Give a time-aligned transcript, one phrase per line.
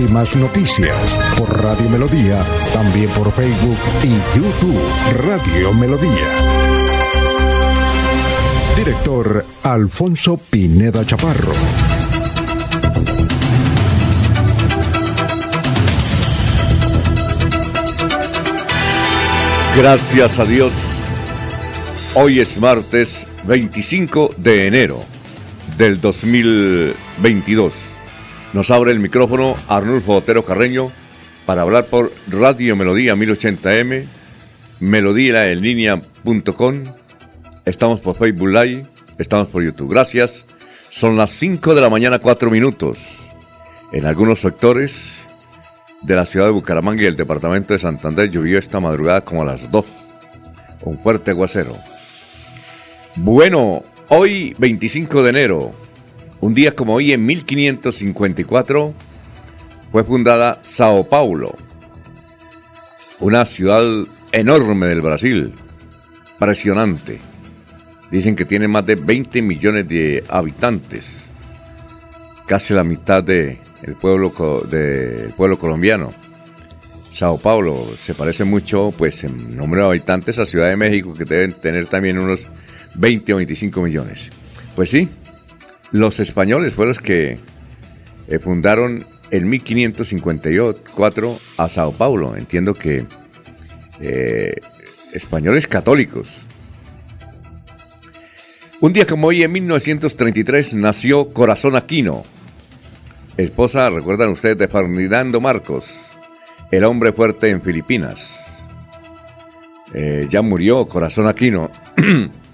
[0.00, 0.94] Últimas noticias
[1.36, 4.80] por Radio Melodía, también por Facebook y YouTube
[5.26, 6.12] Radio Melodía.
[8.76, 11.50] Director Alfonso Pineda Chaparro.
[19.76, 20.72] Gracias a Dios.
[22.14, 25.04] Hoy es martes 25 de enero
[25.76, 27.87] del 2022.
[28.52, 30.90] Nos abre el micrófono Arnulfo Otero Carreño
[31.44, 34.06] para hablar por Radio Melodía 1080m,
[34.80, 36.94] melodía en.
[37.66, 38.84] Estamos por Facebook Live,
[39.18, 39.90] estamos por YouTube.
[39.90, 40.44] Gracias.
[40.88, 43.18] Son las 5 de la mañana, 4 minutos.
[43.92, 45.18] En algunos sectores
[46.02, 49.46] de la ciudad de Bucaramanga y el departamento de Santander llovió esta madrugada como a
[49.46, 49.84] las 2.
[50.84, 51.76] Un fuerte aguacero.
[53.16, 55.70] Bueno, hoy 25 de enero,
[56.40, 58.94] un día como hoy en 1554,
[59.90, 61.54] fue fundada Sao Paulo,
[63.20, 63.82] una ciudad
[64.32, 65.52] enorme del Brasil,
[66.32, 67.18] impresionante.
[68.10, 71.30] Dicen que tiene más de 20 millones de habitantes,
[72.46, 73.58] casi la mitad del
[74.00, 74.32] pueblo,
[74.68, 76.12] de, pueblo colombiano.
[77.12, 81.24] Sao Paulo se parece mucho, pues en número de habitantes a Ciudad de México, que
[81.24, 82.46] deben tener también unos
[82.94, 84.30] 20 o 25 millones.
[84.76, 85.08] Pues sí,
[85.92, 87.38] los españoles fueron los que
[88.28, 92.36] eh, fundaron en 1554 a Sao Paulo.
[92.36, 93.06] Entiendo que
[94.00, 94.54] eh,
[95.12, 96.46] españoles católicos.
[98.80, 102.24] Un día como hoy, en 1933, nació Corazón Aquino,
[103.36, 106.06] esposa, recuerdan ustedes, de Ferdinando Marcos,
[106.70, 108.62] el hombre fuerte en Filipinas.
[109.94, 111.70] Eh, ya murió Corazón Aquino.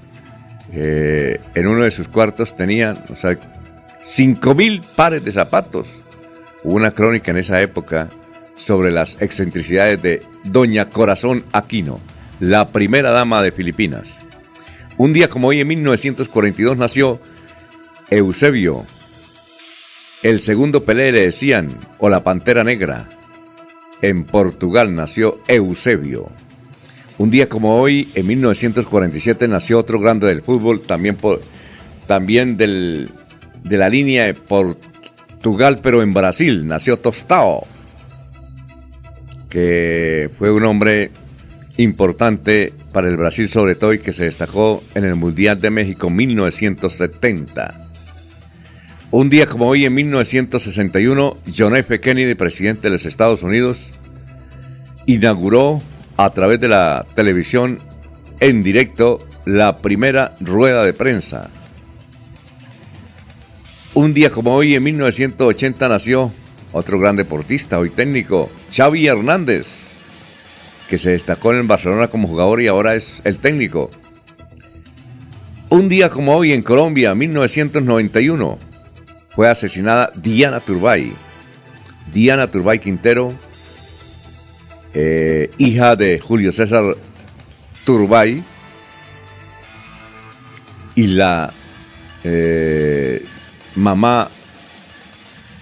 [0.76, 3.38] Eh, en uno de sus cuartos tenía, o sea,
[4.04, 6.00] 5.000 pares de zapatos.
[6.62, 8.08] Hubo una crónica en esa época
[8.56, 12.00] sobre las excentricidades de Doña Corazón Aquino,
[12.40, 14.18] la primera dama de Filipinas.
[14.96, 17.20] Un día como hoy, en 1942, nació
[18.10, 18.84] Eusebio.
[20.22, 21.68] El segundo Pelé le decían,
[21.98, 23.08] o la Pantera Negra.
[24.02, 26.30] En Portugal nació Eusebio.
[27.16, 31.40] Un día como hoy, en 1947, nació otro grande del fútbol, también, por,
[32.06, 33.10] también del,
[33.62, 37.66] de la línea de Portugal, pero en Brasil, nació Tostao,
[39.48, 41.12] que fue un hombre
[41.76, 46.10] importante para el Brasil sobre todo y que se destacó en el Mundial de México
[46.10, 47.88] 1970.
[49.12, 52.00] Un día como hoy, en 1961, John F.
[52.00, 53.92] Kennedy, presidente de los Estados Unidos,
[55.06, 55.80] inauguró
[56.16, 57.78] a través de la televisión
[58.40, 61.50] en directo la primera rueda de prensa.
[63.94, 66.32] Un día como hoy, en 1980, nació
[66.72, 69.92] otro gran deportista, hoy técnico, Xavi Hernández,
[70.88, 73.90] que se destacó en el Barcelona como jugador y ahora es el técnico.
[75.70, 78.58] Un día como hoy en Colombia, 1991,
[79.28, 81.12] fue asesinada Diana Turbay.
[82.12, 83.34] Diana Turbay Quintero,
[84.94, 86.96] eh, hija de Julio César
[87.84, 88.42] Turbay,
[90.94, 91.52] y la
[92.22, 93.24] eh,
[93.74, 94.28] mamá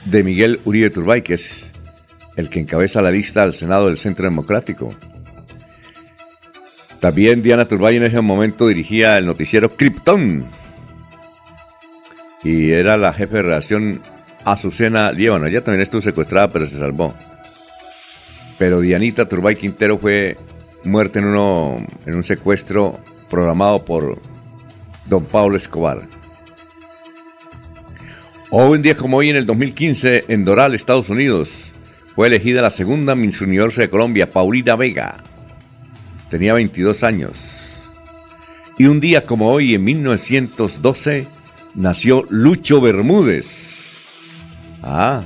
[0.05, 1.71] de Miguel Uribe Turbay, que es
[2.37, 4.95] el que encabeza la lista al Senado del Centro Democrático.
[7.01, 10.45] También Diana Turbay en ese momento dirigía el noticiero Krypton
[12.45, 14.01] y era la jefe de relación
[14.45, 15.47] Azucena Líbano.
[15.47, 17.15] Ella también estuvo secuestrada, pero se salvó
[18.63, 20.37] pero Dianita Turbay Quintero fue
[20.85, 22.97] muerta en, uno, en un secuestro
[23.29, 24.21] programado por
[25.07, 26.07] don Pablo Escobar.
[28.51, 31.73] Hoy un día como hoy, en el 2015, en Doral, Estados Unidos,
[32.15, 35.17] fue elegida la segunda Miss Universo de Colombia, Paulina Vega.
[36.31, 37.81] Tenía 22 años.
[38.79, 41.27] Y un día como hoy, en 1912,
[41.75, 43.95] nació Lucho Bermúdez.
[44.85, 45.25] Ah,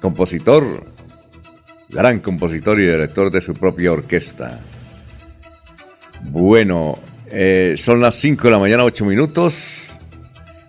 [0.00, 0.95] compositor
[1.96, 4.60] gran compositor y director de su propia orquesta.
[6.30, 6.98] Bueno,
[7.30, 9.96] eh, son las 5 de la mañana, 8 minutos.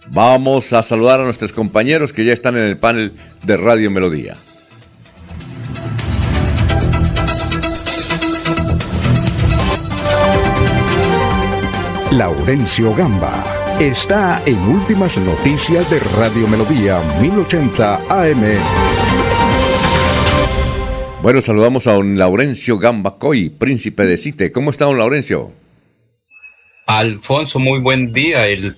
[0.10, 3.14] Vamos a saludar a nuestros compañeros que ya están en el panel
[3.44, 4.38] de Radio Melodía.
[12.12, 13.44] Laurencio Gamba
[13.80, 18.97] está en Últimas Noticias de Radio Melodía 1080 AM.
[21.20, 24.52] Bueno, saludamos a don Laurencio Gamba Coy, príncipe de Cite.
[24.52, 25.52] ¿Cómo está don Laurencio?
[26.86, 28.48] Alfonso, muy buen día.
[28.48, 28.78] El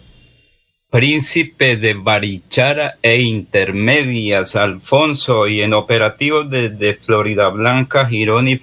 [0.90, 8.62] príncipe de Barichara e Intermedias, Alfonso, y en operativos desde Florida Blanca, Girón y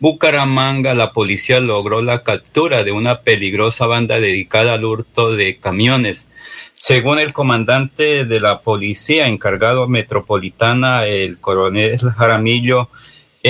[0.00, 6.30] Bucaramanga, la policía logró la captura de una peligrosa banda dedicada al hurto de camiones.
[6.72, 12.88] Según el comandante de la policía encargado metropolitana, el coronel Jaramillo,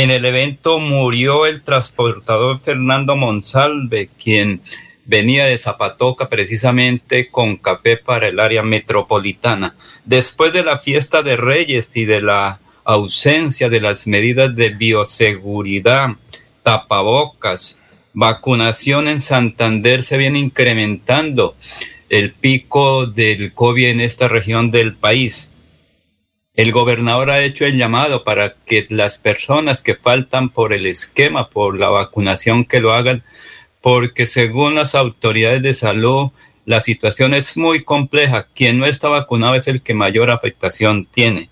[0.03, 4.63] en el evento murió el transportador Fernando Monsalve, quien
[5.05, 9.75] venía de Zapatoca precisamente con café para el área metropolitana.
[10.05, 16.11] Después de la fiesta de Reyes y de la ausencia de las medidas de bioseguridad,
[16.63, 17.81] tapabocas,
[18.13, 21.57] vacunación en Santander se viene incrementando
[22.09, 25.48] el pico del COVID en esta región del país.
[26.59, 31.51] El gobernador ha hecho el llamado para que las personas que faltan por el esquema,
[31.51, 33.23] por la vacunación, que lo hagan
[33.81, 36.31] porque según las autoridades de salud,
[36.65, 38.49] la situación es muy compleja.
[38.57, 41.49] Quien no está vacunado es el que mayor afectación tiene.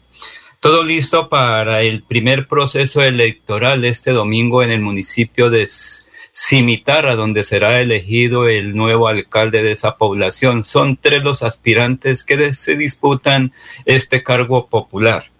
[0.59, 5.69] Todo listo para el primer proceso electoral este domingo en el municipio de
[6.39, 10.65] Cimitarra, donde será elegido el nuevo alcalde de esa población.
[10.65, 13.55] Son tres los aspirantes que se disputan
[13.87, 15.31] este cargo popular.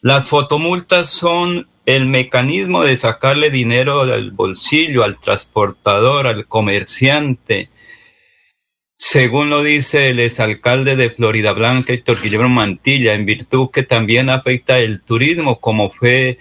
[0.00, 7.68] Las fotomultas son el mecanismo de sacarle dinero del bolsillo al transportador, al comerciante,
[8.94, 14.30] según lo dice el exalcalde de Florida Blanca, Héctor Guillermo Mantilla, en virtud que también
[14.30, 16.38] afecta el turismo, como fue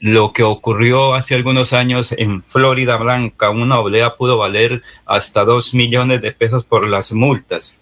[0.00, 3.50] lo que ocurrió hace algunos años en Florida Blanca.
[3.50, 7.76] Una oblea pudo valer hasta dos millones de pesos por las multas.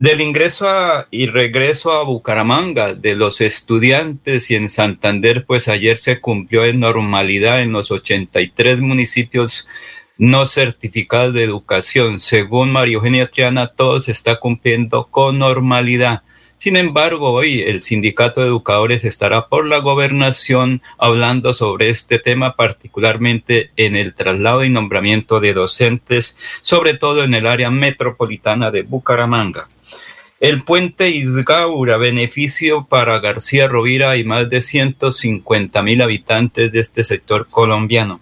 [0.00, 0.66] Del ingreso
[1.10, 6.80] y regreso a Bucaramanga de los estudiantes y en Santander, pues ayer se cumplió en
[6.80, 9.68] normalidad en los 83 municipios
[10.16, 12.18] no certificados de educación.
[12.18, 16.22] Según María Eugenia Triana, todo se está cumpliendo con normalidad.
[16.60, 22.54] Sin embargo, hoy el Sindicato de Educadores estará por la gobernación hablando sobre este tema,
[22.54, 28.82] particularmente en el traslado y nombramiento de docentes, sobre todo en el área metropolitana de
[28.82, 29.70] Bucaramanga.
[30.38, 37.04] El puente Isgaura, beneficio para García Rovira y más de 150 mil habitantes de este
[37.04, 38.20] sector colombiano.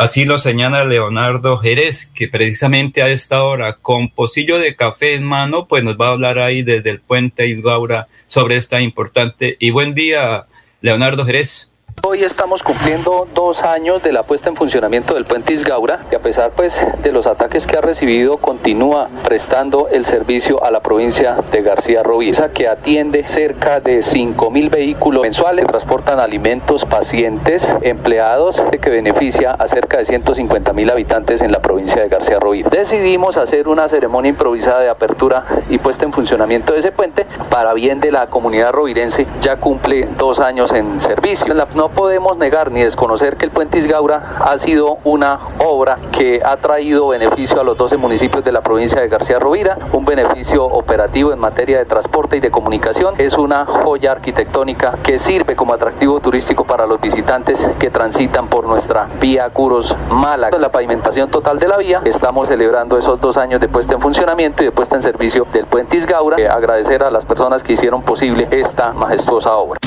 [0.00, 5.24] Así lo señala Leonardo Jerez, que precisamente a esta hora, con pocillo de café en
[5.24, 9.56] mano, pues nos va a hablar ahí desde el puente Isgaura sobre esta importante.
[9.58, 10.46] Y buen día,
[10.82, 11.67] Leonardo Jerez.
[12.06, 16.20] Hoy estamos cumpliendo dos años de la puesta en funcionamiento del puente Isgaura y a
[16.20, 21.36] pesar pues de los ataques que ha recibido continúa prestando el servicio a la provincia
[21.50, 28.62] de García Rovisa que atiende cerca de 5 mil vehículos mensuales, transportan alimentos, pacientes, empleados
[28.80, 32.70] que beneficia a cerca de 150 mil habitantes en la provincia de García Rovira.
[32.70, 37.74] Decidimos hacer una ceremonia improvisada de apertura y puesta en funcionamiento de ese puente para
[37.74, 39.26] bien de la comunidad rovirense.
[39.40, 41.52] Ya cumple dos años en servicio.
[41.52, 45.98] En la, no podemos negar ni desconocer que el puente Isgaura ha sido una obra
[46.12, 50.04] que ha traído beneficio a los 12 municipios de la provincia de García Rovira, un
[50.04, 53.14] beneficio operativo en materia de transporte y de comunicación.
[53.18, 58.66] Es una joya arquitectónica que sirve como atractivo turístico para los visitantes que transitan por
[58.66, 60.58] nuestra vía Curos Málaga.
[60.58, 64.62] La pavimentación total de la vía, estamos celebrando esos dos años de puesta en funcionamiento
[64.62, 66.36] y de puesta en servicio del puente Isgaura.
[66.52, 69.78] agradecer a las personas que hicieron posible esta majestuosa obra.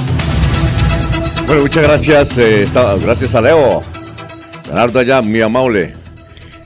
[1.60, 2.38] Muchas gracias.
[2.38, 2.68] Eh,
[3.04, 3.82] gracias a Leo.
[4.66, 5.94] Leonardo allá, muy amable.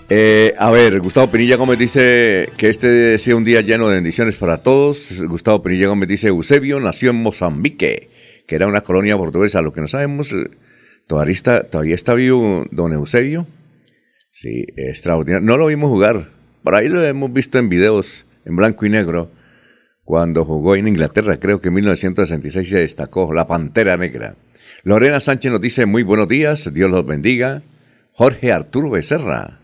[0.10, 4.36] Eh, a ver, Gustavo Pinilla Gómez dice que este sea un día lleno de bendiciones
[4.38, 5.22] para todos.
[5.28, 8.10] Gustavo Pinilla Gómez dice, Eusebio nació en Mozambique,
[8.48, 9.62] que era una colonia portuguesa.
[9.62, 10.52] Lo que no sabemos, eh,
[11.08, 13.48] todavía está, todavía está vivo don Eusebio.
[14.32, 15.46] Sí, extraordinario.
[15.46, 16.30] No lo vimos jugar.
[16.64, 19.32] Por ahí lo hemos visto en videos en blanco y negro.
[20.04, 24.36] Cuando jugó en Inglaterra, creo que en 1966 se destacó la Pantera Negra.
[24.86, 27.64] Lorena Sánchez nos dice muy buenos días, Dios los bendiga.
[28.12, 29.60] Jorge Arturo Becerra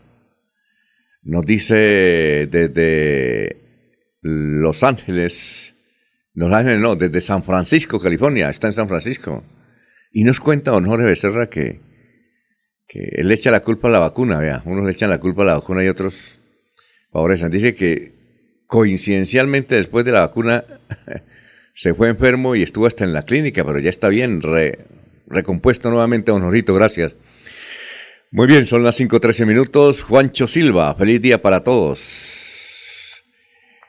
[1.22, 3.56] nos dice desde
[4.20, 5.76] Los Ángeles,
[6.34, 9.44] Los Ángeles no, desde San Francisco, California, está en San Francisco.
[10.10, 11.78] Y nos cuenta don Jorge Becerra que,
[12.88, 15.42] que él le echa la culpa a la vacuna, vea, unos le echan la culpa
[15.42, 16.40] a la vacuna y otros
[17.12, 17.48] favorecen.
[17.52, 18.12] Dice que
[18.66, 20.64] coincidencialmente después de la vacuna
[21.74, 24.80] se fue enfermo y estuvo hasta en la clínica, pero ya está bien, re,
[25.32, 27.16] recompuesto nuevamente, don Jorito, gracias.
[28.30, 30.02] Muy bien, son las 5.13 minutos.
[30.02, 33.22] Juancho Silva, feliz día para todos.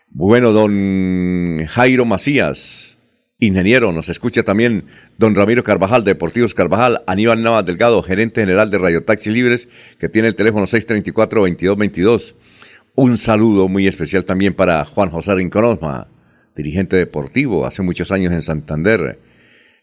[0.10, 2.98] Bueno, don Jairo Macías,
[3.40, 4.86] ingeniero, nos escucha también
[5.18, 10.10] don Ramiro Carvajal, Deportivos Carvajal, Aníbal Navas Delgado, gerente general de Radio Taxi Libres, que
[10.10, 12.36] tiene el teléfono 634-2222.
[12.96, 16.10] Un saludo muy especial también para Juan José Rinconosma,
[16.56, 19.20] dirigente deportivo, hace muchos años en Santander.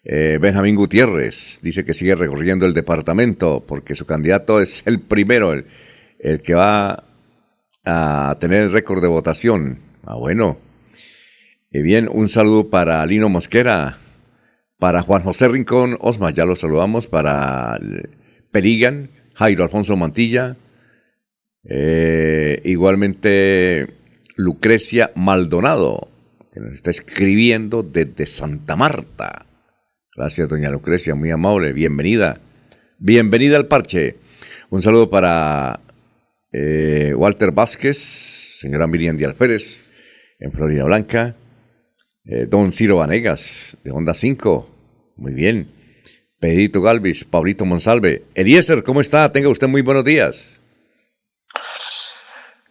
[0.03, 5.53] Eh, Benjamín Gutiérrez dice que sigue recorriendo el departamento porque su candidato es el primero,
[5.53, 7.05] el, que va
[7.85, 9.81] a tener el récord de votación.
[10.05, 10.59] Ah, bueno.
[11.71, 13.99] Y bien, un saludo para Lino Mosquera,
[14.79, 17.79] para Juan José Rincón Osma, ya lo saludamos, para
[18.51, 20.57] Perigan, Jairo Alfonso Mantilla,
[21.65, 23.95] eh, igualmente
[24.35, 26.09] Lucrecia Maldonado,
[26.53, 29.47] que nos está escribiendo desde Santa Marta.
[30.21, 31.73] Gracias, doña Lucrecia, muy amable.
[31.73, 32.43] Bienvenida.
[32.99, 34.17] Bienvenida al parche.
[34.69, 35.81] Un saludo para
[36.53, 37.97] eh, Walter Vázquez,
[38.61, 39.83] señora Miriam Díaz Pérez,
[40.39, 41.37] en Florida Blanca.
[42.27, 45.15] Eh, don Ciro Vanegas, de Onda 5.
[45.17, 45.73] Muy bien.
[46.39, 48.25] Pedito Galvis, Pablito Monsalve.
[48.35, 49.33] Eliezer, ¿cómo está?
[49.33, 50.60] Tenga usted muy buenos días.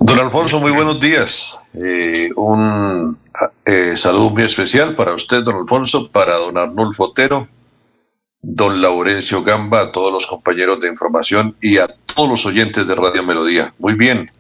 [0.10, 1.60] Don Alfonso, muy buenos días.
[1.76, 3.16] Eh, un
[3.64, 7.48] eh, saludo muy especial para usted, don Alfonso, para don Arnulfo Otero,
[8.42, 12.96] don Laurencio Gamba, a todos los compañeros de información y a todos los oyentes de
[12.96, 13.76] Radio Melodía.
[13.78, 14.32] Muy bien,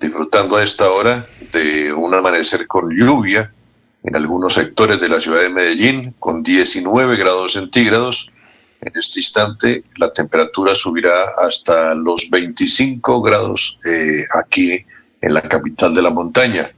[0.00, 3.52] disfrutando a esta hora de un amanecer con lluvia
[4.04, 8.32] en algunos sectores de la ciudad de Medellín, con 19 grados centígrados.
[8.80, 14.86] En este instante la temperatura subirá hasta los 25 grados eh, aquí
[15.22, 16.70] en la capital de la montaña.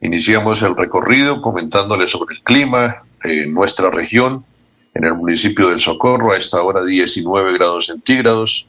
[0.00, 4.44] Iniciamos el recorrido comentándole sobre el clima en nuestra región,
[4.94, 8.68] en el municipio del Socorro, a esta hora 19 grados centígrados.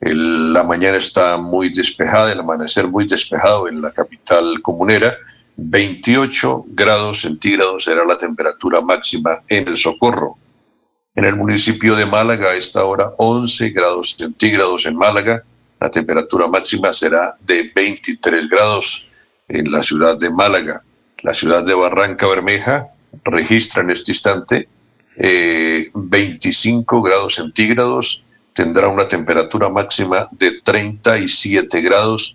[0.00, 5.16] la mañana está muy despejada, el amanecer muy despejado en la capital comunera.
[5.56, 10.36] 28 grados centígrados será la temperatura máxima en el Socorro.
[11.14, 15.44] En el municipio de Málaga, a esta hora 11 grados centígrados en Málaga.
[15.84, 19.06] La temperatura máxima será de 23 grados
[19.48, 20.80] en la ciudad de Málaga.
[21.22, 22.88] La ciudad de Barranca Bermeja
[23.22, 24.66] registra en este instante
[25.92, 28.24] 25 eh, grados centígrados,
[28.54, 32.34] tendrá una temperatura máxima de 37 grados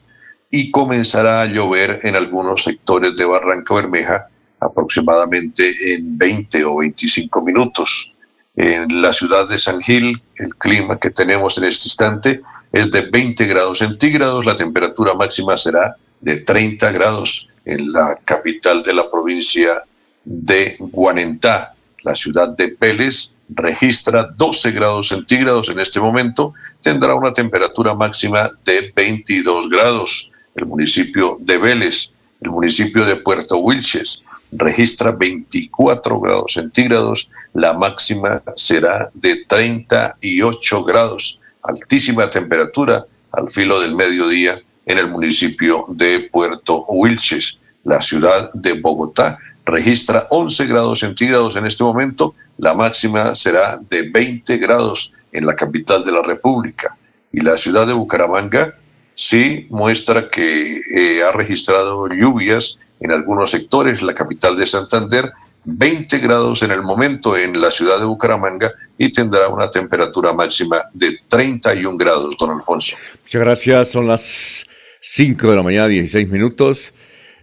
[0.52, 4.28] y comenzará a llover en algunos sectores de Barranca Bermeja
[4.60, 8.14] aproximadamente en 20 o 25 minutos.
[8.56, 12.42] En la ciudad de San Gil, el clima que tenemos en este instante
[12.72, 18.84] es de 20 grados centígrados, la temperatura máxima será de 30 grados en la capital
[18.84, 19.84] de la provincia
[20.26, 21.74] de Guanentá.
[22.04, 28.52] La ciudad de Vélez registra 12 grados centígrados en este momento, tendrá una temperatura máxima
[28.66, 30.32] de 22 grados.
[30.56, 38.42] El municipio de Vélez, el municipio de Puerto Wilches, registra 24 grados centígrados, la máxima
[38.56, 46.84] será de 38 grados, altísima temperatura al filo del mediodía en el municipio de Puerto
[46.90, 47.58] Wilches.
[47.84, 54.10] La ciudad de Bogotá registra 11 grados centígrados en este momento, la máxima será de
[54.10, 56.98] 20 grados en la capital de la República.
[57.32, 58.76] Y la ciudad de Bucaramanga
[59.16, 65.32] sí muestra que eh, ha registrado lluvias en algunos sectores, la capital de Santander,
[65.66, 70.78] 20 grados en el momento en la ciudad de Bucaramanga y tendrá una temperatura máxima
[70.94, 72.96] de 31 grados, don Alfonso.
[73.22, 74.66] Muchas gracias, son las
[75.02, 76.94] 5 de la mañana, 16 minutos.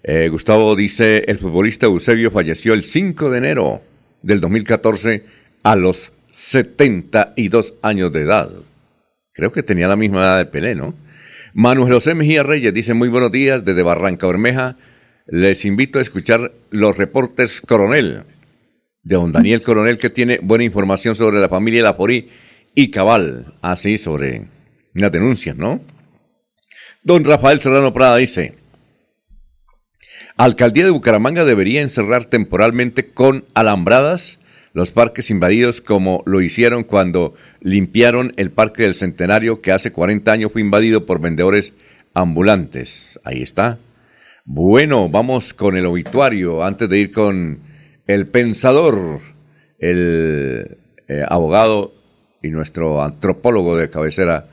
[0.02, 3.82] Eh, Gustavo dice, el futbolista Eusebio falleció el 5 de enero
[4.22, 5.25] del 2014
[5.62, 8.50] a los 72 años de edad.
[9.32, 10.94] Creo que tenía la misma edad de Pelé, ¿no?
[11.54, 14.76] Manuel José Mejía Reyes dice, muy buenos días desde Barranca Bermeja.
[15.26, 18.23] Les invito a escuchar los reportes Coronel,
[19.02, 22.28] de don Daniel Coronel, que tiene buena información sobre la familia Laporí
[22.76, 24.47] y Cabal, así sobre
[24.95, 25.80] una denuncia, ¿no?
[27.02, 28.54] Don Rafael Serrano Prada dice,
[30.37, 34.38] Alcaldía de Bucaramanga debería encerrar temporalmente con alambradas
[34.75, 40.30] los parques invadidos como lo hicieron cuando limpiaron el Parque del Centenario que hace 40
[40.30, 41.73] años fue invadido por vendedores
[42.12, 43.18] ambulantes.
[43.25, 43.78] Ahí está.
[44.48, 47.58] Bueno, vamos con el obituario antes de ir con
[48.06, 49.20] el pensador,
[49.80, 51.92] el eh, abogado
[52.40, 54.48] y nuestro antropólogo de cabecera,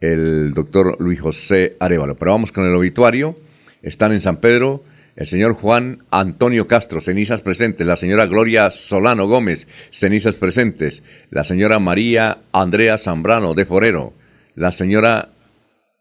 [0.00, 2.16] el doctor Luis José Arevalo.
[2.16, 3.38] Pero vamos con el obituario.
[3.82, 4.82] Están en San Pedro
[5.14, 11.44] el señor Juan Antonio Castro, cenizas presentes, la señora Gloria Solano Gómez, cenizas presentes, la
[11.44, 14.12] señora María Andrea Zambrano de Forero,
[14.56, 15.30] la señora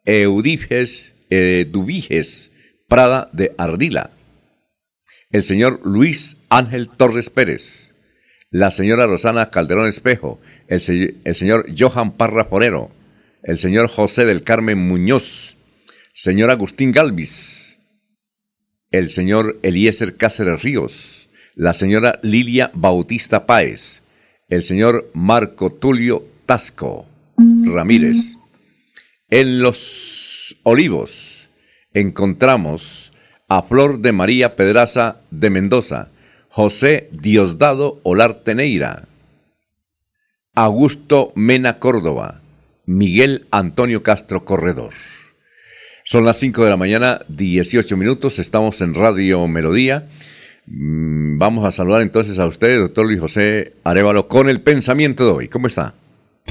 [0.04, 2.52] Eudiges eh, Dubiges
[2.88, 4.12] Prada de Ardila,
[5.32, 7.94] el señor Luis Ángel Torres Pérez,
[8.52, 12.92] la señora Rosana Calderón Espejo, el, señor Johan Parra Forero,
[13.44, 15.58] el señor José del Carmen Muñoz,
[16.14, 17.80] señor Agustín Galvis,
[18.92, 24.04] el señor Eliezer Cáceres Ríos, la señora Lilia Bautista Páez,
[24.48, 27.08] el señor Marco Tulio Tasco
[27.66, 28.38] Ramírez.
[29.30, 31.35] En los olivos
[31.96, 33.14] encontramos
[33.48, 36.10] a Flor de María Pedraza de Mendoza,
[36.50, 39.08] José Diosdado Olarte Neira,
[40.54, 42.42] Augusto Mena Córdoba,
[42.86, 44.94] Miguel Antonio Castro Corredor.
[46.04, 50.10] Son las 5 de la mañana, 18 minutos, estamos en Radio Melodía.
[50.68, 55.32] Mm, vamos a saludar entonces a usted, doctor Luis José Arevalo, con el pensamiento de
[55.32, 55.48] hoy.
[55.48, 55.96] ¿Cómo está?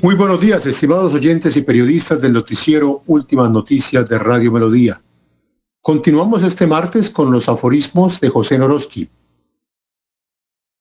[0.03, 5.04] Muy buenos días, estimados oyentes y periodistas del noticiero Últimas Noticias de Radio Melodía.
[5.85, 9.07] Continuamos este martes con los aforismos de José Noroski.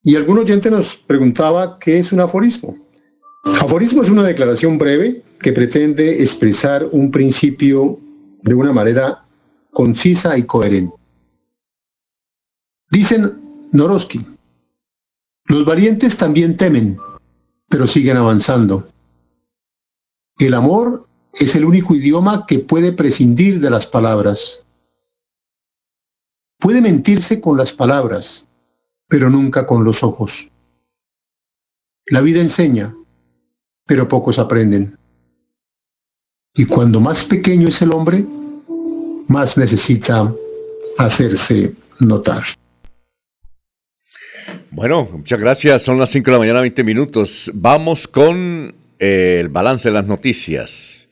[0.01, 2.77] Y algún oyente nos preguntaba qué es un aforismo.
[3.43, 7.99] Aforismo es una declaración breve que pretende expresar un principio
[8.43, 9.25] de una manera
[9.71, 10.95] concisa y coherente.
[12.89, 14.25] Dicen Noroski,
[15.47, 16.97] los valientes también temen,
[17.67, 18.87] pero siguen avanzando.
[20.37, 24.63] El amor es el único idioma que puede prescindir de las palabras.
[26.63, 28.47] Puede mentirse con las palabras,
[29.09, 30.49] pero nunca con los ojos.
[32.05, 32.95] La vida enseña,
[33.85, 34.97] pero pocos aprenden.
[36.55, 38.23] Y cuando más pequeño es el hombre,
[39.27, 40.33] más necesita
[40.97, 42.43] hacerse notar.
[44.71, 45.83] Bueno, muchas gracias.
[45.83, 47.51] Son las 5 de la mañana, 20 minutos.
[47.53, 51.09] Vamos con eh, el balance de las noticias.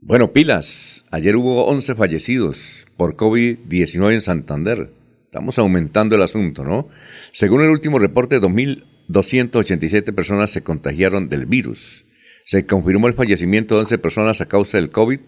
[0.00, 0.91] Bueno, pilas.
[1.14, 4.94] Ayer hubo 11 fallecidos por COVID-19 en Santander.
[5.26, 6.88] Estamos aumentando el asunto, ¿no?
[7.32, 12.06] Según el último reporte, 2.287 personas se contagiaron del virus.
[12.46, 15.20] Se confirmó el fallecimiento de 11 personas a causa del COVID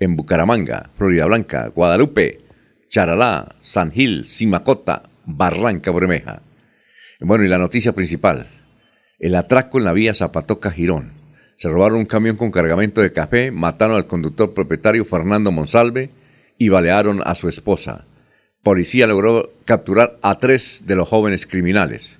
[0.00, 2.40] en Bucaramanga, Florida Blanca, Guadalupe,
[2.88, 6.42] Charalá, San Gil, Simacota, Barranca Bermeja.
[7.20, 8.48] Bueno, y la noticia principal,
[9.20, 11.17] el atraco en la vía Zapatoca-Girón.
[11.58, 16.08] Se robaron un camión con cargamento de café, mataron al conductor propietario Fernando Monsalve
[16.56, 18.06] y balearon a su esposa
[18.68, 22.18] policía logró capturar a tres de los jóvenes criminales.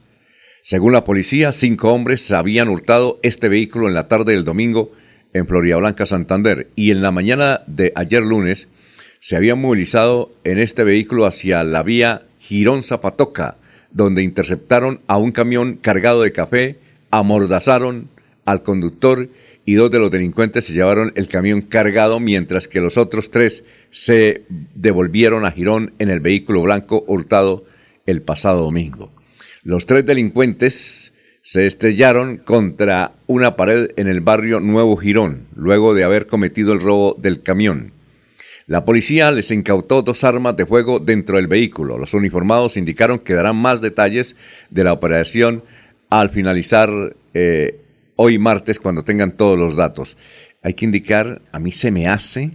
[0.62, 4.90] Según la policía, cinco hombres habían hurtado este vehículo en la tarde del domingo
[5.34, 8.68] en Blanca, Santander, y en la mañana de ayer lunes
[9.20, 13.58] se habían movilizado en este vehículo hacia la vía Girón Zapatoca,
[13.90, 16.78] donde interceptaron a un camión cargado de café,
[17.10, 18.08] amordazaron
[18.48, 19.28] al conductor
[19.66, 23.62] y dos de los delincuentes se llevaron el camión cargado, mientras que los otros tres
[23.90, 27.66] se devolvieron a Girón en el vehículo blanco hurtado
[28.06, 29.12] el pasado domingo.
[29.62, 36.04] Los tres delincuentes se estrellaron contra una pared en el barrio Nuevo Girón, luego de
[36.04, 37.92] haber cometido el robo del camión.
[38.66, 41.98] La policía les incautó dos armas de fuego dentro del vehículo.
[41.98, 44.36] Los uniformados indicaron que darán más detalles
[44.70, 45.64] de la operación
[46.08, 47.82] al finalizar eh,
[48.20, 50.16] hoy martes cuando tengan todos los datos.
[50.62, 52.50] Hay que indicar, a mí se me hace,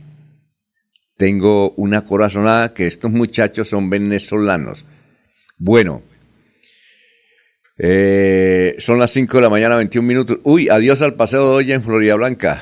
[1.17, 4.85] tengo una corazonada que estos muchachos son venezolanos.
[5.57, 6.03] Bueno,
[7.77, 10.39] eh, son las 5 de la mañana, 21 minutos.
[10.43, 12.61] Uy, adiós al paseo de olla en Florida Blanca.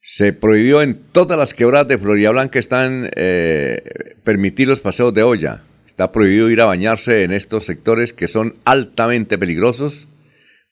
[0.00, 5.22] Se prohibió en todas las quebradas de Florida Blanca están eh, permitir los paseos de
[5.22, 5.62] olla.
[5.86, 10.08] Está prohibido ir a bañarse en estos sectores que son altamente peligrosos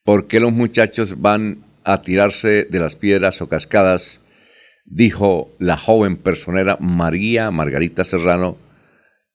[0.05, 4.21] ¿Por qué los muchachos van a tirarse de las piedras o cascadas?
[4.85, 8.59] Dijo la joven personera María Margarita Serrano,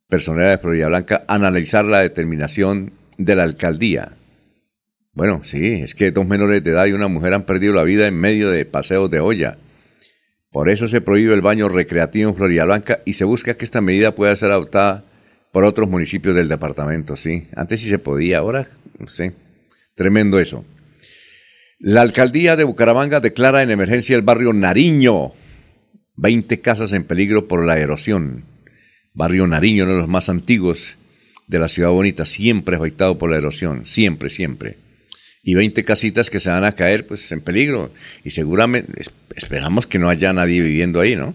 [0.09, 4.17] personera de Florida Blanca, analizar la determinación de la alcaldía.
[5.13, 8.05] Bueno, sí, es que dos menores de edad y una mujer han perdido la vida
[8.05, 9.57] en medio de paseos de olla.
[10.51, 13.79] Por eso se prohíbe el baño recreativo en Florida Blanca y se busca que esta
[13.79, 15.05] medida pueda ser adoptada
[15.53, 17.47] por otros municipios del departamento, sí.
[17.55, 18.67] Antes sí se podía, ahora
[18.99, 19.46] no sé.
[19.97, 20.63] Tremendo eso.
[21.79, 25.33] La alcaldía de Bucaramanga declara en emergencia el barrio Nariño.
[26.17, 28.45] 20 casas en peligro por la erosión.
[29.15, 30.97] Barrio Nariño, uno de los más antiguos
[31.47, 34.77] de la ciudad bonita, siempre afectado por la erosión, siempre, siempre.
[35.41, 37.91] Y 20 casitas que se van a caer pues en peligro.
[38.23, 39.01] Y seguramente
[39.35, 41.33] esperamos que no haya nadie viviendo ahí, ¿no?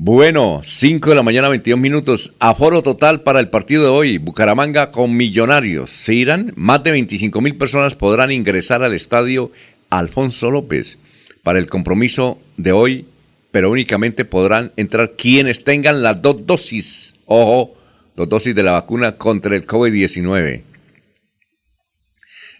[0.00, 2.32] Bueno, 5 de la mañana, 22 minutos.
[2.38, 4.18] Aforo total para el partido de hoy.
[4.18, 5.90] Bucaramanga con Millonarios.
[5.90, 6.52] Se irán.
[6.54, 9.50] Más de 25 mil personas podrán ingresar al estadio
[9.90, 10.98] Alfonso López
[11.42, 13.06] para el compromiso de hoy,
[13.50, 17.14] pero únicamente podrán entrar quienes tengan las dos dosis.
[17.26, 17.74] Ojo,
[18.14, 20.62] dos dosis de la vacuna contra el COVID-19.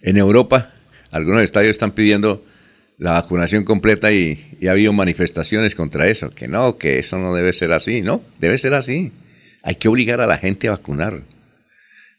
[0.02, 0.72] En Europa,
[1.12, 2.44] algunos estadios están pidiendo
[2.98, 7.52] la vacunación completa y, ha habido manifestaciones contra eso, que no, que eso no debe
[7.52, 9.12] ser así, no, debe ser así.
[9.62, 11.22] Hay que obligar a la gente a vacunar.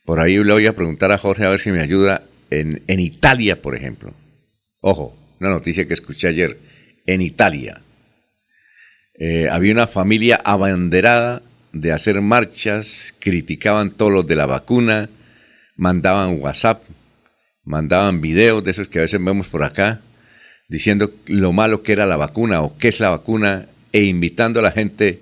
[0.06, 3.00] Por ahí le voy a preguntar a Jorge a ver si me ayuda en, en
[3.00, 4.14] Italia, por ejemplo.
[4.82, 6.58] Ojo, una noticia que escuché ayer.
[7.06, 7.82] En Italia
[9.22, 11.42] eh, había una familia abanderada
[11.74, 15.10] de hacer marchas, criticaban todos los de la vacuna,
[15.76, 16.84] mandaban WhatsApp,
[17.64, 20.02] mandaban videos de esos que a veces vemos por acá,
[20.70, 24.64] diciendo lo malo que era la vacuna o qué es la vacuna e invitando a
[24.64, 25.22] la gente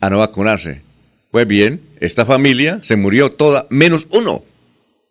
[0.00, 0.82] a no vacunarse.
[1.30, 4.44] Pues bien, esta familia se murió toda, menos uno.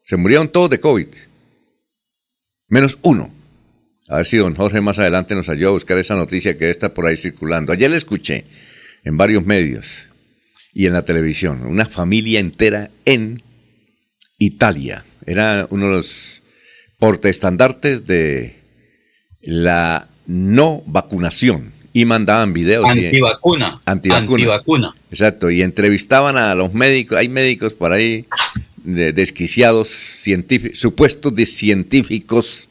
[0.04, 1.08] Se murieron todos de COVID.
[2.68, 3.32] Menos uno.
[4.10, 6.94] A ver si don Jorge más adelante nos ayuda a buscar esa noticia que está
[6.94, 7.72] por ahí circulando.
[7.72, 8.46] Ayer la escuché
[9.04, 10.10] en varios medios
[10.74, 11.66] y en la televisión.
[11.66, 13.44] Una familia entera en
[14.40, 15.06] Italia.
[15.26, 16.42] Era uno de los
[17.00, 18.56] portestandartes de
[19.48, 22.86] la no vacunación y mandaban videos.
[22.86, 23.76] Antivacuna.
[23.86, 24.36] antivacuna.
[24.36, 24.96] Antivacuna.
[25.10, 28.26] Exacto, y entrevistaban a los médicos, hay médicos por ahí
[28.84, 32.70] desquiciados, científicos, supuestos de científicos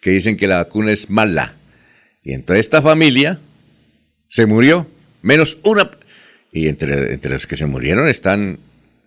[0.00, 1.56] que dicen que la vacuna es mala.
[2.22, 3.38] Y entonces esta familia
[4.28, 4.88] se murió,
[5.20, 5.90] menos una.
[6.50, 8.60] Y entre, entre los que se murieron están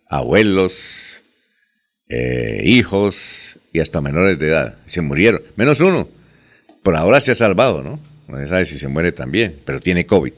[0.08, 1.24] abuelos,
[2.10, 4.78] eh, hijos y hasta menores de edad.
[4.86, 6.10] Se murieron, menos uno.
[6.88, 8.00] Por ahora se ha salvado, ¿no?
[8.30, 10.32] No se sabe si se muere también, pero tiene COVID.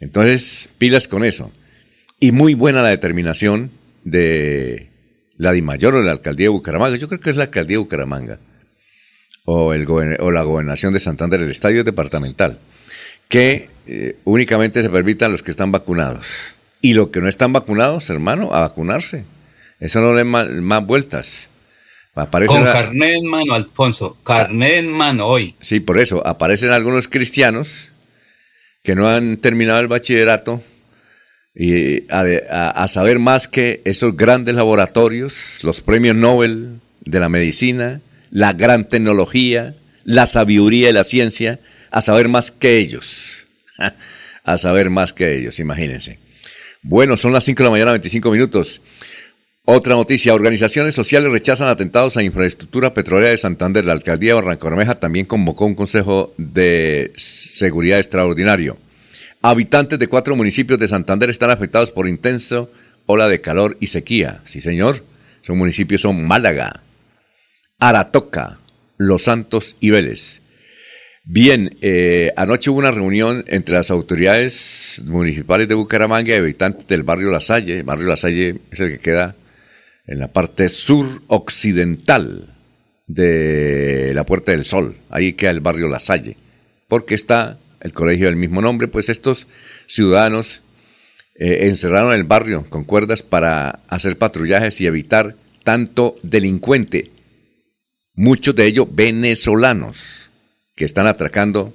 [0.00, 1.52] Entonces, pilas con eso.
[2.18, 3.70] Y muy buena la determinación
[4.02, 4.88] de
[5.36, 6.96] la DIMAYOR o de la alcaldía de Bucaramanga.
[6.96, 8.38] Yo creo que es la alcaldía de Bucaramanga.
[9.44, 12.58] O, el o la gobernación de Santander, el estadio departamental.
[13.28, 16.56] Que eh, únicamente se permitan los que están vacunados.
[16.80, 19.26] Y los que no están vacunados, hermano, a vacunarse.
[19.78, 21.49] Eso no le más vueltas.
[22.12, 25.54] Con carnet en mano, Alfonso, carnet en mano hoy.
[25.60, 27.92] Sí, por eso, aparecen algunos cristianos
[28.82, 30.60] que no han terminado el bachillerato
[31.54, 38.52] y a, saber más que esos grandes laboratorios, los premios Nobel de la medicina, la
[38.54, 43.46] gran tecnología, la sabiduría y la ciencia, a saber más que ellos.
[44.44, 46.18] a saber más que ellos, imagínense.
[46.82, 48.80] Bueno, son las 5 de la mañana, 25 minutos.
[49.72, 53.84] Otra noticia, organizaciones sociales rechazan atentados a infraestructura petrolera de Santander.
[53.84, 58.78] La alcaldía de Barranca también convocó un consejo de seguridad extraordinario.
[59.42, 62.68] Habitantes de cuatro municipios de Santander están afectados por intenso
[63.06, 64.42] ola de calor y sequía.
[64.44, 65.04] Sí, señor.
[65.42, 66.82] Son municipios son Málaga,
[67.78, 68.58] Aratoca,
[68.96, 70.42] Los Santos y Vélez.
[71.22, 77.04] Bien, eh, anoche hubo una reunión entre las autoridades municipales de Bucaramanga y habitantes del
[77.04, 77.84] barrio La Salle.
[77.84, 79.36] Barrio La Salle es el que queda
[80.10, 82.48] en la parte sur occidental
[83.06, 84.96] de la Puerta del Sol.
[85.08, 86.36] Ahí queda el barrio La Salle,
[86.88, 89.46] porque está el colegio del mismo nombre, pues estos
[89.86, 90.62] ciudadanos
[91.36, 97.12] eh, encerraron el barrio con cuerdas para hacer patrullajes y evitar tanto delincuente,
[98.14, 100.30] muchos de ellos venezolanos,
[100.74, 101.72] que están atracando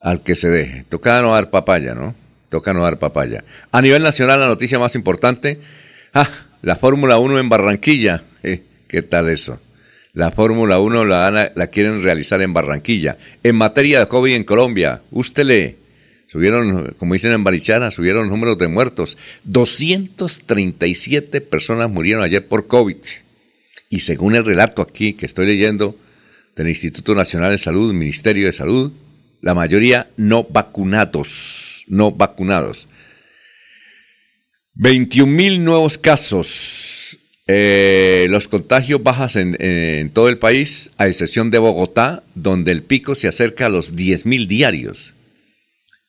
[0.00, 0.84] al que se deje.
[0.84, 2.14] Toca no dar papaya, ¿no?
[2.50, 3.42] Toca no dar papaya.
[3.72, 5.60] A nivel nacional, la noticia más importante,
[6.12, 8.24] ah, la Fórmula 1 en Barranquilla.
[8.42, 9.60] Eh, ¿Qué tal eso?
[10.14, 13.18] La Fórmula 1 la, la quieren realizar en Barranquilla.
[13.44, 15.76] En materia de COVID en Colombia, usted lee,
[16.26, 19.16] subieron, como dicen en Barichara, subieron números de muertos.
[19.44, 22.96] 237 personas murieron ayer por COVID.
[23.88, 25.96] Y según el relato aquí que estoy leyendo
[26.56, 28.92] del Instituto Nacional de Salud, Ministerio de Salud,
[29.40, 32.88] la mayoría no vacunados, no vacunados.
[34.76, 37.18] 21 mil nuevos casos.
[37.46, 43.14] Eh, los contagios bajas en, todo el país, a excepción de Bogotá, donde el pico
[43.14, 45.14] se acerca a los 10 mil diarios.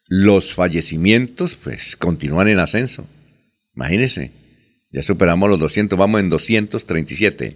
[0.08, 3.08] Los fallecimientos, pues, continúan en ascenso.
[3.75, 4.32] Imagínense,
[4.91, 7.56] ya superamos los 200, vamos en 237.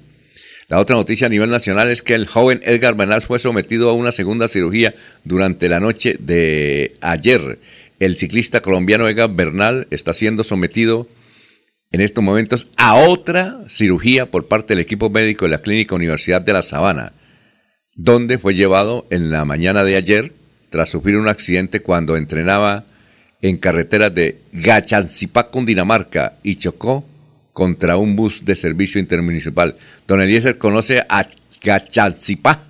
[0.69, 3.93] La otra noticia a nivel nacional es que el joven Edgar Bernal fue sometido a
[3.93, 4.93] una segunda cirugía
[5.26, 7.60] durante la noche de ayer
[8.02, 11.08] el ciclista colombiano Ega Bernal está siendo sometido
[11.92, 16.42] en estos momentos a otra cirugía por parte del equipo médico de la Clínica Universidad
[16.42, 17.14] de La Sabana,
[17.94, 20.34] donde fue llevado en la mañana de ayer
[20.72, 22.86] tras sufrir un accidente cuando entrenaba
[23.40, 27.06] en carreteras de Gachancipá, Dinamarca, y chocó
[27.54, 29.78] contra un bus de servicio intermunicipal.
[30.08, 31.28] Don Eliezer conoce a
[31.62, 32.66] Gachancipá,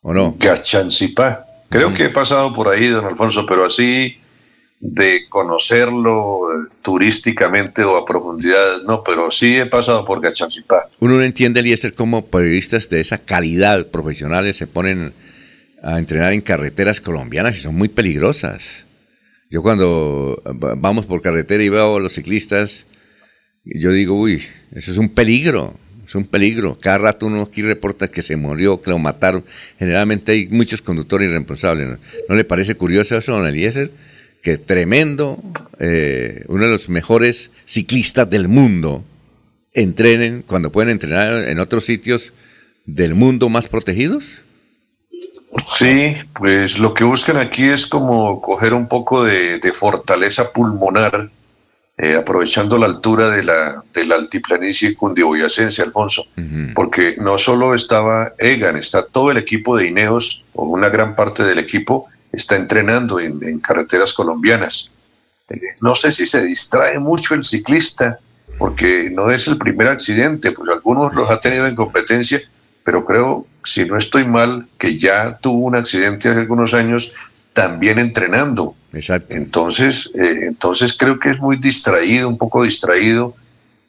[0.00, 0.34] ¿o no?
[0.38, 1.47] Gachancipá.
[1.68, 4.16] Creo que he pasado por ahí, don Alfonso, pero así
[4.80, 10.88] de conocerlo eh, turísticamente o a profundidad, no, pero sí he pasado por Gachanchipá.
[11.00, 15.14] Uno no entiende, Eliezer, cómo periodistas de esa calidad profesionales se ponen
[15.82, 18.86] a entrenar en carreteras colombianas y son muy peligrosas.
[19.50, 20.40] Yo cuando
[20.76, 22.86] vamos por carretera y veo a los ciclistas,
[23.64, 25.74] yo digo, uy, eso es un peligro,
[26.08, 26.78] es un peligro.
[26.80, 29.44] Cada rato uno aquí reporta que se murió, que lo mataron.
[29.78, 31.98] Generalmente hay muchos conductores irresponsables.
[32.28, 33.92] ¿No, le parece curioso eso, don Eliezer?
[34.42, 35.38] Que tremendo,
[35.78, 39.04] eh, uno de los mejores ciclistas del mundo,
[39.74, 42.32] entrenen cuando pueden entrenar en otros sitios
[42.86, 44.42] del mundo más protegidos.
[45.66, 51.30] Sí, pues lo que buscan aquí es como coger un poco de, fortaleza pulmonar,
[52.00, 56.26] eh, aprovechando la altura de la, de la altiplanicie cundiboyacense, Alfonso,
[56.72, 61.42] porque no solo estaba Egan, está todo el equipo de Ineos, o una gran parte
[61.42, 64.92] del equipo, está entrenando en, carreteras colombianas.
[65.48, 68.20] Eh, no sé si se distrae mucho el ciclista,
[68.58, 72.40] porque no es el primer accidente, pues algunos los ha tenido en competencia,
[72.84, 77.98] pero creo, si no estoy mal, que ya tuvo un accidente hace algunos años también
[77.98, 78.76] entrenando.
[78.92, 79.34] Exacto.
[79.34, 83.34] Entonces, eh, entonces creo que es muy distraído, un poco distraído.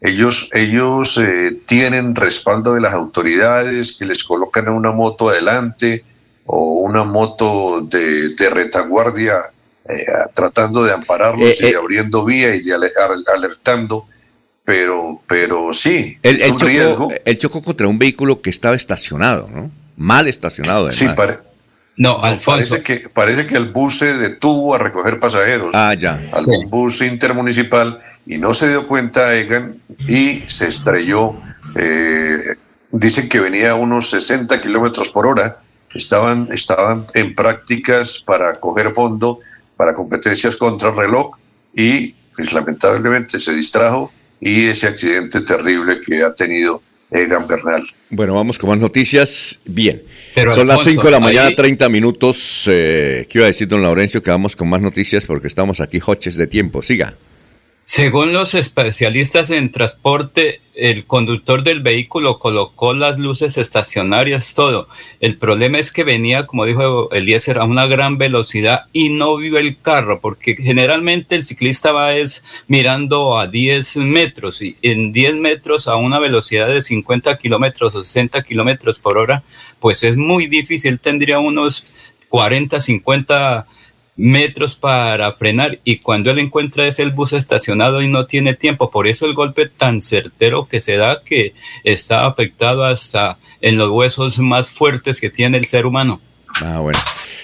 [0.01, 6.03] Ellos, ellos eh, tienen respaldo de las autoridades que les colocan una moto adelante
[6.47, 9.35] o una moto de, retaguardia
[9.87, 12.73] eh, tratando de ampararlos y abriendo vía y de
[13.35, 14.07] alertando
[14.63, 19.71] pero, pero sí, el, el, chocó, chocó, contra un vehículo que estaba estacionado, ¿no?
[19.95, 20.87] Mal estacionado.
[20.87, 20.95] Además.
[20.95, 21.07] Sí,
[21.99, 25.71] no, Parece que, parece que el bus se detuvo a recoger pasajeros.
[25.73, 26.21] Ah, ya.
[26.31, 31.35] Algún bus intermunicipal y no se dio cuenta Egan y se estrelló.
[31.75, 32.55] Eh,
[32.93, 35.57] dicen que venía a unos 60 kilómetros por hora.
[35.93, 39.41] Estaban, estaban en prácticas para coger fondo
[39.75, 41.35] para competencias contra el reloj
[41.75, 44.09] y pues, lamentablemente se distrajo
[44.39, 47.83] y ese accidente terrible que ha tenido Egan Bernal.
[48.09, 49.59] Bueno, vamos con más noticias.
[49.65, 50.03] Bien,
[50.53, 52.65] son las 5 de la mañana, 30 minutos.
[52.67, 54.21] Eh, ¿Qué iba a decir, don Laurencio?
[54.21, 56.81] Que vamos con más noticias porque estamos aquí hoches de tiempo.
[56.81, 57.15] Siga.
[57.91, 64.87] Según los especialistas en transporte, el conductor del vehículo colocó las luces estacionarias, todo.
[65.19, 69.57] El problema es que venía, como dijo Eliezer, a una gran velocidad y no vio
[69.57, 75.37] el carro, porque generalmente el ciclista va es mirando a 10 metros y en 10
[75.37, 79.41] metros a una velocidad de 50 kilómetros o 60 kilómetros por hora,
[79.79, 80.99] pues es muy difícil.
[80.99, 81.87] Tendría unos
[82.29, 83.65] 40, 50
[84.19, 88.91] metros para frenar y cuando él encuentra ese el bus estacionado y no tiene tiempo.
[88.91, 91.53] Por eso el golpe tan certero que se da que
[91.85, 96.21] está afectado hasta en los huesos más fuertes que tiene el ser humano.
[96.61, 96.99] Ah, bueno.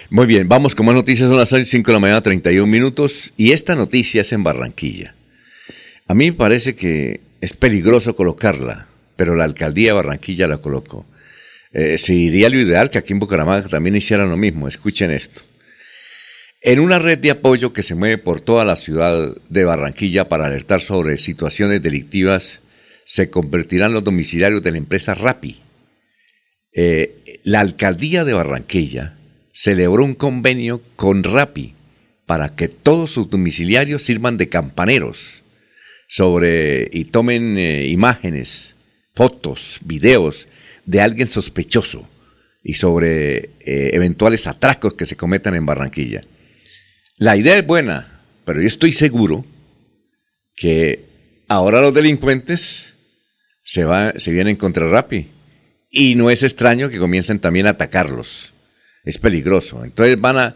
[0.09, 1.29] Muy bien, vamos con más noticias.
[1.29, 3.31] Son las 5 de la mañana, 31 minutos.
[3.37, 5.15] Y esta noticia es en Barranquilla.
[6.07, 11.05] A mí me parece que es peligroso colocarla, pero la alcaldía de Barranquilla la colocó.
[11.71, 14.67] Eh, sería lo ideal que aquí en Bucaramanga también hicieran lo mismo.
[14.67, 15.41] Escuchen esto.
[16.67, 20.47] En una red de apoyo que se mueve por toda la ciudad de Barranquilla para
[20.47, 22.61] alertar sobre situaciones delictivas,
[23.05, 25.61] se convertirán los domiciliarios de la empresa Rapi.
[26.73, 29.15] Eh, la alcaldía de Barranquilla
[29.53, 31.75] celebró un convenio con Rapi
[32.25, 35.43] para que todos sus domiciliarios sirvan de campaneros
[36.07, 38.75] sobre y tomen eh, imágenes,
[39.13, 40.47] fotos, videos
[40.87, 42.09] de alguien sospechoso
[42.63, 46.23] y sobre eh, eventuales atracos que se cometan en Barranquilla.
[47.17, 49.45] La idea es buena, pero yo estoy seguro
[50.55, 51.05] que
[51.47, 52.95] ahora los delincuentes
[53.63, 55.29] se, va, se vienen contra Rappi.
[55.89, 58.53] Y no es extraño que comiencen también a atacarlos.
[59.05, 59.85] Es peligroso.
[59.85, 60.55] Entonces van a,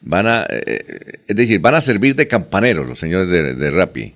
[0.00, 4.14] van a, eh, es decir, van a servir de campaneros los señores de, de Rappi.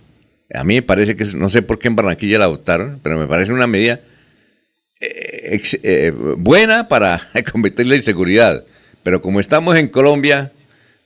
[0.54, 3.26] A mí me parece que, no sé por qué en Barranquilla la adoptaron, pero me
[3.26, 4.00] parece una medida
[5.00, 8.64] eh, eh, buena para combatir la inseguridad.
[9.02, 10.52] Pero como estamos en Colombia,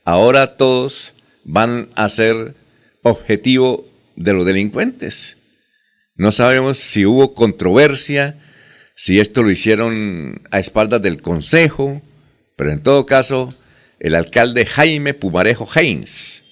[0.07, 2.55] ahora todos van a ser
[3.03, 5.35] objetivo de los delincuentes.
[6.15, 8.37] No sabemos si hubo controversia,
[8.95, 12.01] si esto lo hicieron a espaldas del Consejo,
[12.55, 13.53] pero en todo caso,
[13.99, 16.45] el alcalde Jaime Pumarejo Haynes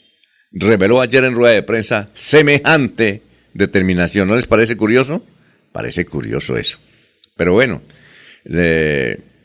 [0.52, 3.22] reveló ayer en rueda de prensa semejante
[3.54, 4.28] determinación.
[4.28, 5.26] ¿No les parece curioso?
[5.72, 6.78] Parece curioso eso.
[7.38, 7.82] Pero bueno,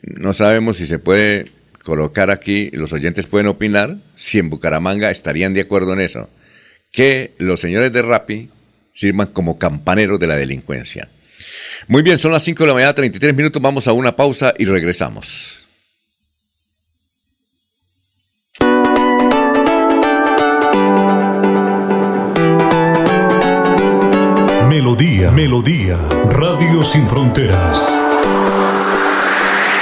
[0.01, 5.53] no sabemos si se puede colocar aquí, los oyentes pueden opinar si en Bucaramanga estarían
[5.53, 6.29] de acuerdo en eso,
[6.91, 8.49] que los señores de Rappi
[8.93, 11.09] sirvan como campaneros de la delincuencia.
[11.87, 14.65] Muy bien, son las 5 de la mañana, 33 minutos, vamos a una pausa y
[14.65, 15.61] regresamos.
[24.67, 25.97] Melodía, Melodía,
[26.29, 28.00] Radio Sin Fronteras.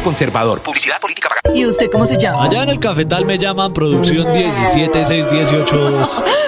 [0.00, 0.60] Conservador.
[0.60, 1.56] Publicidad política pagada.
[1.56, 2.44] ¿Y usted cómo se llama?
[2.44, 6.24] Allá en el cafetal me llaman producción 17618.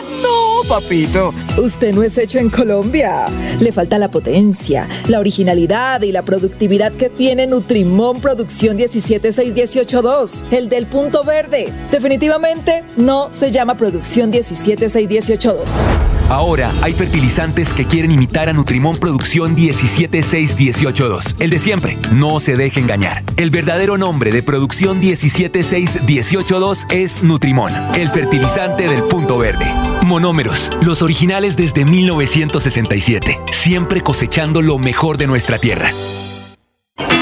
[0.71, 1.35] papito.
[1.59, 3.27] Usted no es hecho en Colombia.
[3.59, 10.69] Le falta la potencia, la originalidad y la productividad que tiene Nutrimón Producción 17618.2, el
[10.69, 11.73] del punto verde.
[11.91, 16.11] Definitivamente no se llama Producción 17618.2.
[16.29, 21.35] Ahora hay fertilizantes que quieren imitar a Nutrimón Producción 176182.
[21.41, 21.99] El de siempre.
[22.13, 23.25] No se deje engañar.
[23.37, 29.90] El verdadero nombre de Producción 176182 es Nutrimón, el fertilizante del punto verde.
[30.03, 35.93] Monómeros, los originales desde 1967, siempre cosechando lo mejor de nuestra tierra.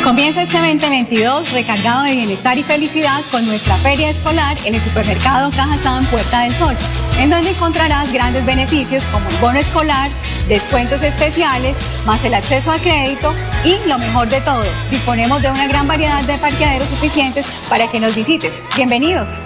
[0.08, 5.50] Comienza este 2022 recargado de bienestar y felicidad con nuestra feria escolar en el supermercado
[5.50, 6.74] Cajazán Puerta del Sol,
[7.18, 10.10] en donde encontrarás grandes beneficios como el bono escolar,
[10.48, 15.66] descuentos especiales, más el acceso a crédito y lo mejor de todo, disponemos de una
[15.66, 18.62] gran variedad de parqueaderos suficientes para que nos visites.
[18.76, 19.42] Bienvenidos.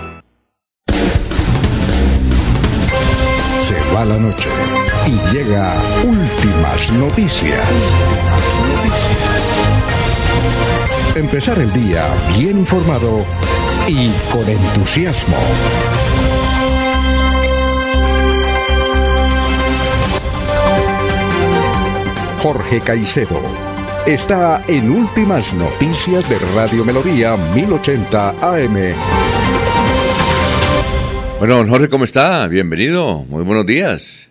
[3.95, 4.49] Va la noche
[5.07, 5.75] y llega
[6.05, 7.61] últimas noticias.
[11.15, 12.05] Empezar el día
[12.37, 13.25] bien informado
[13.87, 15.37] y con entusiasmo.
[22.43, 23.41] Jorge Caicedo
[24.07, 29.62] está en Últimas Noticias de Radio Melodía 1080 AM.
[31.45, 32.47] Bueno, Jorge, ¿cómo está?
[32.47, 33.25] Bienvenido.
[33.25, 34.31] Muy buenos días.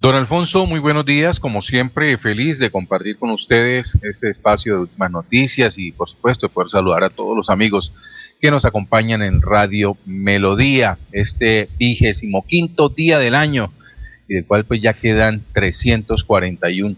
[0.00, 1.38] Don Alfonso, muy buenos días.
[1.38, 6.48] Como siempre, feliz de compartir con ustedes este espacio de últimas noticias y, por supuesto,
[6.48, 7.92] de poder saludar a todos los amigos
[8.40, 13.72] que nos acompañan en Radio Melodía, este vigésimo quinto día del año
[14.26, 16.96] y del cual pues ya quedan 341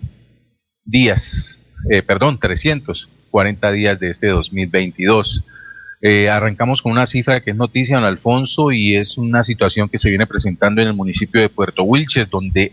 [0.86, 5.44] días, eh, perdón, 340 días de este 2022.
[6.00, 9.98] Eh, arrancamos con una cifra que es noticia, don Alfonso, y es una situación que
[9.98, 12.72] se viene presentando en el municipio de Puerto Wilches, donde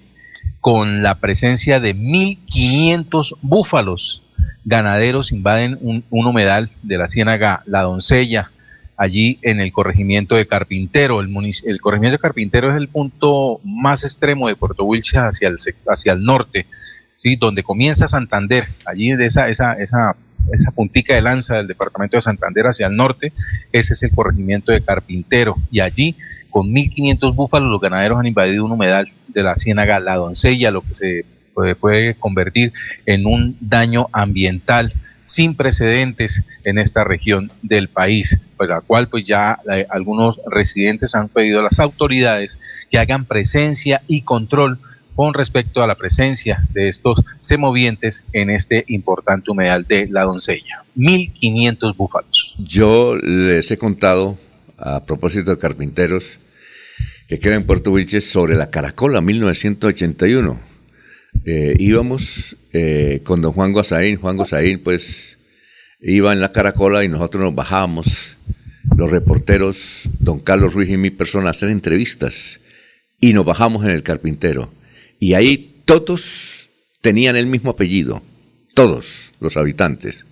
[0.62, 4.24] con la presencia de 1.500 búfalos.
[4.64, 8.52] Ganaderos invaden un, humedal de la ciénaga La Doncella,
[8.98, 11.20] allí en el corregimiento de Carpintero.
[11.20, 11.30] El,
[11.66, 15.58] el, corregimiento de Carpintero es el punto más extremo de Puerto Wilches hacia el,
[15.88, 16.66] hacia el norte,
[17.14, 17.36] ¿sí?
[17.36, 20.16] donde comienza Santander, allí de esa, esa, esa,
[20.52, 23.34] esa puntica de lanza del departamento de Santander hacia el norte,
[23.72, 25.56] ese es el corregimiento de Carpintero.
[25.72, 26.16] Y allí
[26.50, 30.82] con 1.500 búfalos, los ganaderos han invadido un humedal de la ciénaga La Doncella, lo
[30.82, 31.26] que se
[31.80, 32.74] puede, convertir
[33.06, 39.24] en un daño ambiental sin precedentes en esta región del país, por la cual pues
[39.24, 42.60] ya eh, algunos residentes han pedido a las autoridades
[42.92, 44.80] que hagan presencia y control
[45.16, 50.84] con respecto a la presencia de estos semovientes en este importante humedal de la doncella.
[50.98, 52.54] 1.500 búfalos.
[52.58, 54.38] Yo les he contado,
[54.78, 56.40] a propósito de carpinteros,
[57.28, 60.60] que queda en Puerto Wilches sobre la Caracola, 1981.
[61.46, 65.38] Eh, íbamos eh, con don Juan Guasaín, Juan Guasaín pues
[66.02, 68.38] iba en la Caracola y nosotros nos bajábamos,
[68.96, 72.60] los reporteros, don Carlos Ruiz y mi persona, a hacer entrevistas
[73.20, 74.72] y nos bajamos en el carpintero.
[75.20, 76.70] Y ahí todos
[77.02, 78.24] tenían el mismo apellido,
[78.74, 80.26] todos los habitantes.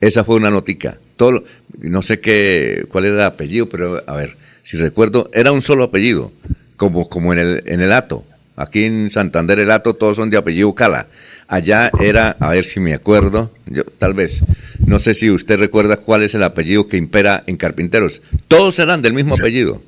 [0.00, 0.98] Esa fue una notica.
[1.16, 1.44] Todo,
[1.78, 5.84] no sé qué, cuál era el apellido, pero a ver, si recuerdo, era un solo
[5.84, 6.32] apellido,
[6.76, 8.24] como, como en, el, en el Ato.
[8.54, 11.08] Aquí en Santander el Ato todos son de apellido Cala.
[11.46, 14.42] Allá era, a ver si me acuerdo, yo tal vez,
[14.84, 18.20] no sé si usted recuerda cuál es el apellido que impera en Carpinteros.
[18.48, 19.82] Todos eran del mismo apellido.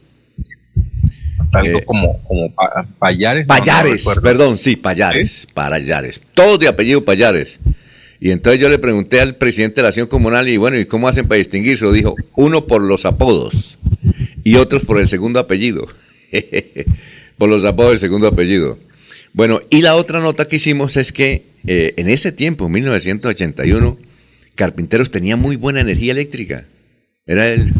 [1.53, 2.55] Algo eh, como, como
[2.99, 3.47] Payares.
[3.47, 6.21] Payares, perdón, sí, Payares, Payares.
[6.35, 7.59] Todos de apellido Payares.
[8.21, 11.09] Y entonces yo le pregunté al presidente de la acción comunal y bueno, ¿y cómo
[11.09, 11.91] hacen para distinguirse?
[11.91, 13.79] Dijo, uno por los apodos
[14.45, 15.87] y otros por el segundo apellido.
[17.39, 18.79] por los apodos del segundo apellido.
[19.33, 23.99] Bueno, y la otra nota que hicimos es que eh, en ese tiempo, en 1981,
[24.55, 26.67] Carpinteros tenía muy buena energía eléctrica.
[27.27, 27.73] Era el,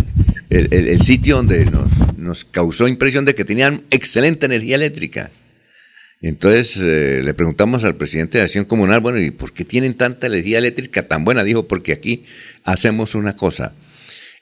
[0.49, 1.90] el, sitio donde nos,
[2.21, 5.31] nos, causó impresión de que tenían excelente energía eléctrica.
[6.23, 10.27] Entonces eh, le preguntamos al presidente de Acción Comunal, bueno, ¿y por qué tienen tanta
[10.27, 11.45] energía eléctrica tan buena?
[11.45, 12.25] Dijo, porque aquí
[12.65, 13.73] hacemos una cosa.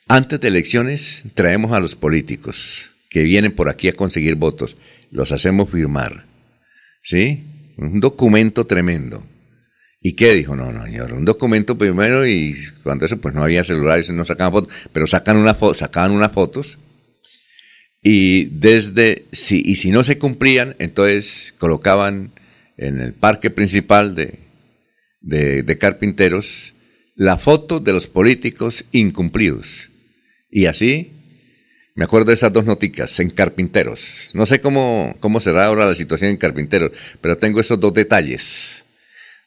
[0.08, 4.76] Antes de elecciones traemos a los políticos que vienen por aquí a conseguir votos,
[5.10, 6.26] los hacemos firmar.
[7.02, 7.44] ¿Sí?
[7.76, 9.24] Un documento tremendo.
[10.00, 10.56] ¿Y qué dijo?
[10.56, 14.52] No, no, señor, un documento primero y cuando eso pues no había celulares, no sacaban
[14.52, 16.78] fotos, pero sacan una sacaban unas fotos
[18.02, 22.32] y desde, si, y si no se cumplían, entonces colocaban
[22.76, 24.38] en el parque principal de,
[25.20, 26.74] de, carpinteros
[27.16, 29.90] la foto de los políticos incumplidos.
[30.50, 31.12] Y así,
[31.96, 34.30] me acuerdo de esas dos noticas, en carpinteros.
[34.34, 38.84] No sé cómo, cómo será ahora la situación en carpinteros, pero tengo esos dos detalles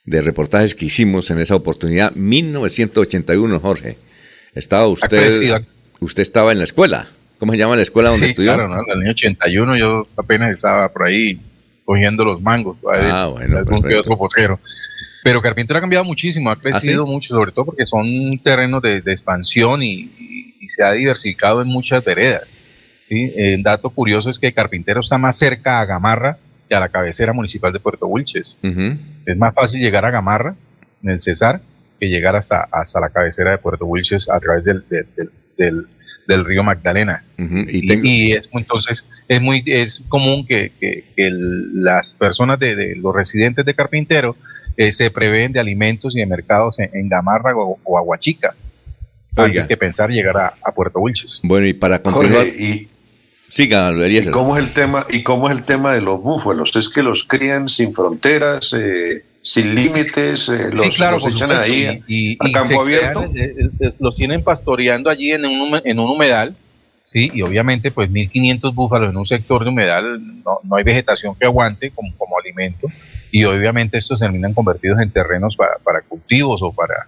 [0.03, 2.13] de reportajes que hicimos en esa oportunidad.
[2.13, 3.97] 1981, Jorge.
[4.53, 5.63] Estaba usted,
[6.01, 7.09] usted estaba en la escuela.
[7.41, 8.53] ¿Cómo se llama la escuela donde estudió?
[8.53, 8.83] Claro, ¿no?
[8.83, 11.41] en el año 81 yo apenas estaba por ahí
[11.83, 12.77] cogiendo los mangos.
[12.87, 13.57] Ah, bueno.
[13.57, 14.59] Algún que otro potero.
[15.23, 18.97] Pero Carpintero ha cambiado muchísimo, ha ¿Ah, crecido mucho, sobre todo porque son terrenos de,
[19.07, 22.55] expansión y, se ha diversificado en muchas veredas.
[23.07, 23.33] ¿sí?
[23.35, 26.37] El dato curioso es que Carpintero está más cerca a Gamarra
[26.69, 28.59] que a la cabecera municipal de Puerto Wilches.
[29.25, 30.53] Es más fácil llegar a Gamarra,
[31.01, 31.59] en el Cesar,
[31.99, 35.31] que llegar hasta, hasta la cabecera de Puerto Wilches a través del, del
[35.61, 35.87] del
[36.27, 37.23] río Magdalena.
[37.37, 40.71] y, es, entonces es muy es común que,
[41.73, 44.35] las personas de, los residentes de Carpintero
[44.77, 48.55] eh, se prevén de alimentos y de mercados en, Gamarra o, Aguachica.
[49.35, 51.39] Antes que pensar llegar a, Puerto Wilches.
[51.43, 52.47] Bueno, y para continuar.
[52.47, 52.89] y,
[53.51, 56.73] Siga, ¿Y cómo es el tema y cómo es el tema de los búfalos?
[56.77, 62.51] Es que los crían sin fronteras, eh, sin límites, eh, los, echan ahí y, a
[62.51, 63.29] campo abierto.
[63.33, 63.69] Eh,
[63.99, 66.55] los tienen pastoreando allí en un, en un humedal,
[67.03, 71.45] sí, y obviamente pues 1500 búfalos en un sector de humedal, no, hay vegetación que
[71.45, 72.87] aguante como, como alimento,
[73.31, 77.07] y obviamente estos terminan convertidos en terrenos para, para cultivos o para,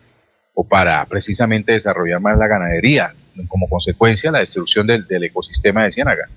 [0.53, 3.13] o para precisamente desarrollar más la ganadería
[3.47, 6.29] como consecuencia la destrucción del, ecosistema de Ciénaga.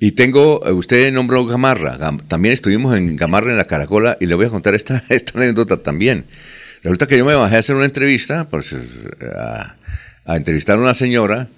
[0.00, 4.34] Y tengo, eh, usted nombró Gamarra, también estuvimos en Gamarra en la Caracola y le
[4.34, 6.24] voy a contar esta, esta anécdota también.
[6.82, 8.74] Resulta que yo me bajé a hacer una entrevista, pues,
[9.36, 9.76] a,
[10.36, 11.48] entrevistar a una señora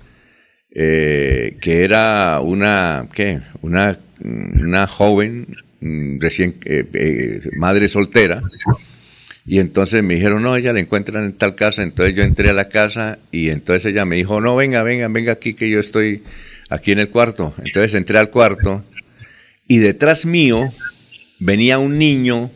[0.70, 3.40] eh, que era una, ¿qué?
[3.62, 5.48] Una, una joven,
[5.80, 8.42] mm, recién, eh, madre soltera,
[9.46, 11.84] y entonces me dijeron, no, ella la encuentran en tal casa.
[11.84, 15.32] Entonces yo entré a la casa y entonces ella me dijo, no, venga, venga, venga
[15.32, 16.22] aquí que yo estoy
[16.70, 17.54] aquí en el cuarto.
[17.58, 18.84] Entonces entré al cuarto
[19.68, 20.72] y detrás mío
[21.38, 22.50] venía un niño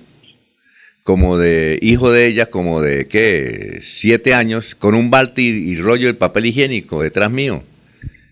[1.02, 3.80] como de hijo de ella, como de, ¿qué?
[3.82, 7.64] Siete años, con un balde y, rollo de papel higiénico detrás mío.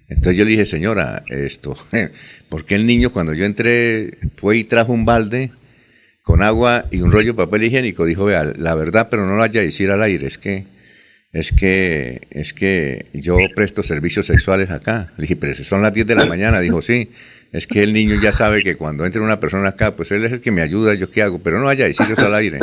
[0.08, 1.76] Entonces yo le dije, señora, esto,
[2.48, 5.50] ¿por qué el niño cuando yo entré fue y trajo un balde?
[6.28, 8.04] con agua y un rollo de papel higiénico.
[8.04, 10.66] Dijo, vea, la verdad, pero no lo vaya a decir al aire, es que,
[11.32, 15.12] es que, es que yo presto servicios sexuales acá.
[15.16, 16.60] Le dije, pero son las 10 de la mañana.
[16.60, 17.10] Dijo, sí,
[17.52, 20.32] es que el niño ya sabe que cuando entre una persona acá, pues él es
[20.32, 22.58] el que me ayuda, yo qué hago, pero no vaya a decir eso al aire.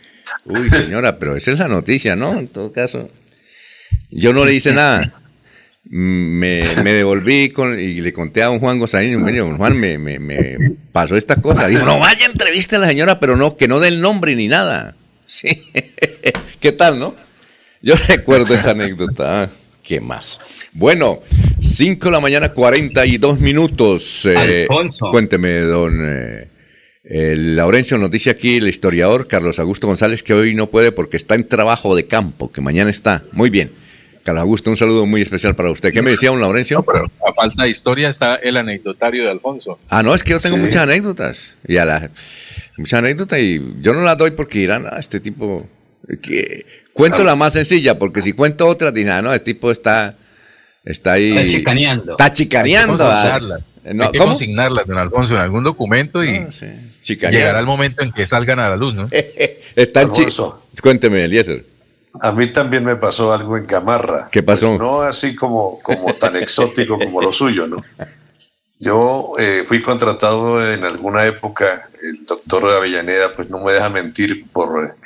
[0.44, 2.38] Uy, señora, pero esa es la noticia, ¿no?
[2.38, 3.10] En todo caso,
[4.10, 5.10] yo no le hice nada
[5.84, 10.18] me, me devolví con, y le conté a don Juan Gozaín, don Juan me, me,
[10.18, 11.66] me, pasó esta cosa.
[11.66, 14.48] Dijo, no vaya entrevista a la señora, pero no, que no dé el nombre ni
[14.48, 14.96] nada.
[15.30, 15.46] Sí.
[16.58, 17.14] ¿Qué tal, no?
[17.82, 19.44] Yo recuerdo esa anécdota.
[19.44, 19.48] Ah,
[19.82, 20.40] ¿Qué más?
[20.72, 21.18] Bueno,
[21.60, 24.26] 5 de la mañana, 42 minutos.
[24.26, 24.68] Eh,
[25.10, 30.68] cuénteme, don eh, Laurencio, nos dice aquí el historiador Carlos Augusto González que hoy no
[30.68, 33.24] puede porque está en trabajo de campo, que mañana está.
[33.32, 33.72] Muy bien.
[34.22, 35.94] Carlos Augusto, un saludo muy especial para usted.
[35.94, 36.84] ¿Qué me decía un Laurencio?
[37.26, 39.78] a falta de historia está el anecdotario de Alfonso.
[39.88, 41.56] Ah, no, es que yo tengo muchas anécdotas.
[41.66, 42.10] Y la,
[42.76, 45.66] muchas anécdotas y yo no las doy porque dirán, ah, este tipo...
[46.18, 50.16] Que, cuento la más sencilla, porque si cuento otra, dicen, ah, no, este tipo está...
[50.82, 51.36] Está ahí.
[51.36, 52.12] Está chicaneando.
[52.12, 53.04] Está chicaneando.
[53.06, 53.40] Hay
[53.84, 56.48] que no, Hay que consignarlas, don Alfonso, en algún documento y ah,
[57.30, 59.08] llegará el momento en que salgan a la luz, ¿no?
[59.76, 60.54] Están chicos.
[60.82, 61.66] Cuénteme, Eliezer.
[62.20, 64.28] A mí también me pasó algo en Gamarra.
[64.32, 64.68] ¿Qué pasó?
[64.68, 67.84] Pues no así como, como tan exótico como lo suyo, ¿no?
[68.78, 74.46] Yo eh, fui contratado en alguna época, el doctor Avellaneda pues no me deja mentir
[74.50, 74.96] por,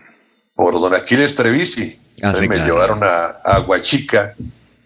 [0.55, 1.99] por don Aquiles Trevisi.
[2.23, 2.75] Ah, sí, me claro.
[2.75, 4.35] llevaron a, a Aguachica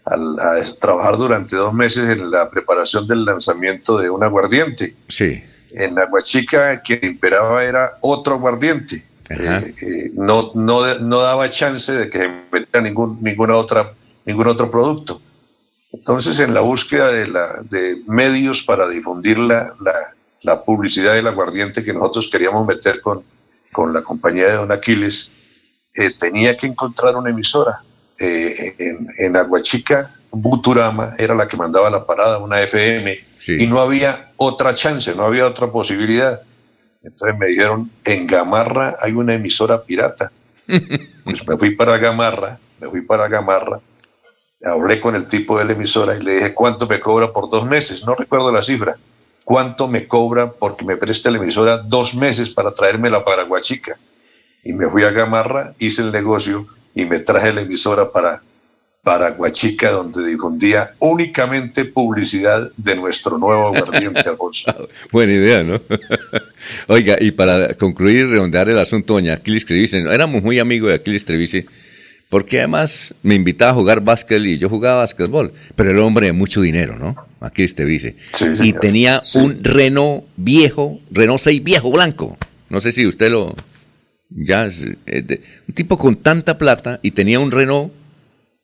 [0.05, 4.95] al- a, trabajar durante dos meses en la preparación del lanzamiento de un aguardiente.
[5.07, 5.43] Sí.
[5.71, 9.03] En Aguachica quien imperaba era otro aguardiente.
[9.29, 13.93] Eh, eh, no, no, no daba chance de que se metiera ningún, ninguna otra,
[14.25, 15.21] ningún otro producto.
[15.91, 19.93] Entonces, en la búsqueda de, la, de medios para difundir la, la,
[20.41, 23.23] la publicidad del aguardiente que nosotros queríamos meter con,
[23.71, 25.29] con la compañía de Don Aquiles,
[25.95, 27.81] eh, tenía que encontrar una emisora.
[28.19, 33.17] Eh, en, en Aguachica, Buturama era la que mandaba la parada, una FM,
[33.47, 36.41] y no había otra chance, no había otra posibilidad.
[37.01, 40.31] Entonces me dijeron, en Gamarra hay una emisora pirata.
[41.25, 43.79] Pues me fui para Gamarra, me fui para Gamarra,
[44.63, 47.65] hablé con el tipo de la emisora y le dije, ¿cuánto me cobra por dos
[47.65, 48.03] meses?
[48.03, 48.97] No recuerdo la cifra.
[49.43, 53.97] ¿Cuánto me cobra porque me preste la emisora dos meses para traerme la Paraguachica?
[54.63, 58.41] Y me fui a Gamarra, hice el negocio y me traje la emisora para
[59.03, 64.65] Paraguachica, donde difundía únicamente publicidad de nuestro nuevo aguardiente, Alfonso.
[65.11, 65.81] Buena idea, ¿no?
[66.87, 70.11] Oiga, y para concluir y redondear el asunto, doña Aquiles Trevice, ¿no?
[70.11, 71.65] éramos muy amigos de Aquiles Trevice,
[72.29, 76.33] porque además me invitaba a jugar básquet y yo jugaba básquetbol, pero era hombre de
[76.33, 77.15] mucho dinero, ¿no?
[77.39, 78.15] Aquiles Trevice.
[78.61, 82.37] y tenía un Renault viejo, Renault 6 viejo, blanco.
[82.69, 83.55] No sé si usted lo...
[84.29, 87.91] Ya, es, es de- un tipo con tanta plata y tenía un Renault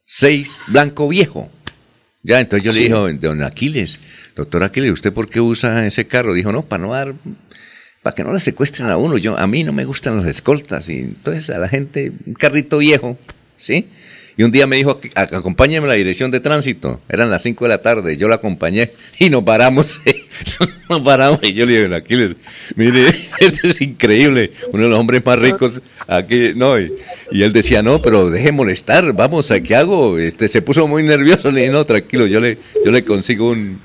[0.06, 1.50] 6 blanco viejo.
[2.24, 2.88] Ya, entonces yo Sí.
[2.90, 4.00] le dije, don Aquiles,
[4.36, 6.34] doctor Aquiles, ¿usted por qué usa ese carro?
[6.34, 7.14] Dijo, no, para no dar,
[8.02, 9.18] para que no le secuestren a uno.
[9.18, 10.90] Yo, a mí no me gustan las escoltas.
[10.90, 13.18] Y entonces a la gente, un carrito viejo,
[13.58, 13.88] ¿sí?
[14.38, 17.00] Y un día me dijo, "Ac- acompáñeme a la dirección de tránsito.
[17.08, 20.02] Eran las 5 de la tarde, yo la acompañé y nos paramos.
[20.90, 22.36] nos paramos y yo le dije, "Don Aquiles,
[22.76, 23.08] mire,
[23.40, 24.52] esto es increíble.
[24.74, 26.78] Uno de los hombres más ricos aquí, no.
[26.80, 26.92] Y,
[27.32, 30.20] él decía, no, pero deje molestar, vamos, ¿a qué hago?
[30.20, 33.80] Este, se puso muy nervioso, le dije, no, tranquilo, yo le, yo le consigo un,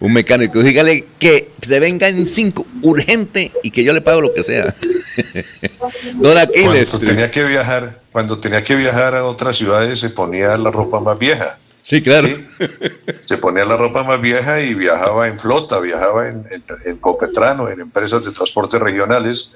[0.00, 0.62] un mecánico.
[0.64, 4.74] Dígale que se venga en cinco, urgente, y que yo le pago lo que sea.
[6.14, 6.90] Don Aquiles.
[6.90, 11.00] Cuando tenía que viajar, cuando tenía que viajar a otras ciudades se ponía la ropa
[11.00, 11.58] más vieja.
[11.82, 12.28] Sí, claro.
[13.20, 17.68] Se ponía la ropa más vieja y viajaba en flota, viajaba en, en, en Copetrano,
[17.68, 19.50] en empresas de transporte regionales.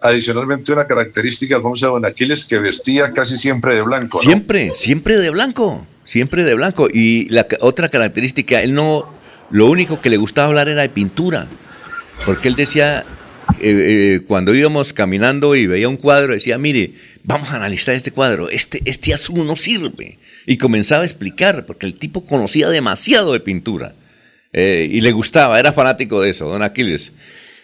[0.00, 4.18] Adicionalmente, una característica, Alfonso de Don Aquiles, que vestía casi siempre de blanco.
[4.18, 4.22] ¿no?
[4.22, 6.88] Siempre, siempre de blanco, siempre de blanco.
[6.92, 9.08] Y la otra característica, él no,
[9.50, 11.46] lo único que le gustaba hablar era de pintura,
[12.26, 13.04] porque él decía,
[13.62, 16.92] eh, eh, cuando íbamos caminando y veía un cuadro, decía, mire,
[17.24, 20.18] vamos a analizar este cuadro, este, este azul no sirve.
[20.46, 23.94] Y comenzaba a explicar, porque el tipo conocía demasiado de pintura.
[24.52, 27.12] Eh, y le gustaba, era fanático de eso, don Aquiles,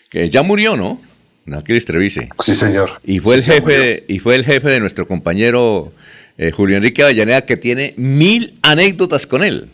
[0.09, 1.01] que ya murió, ¿no?
[1.44, 2.28] Don Aquiles Trevice.
[2.38, 2.90] Sí, señor.
[3.05, 5.92] Y fue el Sí, jefe, de- y fue el jefe de nuestro compañero
[6.38, 9.68] eh, Julio Enrique Avellaneda, que tiene mil anécdotas con él.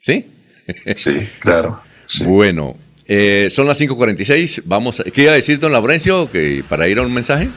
[0.00, 0.26] ¿Sí?
[0.96, 1.80] Sí, claro.
[2.24, 2.76] Bueno,
[3.14, 4.62] eh, son las 5.46.
[4.64, 7.50] Vamos, ¿qué iba a decir don Laurencio que, para ir a un mensaje?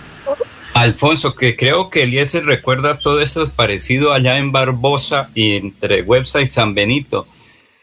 [0.74, 6.46] Alfonso, que creo que Eliezer recuerda todo esto parecido allá en Barbosa y entre Websa
[6.46, 7.26] San Benito,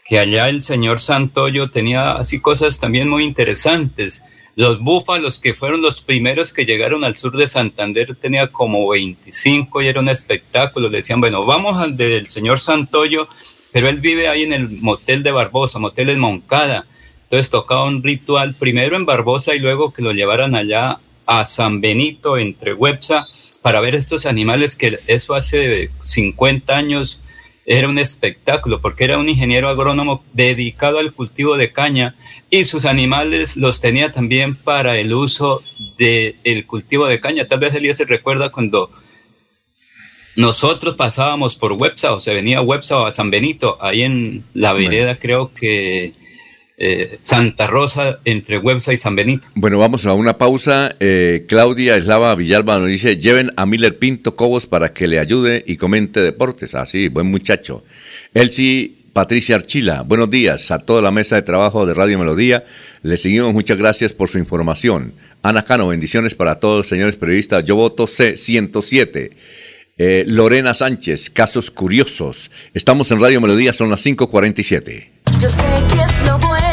[0.05, 4.23] que allá el señor Santoyo tenía así cosas también muy interesantes.
[4.55, 9.81] Los búfalos, que fueron los primeros que llegaron al sur de Santander, tenía como 25
[9.81, 10.89] y era un espectáculo.
[10.89, 13.27] Le decían, bueno, vamos al del señor Santoyo,
[13.71, 16.85] pero él vive ahí en el motel de Barbosa, motel en Moncada.
[17.33, 21.81] Entonces tocaba un ritual primero en Barbosa y luego que lo llevaran allá a San
[21.81, 23.25] Benito entre Websa
[23.63, 27.21] para ver estos animales que eso hace 50 años
[27.65, 32.15] era un espectáculo porque era un ingeniero agrónomo dedicado al cultivo de caña
[32.51, 35.63] y sus animales los tenía también para el uso
[35.97, 37.47] del cultivo de caña.
[37.47, 38.91] Tal vez Elías se recuerda cuando
[40.35, 44.45] nosotros pasábamos por Websa o se venía a Websa o a San Benito, ahí en
[44.53, 46.13] la vereda creo que
[46.85, 49.47] eh, Santa Rosa entre Websa y San Benito.
[49.55, 50.91] Bueno, vamos a una pausa.
[50.99, 55.63] Eh, Claudia Eslava Villalba nos dice, lleven a Miller Pinto Cobos para que le ayude
[55.65, 56.75] y comente deportes.
[56.75, 57.85] Así, buen muchacho.
[58.33, 62.65] Elsie Patricia Archila, buenos días a toda la mesa de trabajo de Radio Melodía.
[63.01, 65.13] Le seguimos, muchas gracias por su información.
[65.41, 67.63] Ana Cano, bendiciones para todos, señores periodistas.
[67.63, 69.31] Yo voto C107.
[69.99, 72.49] Eh, Lorena Sánchez, casos curiosos.
[72.73, 75.09] Estamos en Radio Melodía, son las 5.47.
[75.39, 75.63] Yo sé
[75.93, 76.72] que es lo bueno.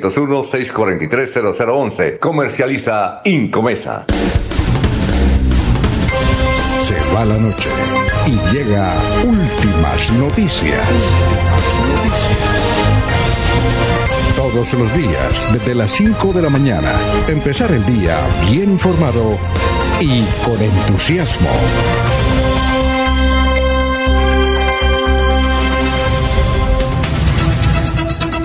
[0.00, 2.18] 301-643-0011.
[2.18, 4.04] Comercializa Incomesa.
[6.86, 7.68] Se va la noche
[8.26, 10.86] y llega últimas noticias.
[14.36, 16.92] Todos los días, desde las 5 de la mañana,
[17.28, 18.18] empezar el día
[18.50, 19.38] bien informado
[20.00, 21.50] y con entusiasmo.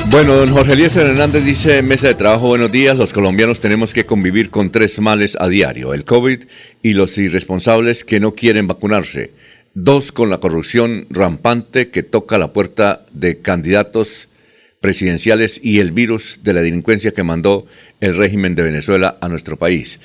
[0.09, 4.05] Bueno, don Jorge Eliezer Hernández dice, mesa de trabajo, buenos días, los colombianos tenemos que
[4.05, 6.45] convivir con tres males a diario, el COVID
[6.81, 9.33] y los irresponsables que no quieren vacunarse.
[9.73, 14.29] Dos, con la corrupción rampante que toca la puerta de candidatos
[14.79, 17.67] presidenciales y el virus de la delincuencia que mandó
[17.99, 19.99] el régimen de Venezuela a nuestro país.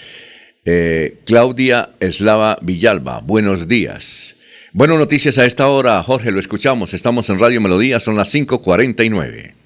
[0.64, 4.34] Eh, Claudia Eslava Villalba, buenos días.
[4.72, 9.61] Buenas noticias a esta hora, Jorge, lo escuchamos, estamos en Radio Melodía, son las 5.49.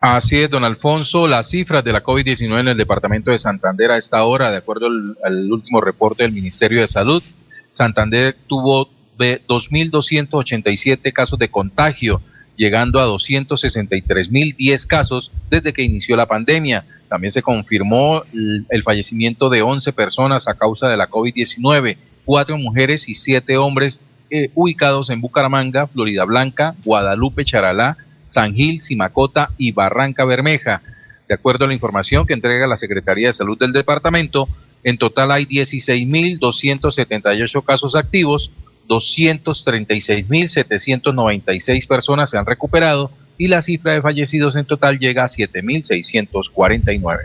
[0.00, 3.98] Así es, don Alfonso, las cifras de la COVID-19 en el departamento de Santander a
[3.98, 7.22] esta hora, de acuerdo al, último reporte del Ministerio de Salud,
[7.68, 8.88] Santander tuvo
[9.18, 12.22] de 2.287 casos de contagio,
[12.56, 16.86] llegando a 263.010 casos desde que inició la pandemia.
[17.10, 22.56] También se confirmó el, el fallecimiento de 11 personas a causa de la COVID-19, cuatro
[22.56, 27.98] mujeres y siete hombres eh, ubicados en Bucaramanga, Florida Blanca, Guadalupe, Charalá,
[28.30, 30.80] San Gil, Simacota y Barranca Bermeja.
[31.28, 34.48] De acuerdo a la información que entrega la Secretaría de Salud del departamento,
[34.82, 38.52] en total hay 16.278 casos activos,
[38.88, 47.18] 236.796 personas se han recuperado y la cifra de fallecidos en total llega a 7.649.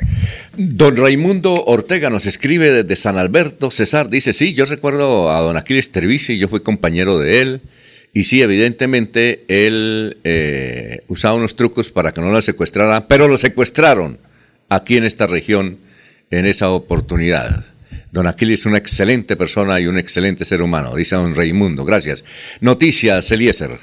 [0.58, 3.70] Don Raimundo Ortega nos escribe desde San Alberto.
[3.70, 7.60] César dice, sí, yo recuerdo a don Aquiles Tervisi, yo fui compañero de él.
[8.16, 13.38] Y sí, evidentemente él eh, usaba unos trucos para que no lo secuestraran, pero lo
[13.38, 14.20] secuestraron
[14.70, 15.80] aquí en esta región
[16.32, 17.66] en esa oportunidad.
[18.14, 21.84] Don Aquiles es una excelente persona y un excelente ser humano, dice don Raimundo.
[21.84, 22.24] Gracias.
[22.62, 23.82] Noticias, Eliezer.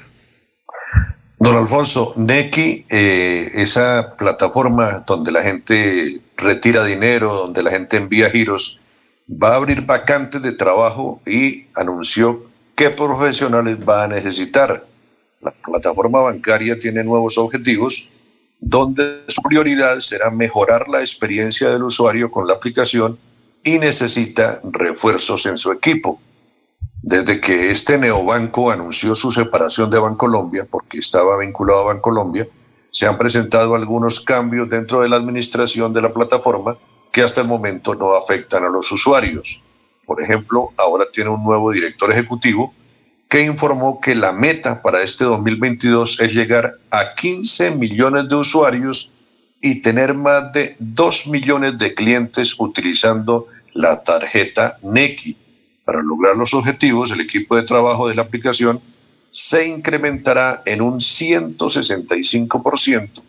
[1.37, 8.31] Don Alfonso, Neki, eh, esa plataforma donde la gente retira dinero, donde la gente envía
[8.31, 8.79] giros,
[9.29, 14.85] va a abrir vacantes de trabajo y anunció qué profesionales va a necesitar.
[15.41, 18.07] La plataforma bancaria tiene nuevos objetivos
[18.59, 23.19] donde su prioridad será mejorar la experiencia del usuario con la aplicación
[23.63, 26.19] y necesita refuerzos en su equipo.
[27.01, 32.47] Desde que este neobanco anunció su separación de Bancolombia, porque estaba vinculado a Bancolombia,
[32.91, 36.77] se han presentado algunos cambios dentro de la administración de la plataforma
[37.11, 39.61] que hasta el momento no afectan a los usuarios.
[40.05, 42.73] Por ejemplo, ahora tiene un nuevo director ejecutivo
[43.29, 49.11] que informó que la meta para este 2022 es llegar a 15 millones de usuarios
[49.59, 55.37] y tener más de 2 millones de clientes utilizando la tarjeta Neki.
[55.85, 58.81] Para lograr los objetivos, el equipo de trabajo de la aplicación
[59.29, 63.23] se incrementará en un 165%,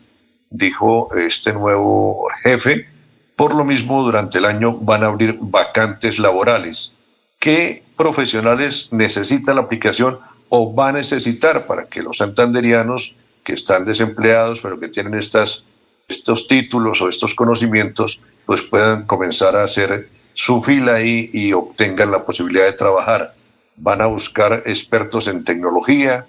[0.51, 2.89] dijo este nuevo jefe.
[3.37, 6.93] Por lo mismo, durante el año van a abrir vacantes laborales.
[7.39, 10.19] ¿Qué profesionales necesita la aplicación
[10.49, 15.65] o va a necesitar para que los santanderianos que están desempleados, pero que tienen estas,
[16.09, 22.11] estos títulos o estos conocimientos, pues puedan comenzar a hacer su fila ahí y obtengan
[22.11, 23.35] la posibilidad de trabajar?
[23.77, 26.27] Van a buscar expertos en tecnología,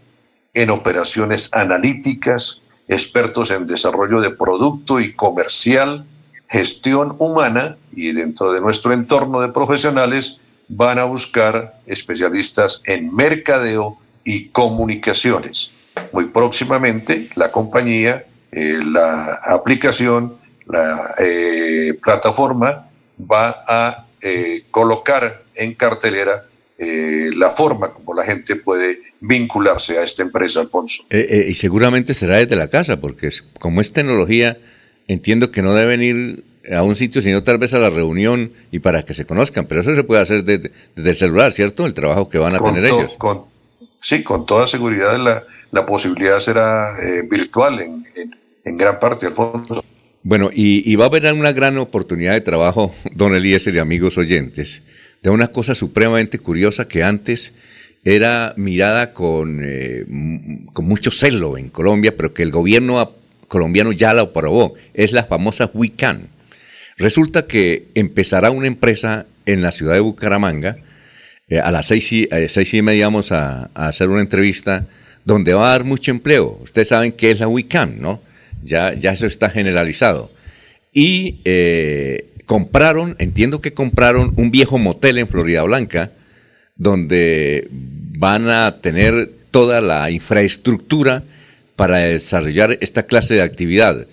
[0.55, 6.05] en operaciones analíticas, expertos en desarrollo de producto y comercial,
[6.49, 13.97] gestión humana y dentro de nuestro entorno de profesionales van a buscar especialistas en mercadeo
[14.23, 15.71] y comunicaciones.
[16.11, 20.37] Muy próximamente la compañía, eh, la aplicación,
[20.67, 22.89] la eh, plataforma
[23.19, 26.45] va a eh, colocar en cartelera
[26.77, 31.05] la forma como la gente puede vincularse a esta empresa, Alfonso.
[31.09, 33.29] Y seguramente será desde la casa, porque
[33.59, 34.57] como es tecnología,
[35.07, 38.79] entiendo que no deben ir a un sitio, sino tal vez a la reunión y
[38.79, 39.67] para que se conozcan.
[39.67, 41.85] Pero eso se puede hacer desde, desde el celular, ¿cierto?
[41.85, 43.13] El trabajo que van a Con tener to- ellos.
[43.17, 43.43] con-
[43.99, 48.35] sí, con toda seguridad la, la posibilidad será eh, virtual en, en-
[48.65, 49.83] en gran parte, Alfonso.
[50.23, 54.17] Bueno, y, y va a haber una gran oportunidad de trabajo, don Eliezer y amigos
[54.17, 54.81] oyentes,
[55.21, 57.53] de una cosa supremamente curiosa que antes
[58.03, 60.05] era mirada con, eh,
[60.73, 63.11] con mucho celo en Colombia, pero que el gobierno a-
[63.47, 64.75] colombiano ya la aprobó.
[64.93, 66.29] Es la famosa WICAN.
[66.97, 70.77] Resulta que empezará una empresa en la ciudad de Bucaramanga.
[71.47, 74.87] eh, a las seis y, eh, seis y media vamos a, hacer una entrevista
[75.25, 76.59] donde va a dar mucho empleo.
[76.63, 78.21] Ustedes saben qué es la WICAN, ¿no?
[78.63, 80.31] Ya, ya eso está generalizado.
[80.91, 86.11] Y eh, compraron, entiendo que compraron un viejo motel en Florida Blanca,
[86.77, 91.23] donde van a tener toda la infraestructura
[91.75, 94.07] para desarrollar esta clase de actividad.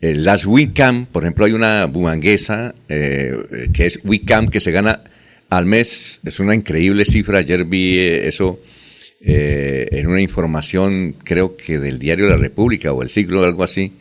[0.00, 3.36] Las WICAM, por ejemplo, hay una bumanguesa eh,
[3.74, 5.02] que es WICAM que se gana
[5.50, 8.60] al mes, es una increíble cifra, ayer vi eh, eso
[9.20, 13.92] eh, en una información, creo que del diario La República o El Siglo, algo así,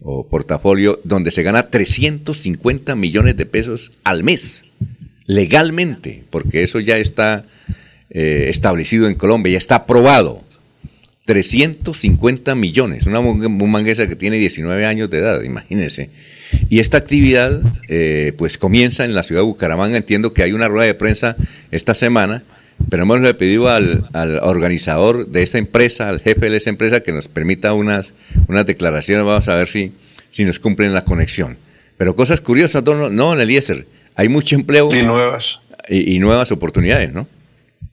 [0.00, 4.64] o portafolio, donde se gana 350 millones de pesos al mes,
[5.26, 7.44] legalmente, porque eso ya está
[8.08, 10.44] establecido en Colombia, ya está aprobado.
[11.32, 16.10] 350 millones, una bumanguesa que tiene 19 años de edad, imagínense.
[16.68, 20.68] Y esta actividad eh, pues comienza en la ciudad de Bucaramanga, entiendo que hay una
[20.68, 21.36] rueda de prensa
[21.70, 22.42] esta semana,
[22.90, 27.00] pero hemos le pedido al, al organizador de esta empresa, al jefe de esa empresa,
[27.02, 28.12] que nos permita unas,
[28.46, 29.92] unas declaraciones, vamos a ver si,
[30.28, 31.56] si nos cumplen la conexión.
[31.96, 35.60] Pero cosas curiosas, don, no, en Eliezer, hay mucho empleo Y nuevas.
[35.88, 37.26] y, y nuevas oportunidades, ¿no?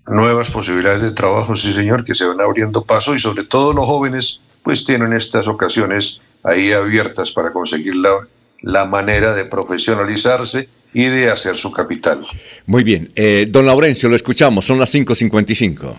[0.09, 3.85] Nuevas posibilidades de trabajo, sí señor, que se van abriendo paso y sobre todo los
[3.85, 8.27] jóvenes pues tienen estas ocasiones ahí abiertas para conseguir la,
[8.61, 12.25] la manera de profesionalizarse y de hacer su capital.
[12.65, 15.95] Muy bien, eh, don Laurencio, lo escuchamos, son las 5.55.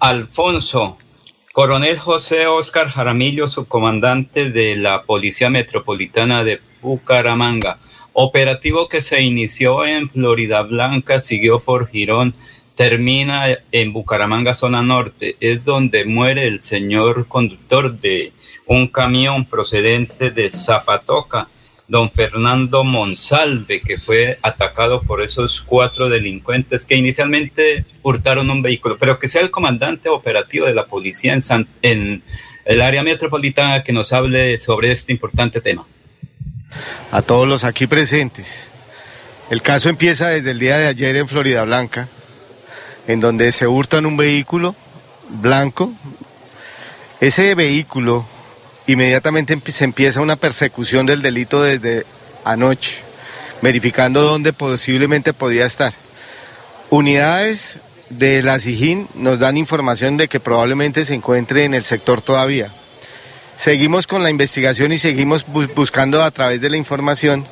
[0.00, 0.98] Alfonso,
[1.52, 7.78] coronel José Oscar Jaramillo, subcomandante de la Policía Metropolitana de Bucaramanga.
[8.14, 12.34] Operativo que se inició en Florida Blanca, siguió por Girón,
[12.76, 15.36] termina en Bucaramanga, zona norte.
[15.40, 18.32] Es donde muere el señor conductor de
[18.66, 21.48] un camión procedente de Zapatoca,
[21.88, 28.96] don Fernando Monsalve, que fue atacado por esos cuatro delincuentes que inicialmente hurtaron un vehículo,
[28.98, 32.22] pero que sea el comandante operativo de la policía en, San- en
[32.64, 35.86] el área metropolitana que nos hable sobre este importante tema.
[37.10, 38.68] A todos los aquí presentes.
[39.50, 42.08] El caso empieza desde el día de ayer en Florida Blanca,
[43.06, 44.74] en donde se hurtan un vehículo
[45.28, 45.92] blanco.
[47.20, 48.24] Ese vehículo,
[48.86, 52.06] inmediatamente se empieza una persecución del delito desde
[52.44, 53.02] anoche,
[53.60, 55.92] verificando dónde posiblemente podía estar.
[56.90, 62.20] Unidades de la SIJIN nos dan información de que probablemente se encuentre en el sector
[62.22, 62.70] todavía.
[63.56, 67.46] Seguimos con la investigación y seguimos bus- buscando a través de la información.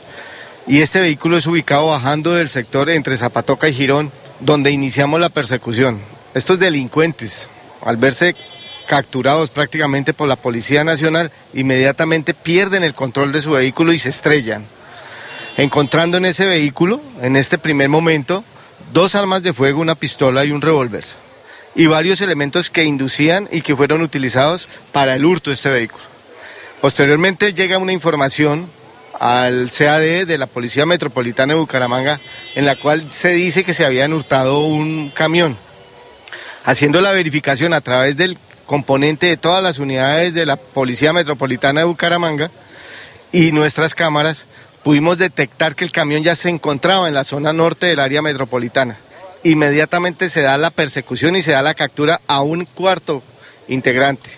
[0.66, 5.28] Y este vehículo es ubicado bajando del sector entre Zapatoca y Girón, donde iniciamos la
[5.28, 6.00] persecución.
[6.34, 7.48] Estos delincuentes,
[7.84, 8.34] al verse
[8.86, 14.08] capturados prácticamente por la Policía Nacional, inmediatamente pierden el control de su vehículo y se
[14.08, 14.64] estrellan.
[15.56, 18.42] Encontrando en ese vehículo, en este primer momento,
[18.92, 21.04] dos armas de fuego, una pistola y un revólver
[21.74, 26.04] y varios elementos que inducían y que fueron utilizados para el hurto de este vehículo.
[26.80, 28.68] Posteriormente llega una información
[29.18, 32.18] al CAD de la Policía Metropolitana de Bucaramanga
[32.54, 35.56] en la cual se dice que se habían hurtado un camión.
[36.64, 41.80] Haciendo la verificación a través del componente de todas las unidades de la Policía Metropolitana
[41.80, 42.50] de Bucaramanga
[43.32, 44.46] y nuestras cámaras,
[44.82, 48.96] pudimos detectar que el camión ya se encontraba en la zona norte del área metropolitana
[49.42, 53.22] inmediatamente se da la persecución y se da la captura a un cuarto
[53.68, 54.30] integrante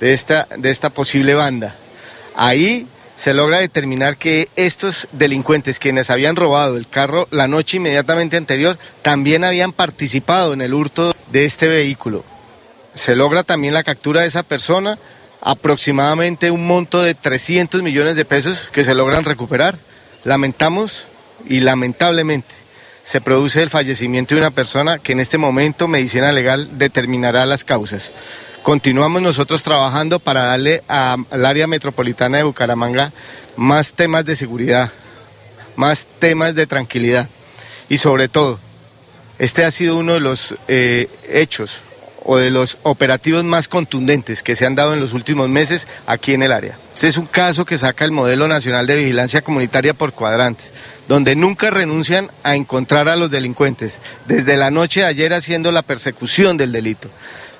[0.00, 1.74] de esta, de esta posible banda.
[2.34, 2.86] Ahí
[3.16, 8.78] se logra determinar que estos delincuentes, quienes habían robado el carro la noche inmediatamente anterior,
[9.02, 12.24] también habían participado en el hurto de este vehículo.
[12.94, 14.98] Se logra también la captura de esa persona,
[15.42, 19.76] aproximadamente un monto de 300 millones de pesos que se logran recuperar.
[20.24, 21.06] Lamentamos
[21.48, 22.59] y lamentablemente
[23.10, 27.64] se produce el fallecimiento de una persona que en este momento medicina legal determinará las
[27.64, 28.12] causas.
[28.62, 33.10] Continuamos nosotros trabajando para darle al área metropolitana de Bucaramanga
[33.56, 34.92] más temas de seguridad,
[35.74, 37.28] más temas de tranquilidad
[37.88, 38.60] y sobre todo,
[39.40, 41.80] este ha sido uno de los eh, hechos
[42.24, 46.32] o de los operativos más contundentes que se han dado en los últimos meses aquí
[46.32, 46.78] en el área.
[46.94, 50.70] Este es un caso que saca el modelo nacional de vigilancia comunitaria por cuadrantes,
[51.10, 53.98] donde nunca renuncian a encontrar a los delincuentes,
[54.28, 57.10] desde la noche de ayer haciendo la persecución del delito.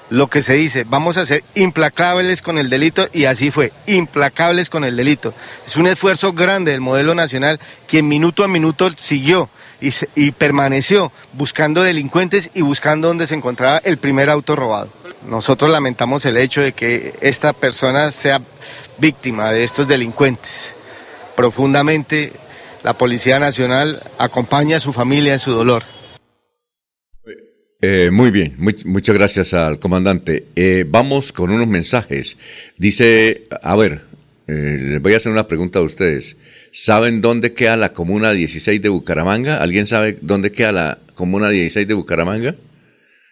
[0.09, 4.70] lo que se dice, vamos a ser implacables con el delito y así fue, implacables
[4.70, 5.34] con el delito.
[5.66, 9.48] Es un esfuerzo grande del modelo nacional quien minuto a minuto siguió
[9.80, 14.90] y, y permaneció buscando delincuentes y buscando donde se encontraba el primer auto robado.
[15.28, 18.40] Nosotros lamentamos el hecho de que esta persona sea
[18.98, 20.74] víctima de estos delincuentes.
[21.34, 22.32] Profundamente,
[22.82, 25.82] la Policía Nacional acompaña a su familia en su dolor.
[27.82, 30.46] Eh, muy bien, much- muchas gracias al comandante.
[30.54, 32.36] Eh, vamos con unos mensajes.
[32.76, 34.02] Dice, a ver,
[34.46, 36.36] eh, les voy a hacer una pregunta a ustedes.
[36.72, 39.56] ¿Saben dónde queda la comuna 16 de Bucaramanga?
[39.62, 42.54] ¿Alguien sabe dónde queda la comuna 16 de Bucaramanga?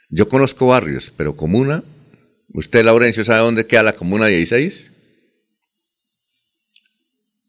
[0.08, 1.84] Yo conozco barrios, pero comuna.
[2.54, 4.90] ¿Usted, Laurencio, sabe dónde queda la comuna 16?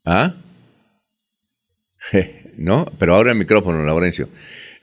[0.04, 0.34] ¿Ah?
[2.56, 4.28] no, pero ahora el micrófono, Laurencio.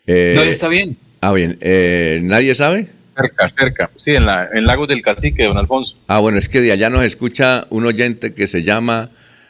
[0.06, 0.98] Eh, No, está bien.
[1.22, 1.58] Ah, bien.
[1.62, 2.88] Eh, ¿Nadie sabe?
[3.16, 3.90] Cerca, cerca.
[3.96, 5.96] Sí, en, la, en Lagos del Cacique, don Alfonso.
[6.08, 9.10] Ah, bueno, es que de allá nos escucha un oyente que se llama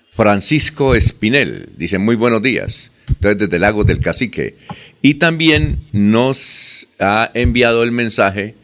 [0.09, 1.69] Francisco Espinel.
[1.77, 2.91] Dice, muy buenos días.
[3.09, 4.55] Entonces, desde Lagos del Cacique.
[5.01, 8.55] Y también nos ha enviado el mensaje,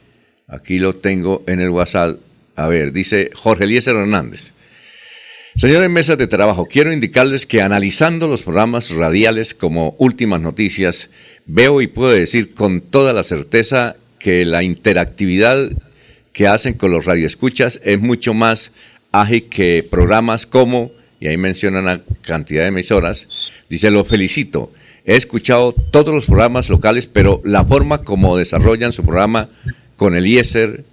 [0.48, 2.18] aquí lo tengo en el WhatsApp.
[2.56, 4.53] A ver, dice Jorge Eliezer Hernández.
[5.56, 11.12] Señores mesas de trabajo, quiero indicarles que analizando los programas radiales como Últimas Noticias,
[11.46, 15.70] veo y puedo decir con toda la certeza que la interactividad
[16.32, 18.72] que hacen con los radioescuchas es mucho más
[19.12, 23.28] ágil que programas como, y ahí mencionan una cantidad de emisoras,
[23.70, 24.72] dice, lo felicito,
[25.06, 29.50] he escuchado todos los programas locales, pero la forma como desarrollan su programa
[29.98, 30.84] con Eliezer,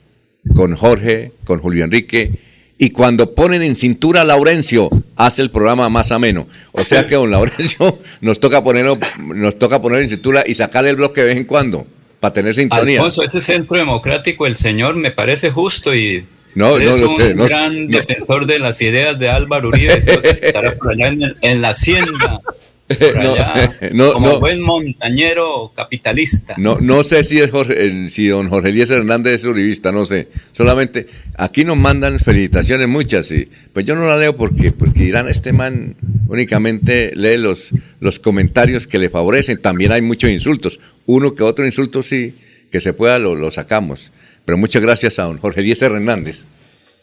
[0.54, 2.49] con Jorge, con Julio Enrique,
[2.83, 6.49] y cuando ponen en cintura a Laurencio, hace el programa más ameno.
[6.72, 8.97] O sea que don Laurencio nos toca ponerlo,
[9.35, 11.87] nos toca poner en cintura y sacarle el bloque de vez en cuando,
[12.20, 13.01] para tener sintonía.
[13.01, 16.24] Alfonso, ese centro democrático, el señor me parece justo y
[16.55, 17.99] No, es no lo un sé, no- gran no.
[17.99, 21.68] defensor de las ideas de Álvaro Uribe, entonces estará por allá en, el- en la
[21.70, 22.41] hacienda,
[23.93, 24.41] No, como no.
[24.41, 26.55] buen montañero capitalista.
[26.59, 30.05] No, no sé si es Jorge, eh, si don Jorge Elías Hernández es uribista, no
[30.05, 30.28] sé.
[30.53, 35.28] Solamente aquí nos mandan felicitaciones muchas y pues yo no la leo porque porque dirán
[35.28, 35.97] este man
[36.28, 37.70] únicamente lee los
[38.01, 39.61] los comentarios que le favorecen.
[39.61, 40.80] También hay muchos insultos.
[41.07, 42.34] Uno que otro insulto sí
[42.70, 44.12] que se pueda lo, lo sacamos.
[44.45, 46.45] Pero muchas gracias a don Jorge Elías Hernández.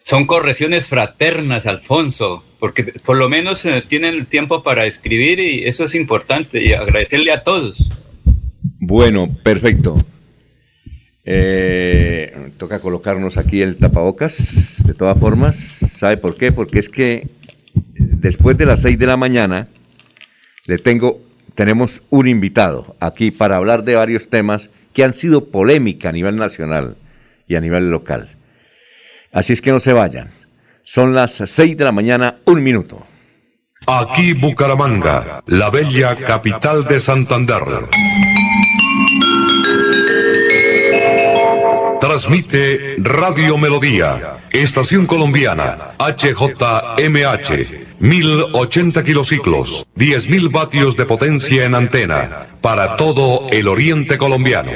[0.08, 5.84] Son correcciones fraternas, Alfonso, porque por lo menos eh, tienen tiempo para escribir y eso
[5.84, 7.92] es importante y agradecerle a todos.
[8.80, 9.98] Bueno, perfecto.
[11.26, 15.58] Eh, toca colocarnos aquí el tapabocas, de todas formas.
[15.58, 16.54] ¿Sabe por qué?
[16.54, 17.28] Porque es que
[17.74, 19.68] después de las 6 de la mañana
[20.68, 21.20] le tengo,
[21.54, 26.38] tenemos un invitado aquí para hablar de varios temas que han sido polémica a nivel
[26.38, 26.96] nacional
[27.46, 28.37] y a nivel local.
[29.32, 30.30] Así es que no se vayan.
[30.84, 33.06] Son las 6 de la mañana, un minuto.
[33.86, 37.64] Aquí Bucaramanga, la bella capital de Santander.
[42.00, 52.96] Transmite Radio Melodía, Estación Colombiana, HJMH, 1080 kilociclos, 10.000 vatios de potencia en antena, para
[52.96, 54.72] todo el oriente colombiano.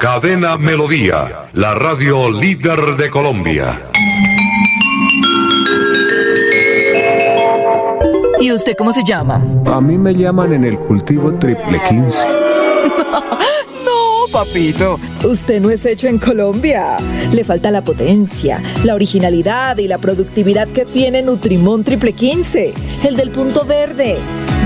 [0.00, 3.82] Cadena Melodía, la radio líder de Colombia.
[8.40, 9.44] ¿Y usted cómo se llama?
[9.66, 12.24] A mí me llaman en el cultivo triple 15.
[13.84, 14.98] No, papito.
[15.22, 16.96] Usted no es hecho en Colombia.
[17.30, 22.72] Le falta la potencia, la originalidad y la productividad que tiene Nutrimón Triple 15,
[23.06, 24.16] el del punto verde.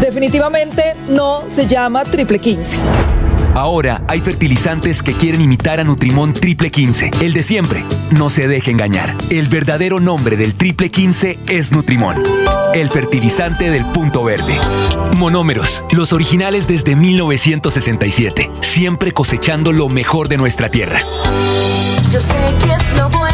[0.01, 3.24] Definitivamente no se llama Triple 15.
[3.55, 7.85] Ahora hay fertilizantes que quieren imitar a Nutrimón Triple 15, el de siempre.
[8.11, 9.15] No se deje engañar.
[9.31, 12.17] El verdadero nombre del Triple 15 es Nutrimón,
[12.75, 14.55] el fertilizante del punto verde.
[15.17, 21.01] Monómeros, los originales desde 1967, siempre cosechando lo mejor de nuestra tierra.
[22.11, 22.35] Yo sé
[22.65, 23.34] que es lo bueno.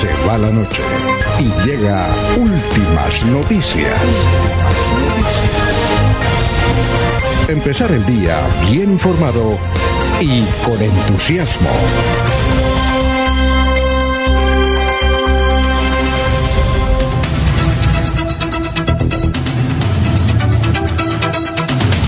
[0.00, 0.80] Se va la noche
[1.38, 3.92] y llega últimas noticias.
[7.48, 8.40] Empezar el día
[8.70, 9.58] bien informado
[10.18, 11.68] y con entusiasmo.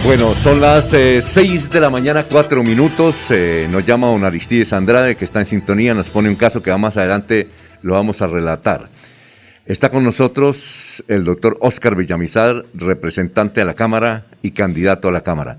[0.07, 3.17] Bueno, son las 6 de la mañana, 4 minutos.
[3.29, 6.75] eh, nos llama don Aristides Andrade, que está en sintonía, nos pone un caso que
[6.75, 7.49] más adelante
[7.83, 8.89] lo vamos a relatar.
[9.67, 15.23] Está con nosotros el doctor Oscar Villamizar, representante a la Cámara y candidato a la
[15.23, 15.59] Cámara.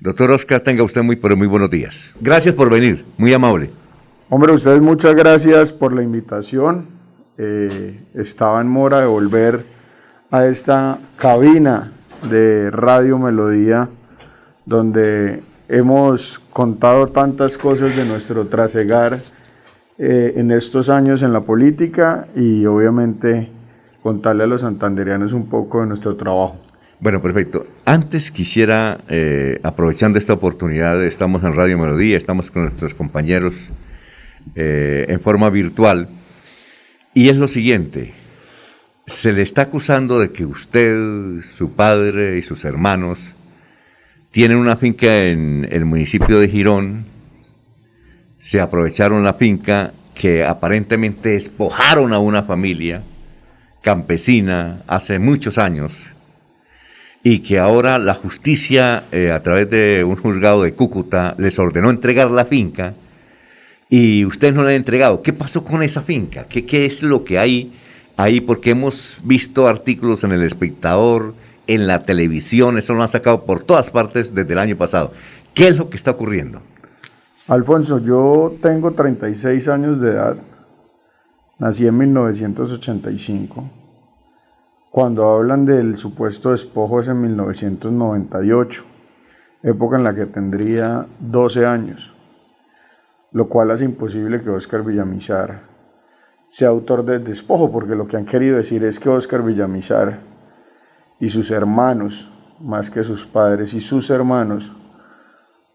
[0.00, 2.12] Doctor Oscar, tenga usted muy, pero muy buenos días.
[2.20, 3.70] Gracias por venir, muy amable.
[4.30, 6.86] Hombre, ustedes muchas gracias por la invitación.
[7.36, 9.64] Eh, estaba en mora de volver
[10.30, 11.92] a esta cabina
[12.30, 13.88] de Radio Melodía,
[14.64, 19.20] donde hemos contado tantas cosas de nuestro trasegar
[19.96, 23.48] eh, en estos años en la política y obviamente
[24.02, 26.58] contarle a los santanderianos un poco de nuestro trabajo.
[26.98, 27.66] Bueno, perfecto.
[27.84, 33.70] Antes quisiera, eh, aprovechando esta oportunidad, estamos en Radio Melodía, estamos con nuestros compañeros
[34.56, 36.08] eh, en forma virtual,
[37.14, 38.14] y es lo siguiente,
[39.06, 43.34] se le está acusando de que usted, su padre y sus hermanos
[44.30, 47.13] tienen una finca en el municipio de Girón,
[48.44, 53.02] se aprovecharon la finca que aparentemente despojaron a una familia
[53.80, 56.10] campesina hace muchos años
[57.22, 61.88] y que ahora la justicia, eh, a través de un juzgado de Cúcuta, les ordenó
[61.88, 62.92] entregar la finca
[63.88, 65.22] y usted no la ha entregado.
[65.22, 66.44] ¿Qué pasó con esa finca?
[66.46, 67.72] ¿Qué, qué es lo que hay
[68.18, 68.42] ahí?
[68.42, 71.34] Porque hemos visto artículos en El Espectador,
[71.66, 75.14] en la televisión, eso lo han sacado por todas partes desde el año pasado.
[75.54, 76.60] ¿Qué es lo que está ocurriendo?
[77.46, 80.36] Alfonso, yo tengo 36 años de edad,
[81.58, 83.64] nací en 1985.
[84.90, 88.84] Cuando hablan del supuesto despojo es en 1998,
[89.62, 92.10] época en la que tendría 12 años,
[93.32, 95.60] lo cual hace imposible que Óscar Villamizar
[96.48, 100.14] sea autor del despojo, porque lo que han querido decir es que Óscar Villamizar
[101.20, 102.26] y sus hermanos,
[102.58, 104.72] más que sus padres y sus hermanos,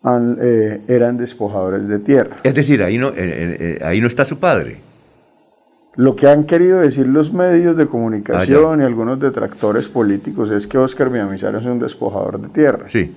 [0.03, 2.37] eran despojadores de tierra.
[2.43, 4.77] Es decir, ahí no, eh, eh, eh, ahí no está su padre.
[5.95, 10.65] Lo que han querido decir los medios de Ah, comunicación y algunos detractores políticos es
[10.65, 12.85] que Óscar Villamizar es un despojador de tierra.
[12.87, 13.13] Sí.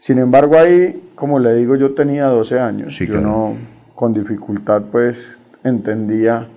[0.00, 2.96] Sin embargo, ahí, como le digo, yo tenía 12 años.
[2.96, 3.28] Sí, yo claro.
[3.28, 3.56] no,
[3.94, 6.48] con dificultad, pues, entendía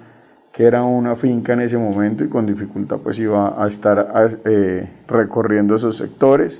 [0.52, 4.90] que era una finca en ese momento y con dificultad, pues, iba a estar eh,
[5.08, 6.60] recorriendo esos sectores.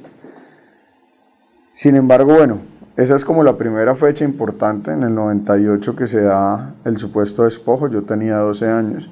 [1.74, 2.60] Sin embargo, bueno,
[2.98, 7.44] esa es como la primera fecha importante, en el 98 que se da el supuesto
[7.44, 9.10] despojo, yo tenía 12 años.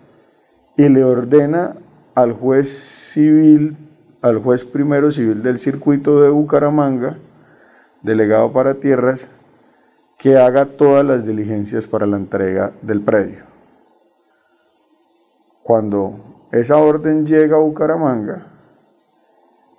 [0.77, 1.77] y le ordena
[2.15, 3.77] al juez civil,
[4.23, 7.17] al juez primero civil del circuito de Bucaramanga,
[8.03, 9.29] delegado para tierras,
[10.21, 13.45] que haga todas las diligencias para la entrega del predio.
[15.63, 18.47] Cuando esa orden llega a Bucaramanga,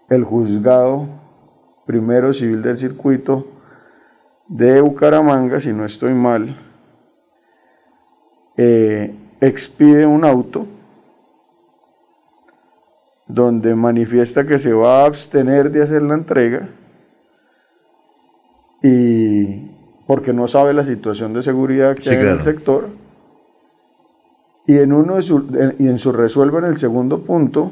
[0.09, 1.05] el juzgado
[1.85, 3.45] primero civil del circuito
[4.47, 6.57] de Bucaramanga, si no estoy mal,
[8.57, 10.65] eh, expide un auto
[13.27, 16.67] donde manifiesta que se va a abstener de hacer la entrega
[18.81, 19.30] y
[20.11, 22.89] porque no sabe la situación de seguridad que Sí, hay en el sector
[24.67, 27.71] y en uno de su, en- y en su resuelva en el segundo punto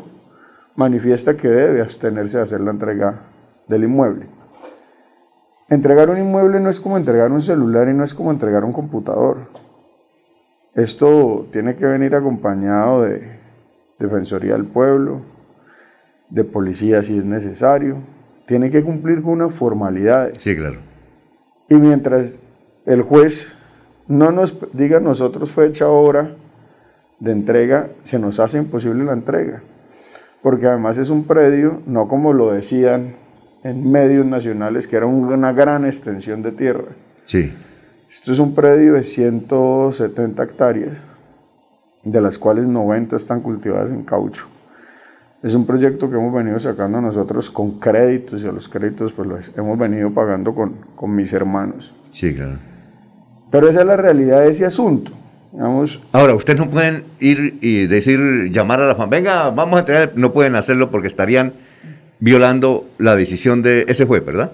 [0.77, 3.23] manifiesta que debe abstenerse de hacer la entrega
[3.67, 4.27] del inmueble.
[5.67, 8.71] Entregar un inmueble no es como entregar un celular y no es como entregar un
[8.71, 9.39] computador.
[10.73, 13.37] Esto tiene que venir acompañado de
[13.99, 15.19] Defensoría del Pueblo,
[16.29, 17.97] de policía si es necesario.
[18.47, 20.37] Tiene que cumplir con unas formalidades.
[20.41, 20.87] Sí, claro.
[21.70, 22.39] Y mientras
[22.86, 23.47] el juez
[24.07, 26.32] no nos diga a nosotros fecha hora
[27.20, 29.61] de entrega, se nos hace imposible la entrega.
[30.41, 33.13] Porque además es un predio, no como lo decían
[33.63, 36.86] en medios nacionales, que era un- una gran extensión de tierra.
[37.26, 37.53] Sí.
[38.09, 40.97] Esto es un predio de 170 hectáreas,
[42.03, 44.47] de las cuales 90 están cultivadas en caucho.
[45.41, 49.27] Es un proyecto que hemos venido sacando nosotros con créditos y a los créditos pues
[49.27, 51.93] los hemos venido pagando con, con mis hermanos.
[52.11, 52.57] Sí, claro.
[53.49, 55.11] Pero esa es la realidad de ese asunto.
[55.51, 59.79] Digamos, Ahora, ustedes no pueden ir y decir, llamar a la familia, venga, vamos a
[59.79, 61.53] entregar, no pueden hacerlo porque estarían
[62.19, 64.51] violando la decisión de ese juez, ¿verdad?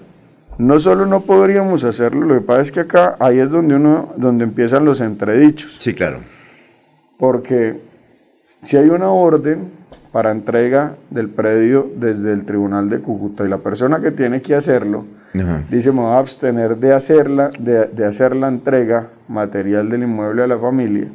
[0.58, 4.14] no solo no podríamos hacerlo, lo que pasa es que acá ahí es donde uno,
[4.16, 5.76] donde empiezan los entredichos.
[5.78, 6.18] Sí, claro.
[7.18, 7.78] Porque
[8.62, 9.70] si hay una orden
[10.16, 14.54] para entrega del predio desde el Tribunal de Cúcuta y la persona que tiene que
[14.54, 15.04] hacerlo
[15.34, 15.62] Ajá.
[15.70, 20.42] dice me voy a abstener de hacerla, de, de hacer la entrega material del inmueble
[20.42, 21.06] a la familia,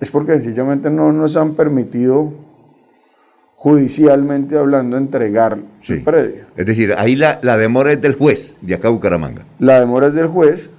[0.00, 2.32] es porque sencillamente no nos han permitido
[3.56, 5.94] judicialmente hablando entregar Sí.
[5.94, 6.44] el predio.
[6.56, 9.42] Es decir, ahí la, la demora es del juez de acá a Bucaramanga.
[9.58, 10.70] La demora es del juez,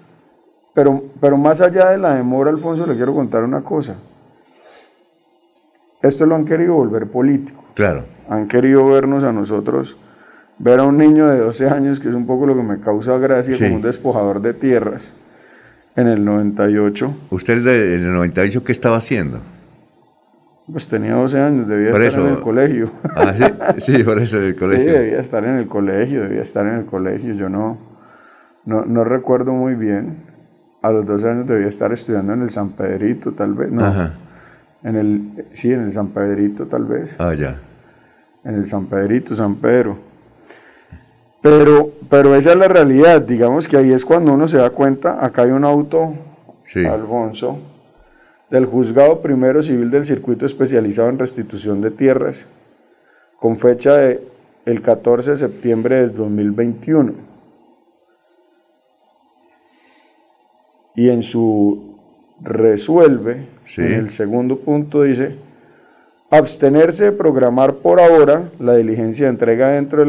[0.73, 3.95] pero, pero más allá de la demora, Alfonso, le quiero contar una cosa.
[6.03, 7.63] Esto lo han querido volver político.
[7.73, 8.03] Claro.
[8.29, 9.97] Han querido vernos a nosotros,
[10.59, 13.17] ver a un niño de 12 años, que es un poco lo que me causa
[13.17, 13.63] gracia, Sí.
[13.63, 15.11] como un despojador de tierras,
[15.95, 17.11] en el 98.
[17.31, 19.39] ¿Usted del 98 qué estaba haciendo?
[20.71, 22.89] Pues tenía 12 años, debía Por estar en el colegio.
[23.15, 23.33] Ah,
[23.77, 24.93] sí, sí, por eso del Sí, colegio.
[24.93, 27.33] debía estar en el colegio, debía estar en el colegio.
[27.33, 27.77] Yo no,
[28.65, 30.17] no, no recuerdo muy bien.
[30.81, 33.71] A los 12 años debía estar estudiando en el San Pedrito, tal vez.
[33.71, 34.13] No, Ajá.
[34.83, 37.15] En el, sí, en el San Pedrito, tal vez.
[37.19, 37.59] Ah, ya.
[38.43, 39.97] En el San Pedrito, San Pedro.
[41.41, 43.21] Pero, pero esa es la realidad.
[43.21, 45.23] Digamos que ahí es cuando uno se da cuenta.
[45.23, 46.13] Acá hay un auto,
[46.65, 46.85] Sí.
[46.85, 47.59] Alfonso,
[48.49, 52.47] del Juzgado Primero Civil del Circuito Especializado en Restitución de Tierras,
[53.37, 54.21] con fecha de
[54.65, 57.13] el 14 de septiembre del 2021.
[60.95, 61.99] Y en su
[62.41, 63.47] resuelve,
[63.77, 65.35] En el segundo punto dice,
[66.29, 70.05] abstenerse de programar por ahora la diligencia de entrega dentro de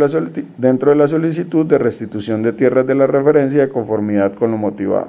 [0.96, 5.08] la, solicitud de restitución de tierras de la referencia de conformidad con lo motivado.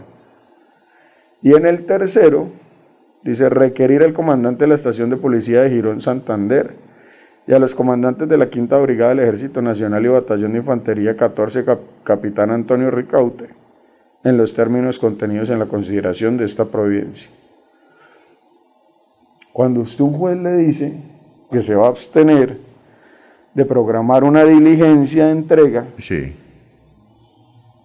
[1.42, 2.50] Y en el tercero,
[3.24, 6.72] dice requerir al comandante de la estación de policía de Girón Santander
[7.48, 11.16] y a los comandantes de la Quinta Brigada del Ejército Nacional y Batallón de Infantería
[11.16, 13.46] 14, cap- capitán Antonio Ricaute,
[14.24, 17.30] en los términos contenidos en la consideración de esta providencia.
[19.56, 20.94] Cuando usted un juez le dice
[21.50, 22.60] que se va a abstener
[23.54, 26.36] de programar una diligencia de entrega, Sí.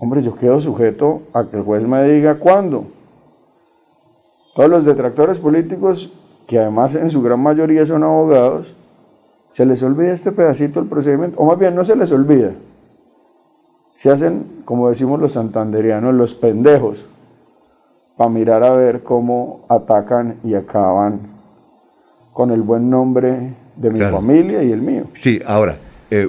[0.01, 2.87] hombre, yo quedo sujeto a que el juez me diga cuándo.
[4.57, 6.13] Todos los detractores políticos,
[6.49, 8.75] que además en su gran mayoría son abogados,
[9.53, 12.51] Se les olvida este pedacito del procedimiento, o más bien no se les olvida.
[13.95, 17.05] Se hacen, como decimos los santanderianos, los pendejos,
[18.17, 21.40] para mirar a ver cómo atacan y acaban
[22.41, 24.17] con el buen nombre de mi Claro.
[24.17, 25.05] familia y el mío.
[25.13, 25.77] Sí, ahora,
[26.11, 26.27] eh,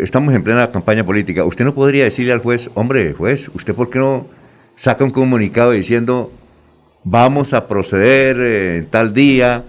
[0.00, 1.44] estamos en plena campaña política.
[1.44, 4.26] ¿Usted no podría decirle al juez, hombre, juez, ¿usted por qué no
[4.76, 6.30] saca un comunicado diciendo
[7.02, 9.64] vamos a proceder eh, tal día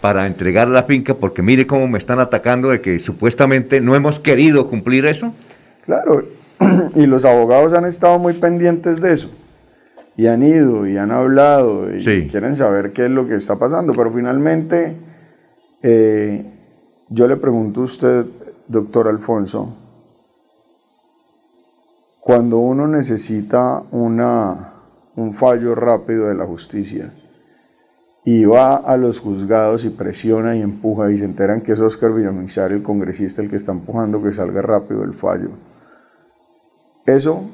[0.00, 4.18] para entregar la finca porque mire cómo me están atacando de que supuestamente no hemos
[4.20, 5.34] querido cumplir eso?
[5.84, 6.24] Claro,
[6.94, 9.30] y los abogados han estado muy pendientes de eso.
[10.16, 12.28] Y han ido y han hablado y Sí.
[12.30, 13.92] quieren saber qué es lo que está pasando.
[13.92, 14.94] Pero finalmente,
[15.86, 16.42] eh,
[17.10, 18.24] yo le pregunto a usted,
[18.66, 19.76] doctor Alfonso,
[22.20, 24.72] cuando uno necesita una,
[25.14, 27.12] un fallo rápido de la justicia
[28.24, 32.14] y va a los juzgados y presiona y empuja y se enteran que es Oscar
[32.14, 35.50] Villamizar, el congresista, el que está empujando que salga rápido el fallo,
[37.04, 37.44] eso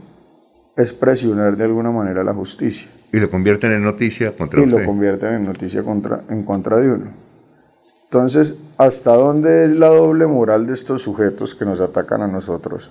[0.77, 4.77] es presionar de alguna manera la justicia Y lo convierten en noticia contra y lo
[4.77, 4.87] usted.
[4.87, 7.30] convierten en noticia contra, en contra de uno.
[8.11, 12.91] Entonces, ¿hasta dónde es la doble moral de estos sujetos que nos atacan a nosotros?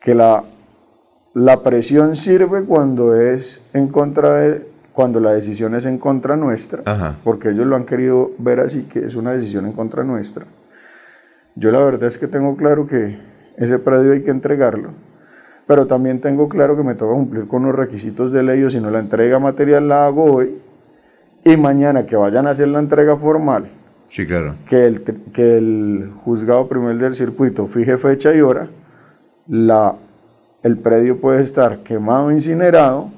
[0.00, 0.44] Que la,
[1.34, 6.82] la presión sirve cuando es en contra de, cuando la decisión es en contra nuestra,
[6.86, 7.16] Ajá.
[7.24, 10.44] porque ellos lo han querido ver así, que es una decisión en contra nuestra.
[11.56, 13.18] Yo la verdad es que tengo claro que
[13.56, 14.90] ese predio hay que entregarlo,
[15.66, 18.78] pero también tengo claro que me toca cumplir con los requisitos de ley o si
[18.78, 20.60] no la entrega material la hago hoy
[21.42, 23.68] y mañana que vayan a hacer la entrega formal,
[24.10, 24.56] Sí, claro.
[24.68, 28.68] que el, que el juzgado primer del circuito fije fecha y hora,
[29.46, 29.94] la,
[30.64, 33.10] el predio puede estar quemado, incinerado,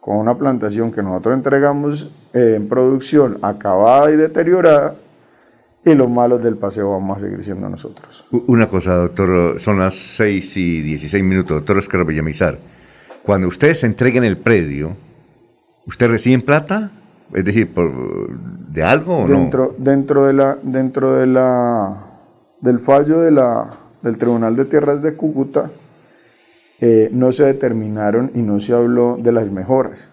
[0.00, 4.96] con una plantación que nosotros entregamos eh, en producción acabada y deteriorada,
[5.84, 8.24] y los malos del paseo vamos a seguir siendo nosotros.
[8.46, 12.58] Una cosa, doctor, son las 6 y 16 minutos, doctor Oscar Villamizar.
[13.22, 14.94] Cuando ustedes entreguen el predio,
[15.86, 16.90] ¿usted reciben plata?
[17.32, 17.90] Es decir, por,
[18.70, 19.38] ¿de algo o no?
[19.38, 21.96] dentro, dentro de la dentro de la
[22.60, 23.70] del fallo de la
[24.02, 25.70] del Tribunal de Tierras de Cúcuta
[26.80, 30.08] eh, no se determinaron y no se habló de las mejoras.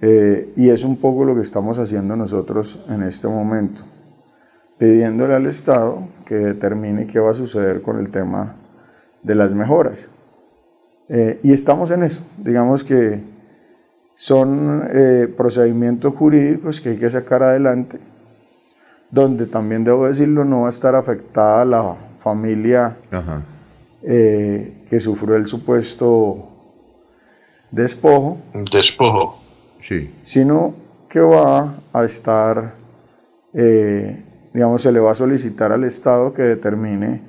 [0.00, 3.82] Eh, y es un poco lo que estamos haciendo nosotros en este momento
[4.78, 8.54] pidiéndole al Estado que determine qué va a suceder con el tema
[9.22, 10.08] de las mejoras.
[11.08, 12.20] Eh, y estamos en eso.
[12.38, 13.20] Digamos que
[14.20, 18.00] son eh, procedimientos jurídicos que hay que sacar adelante,
[19.12, 23.42] donde también debo decirlo, no va a estar afectada la familia Ajá.
[24.02, 26.48] eh, que sufrió el supuesto
[27.70, 28.38] despojo,
[28.72, 29.40] Despojo.
[29.80, 30.12] Sí.
[30.24, 30.74] sino
[31.08, 32.72] que va a estar,
[33.54, 34.20] eh,
[34.52, 37.20] digamos, se le va a solicitar al Estado que determine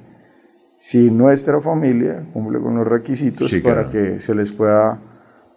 [0.79, 3.91] si nuestra familia cumple con los requisitos Sí, para claro.
[3.91, 4.97] que se les pueda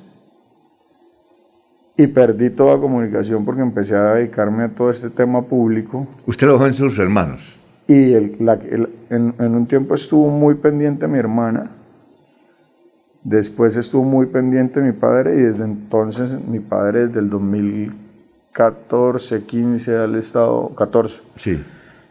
[2.02, 6.06] y perdí toda comunicación porque empecé a dedicarme a todo este tema público.
[6.27, 7.56] Usted lo en sus hermanos.
[7.86, 11.70] Y el- la- el- en, en un tiempo estuvo muy pendiente mi hermana,
[13.22, 19.97] después estuvo muy pendiente mi padre y desde entonces mi padre desde el 2014, 15
[19.97, 21.60] al estado, 14, Sí.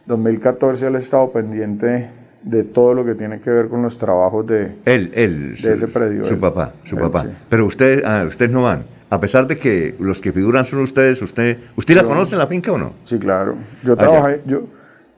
[0.06, 2.10] 2014 al estado pendiente
[2.42, 4.72] de todo lo que tiene que ver con los trabajos de...
[4.84, 6.40] Él, él, De ese predio, Su él.
[6.40, 7.22] papá, su Él, papá.
[7.24, 7.28] sí.
[7.48, 8.82] Pero usted, ah, ustedes no van.
[9.10, 12.46] A pesar de que los que figuran son ustedes, usted, ¿usted la Yo- conoce la
[12.46, 12.92] finca o no?
[13.04, 13.56] Sí, claro.
[13.84, 14.62] Yo trabajé, yo,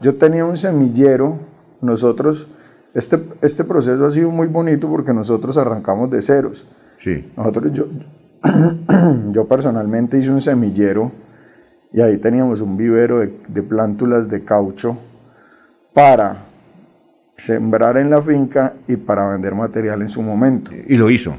[0.00, 1.38] yo tenía un semillero,
[1.82, 2.46] nosotros,
[2.94, 6.64] este, este proceso ha sido muy bonito porque nosotros arrancamos de ceros.
[7.00, 7.30] Sí.
[7.36, 7.84] Nosotros, yo,
[9.32, 11.12] yo personalmente hice un semillero
[11.92, 14.96] y ahí teníamos un vivero de, de plántulas de caucho
[15.92, 16.44] para
[17.36, 20.70] sembrar en la finca y para vender material en su momento.
[20.86, 21.34] Y lo hizo.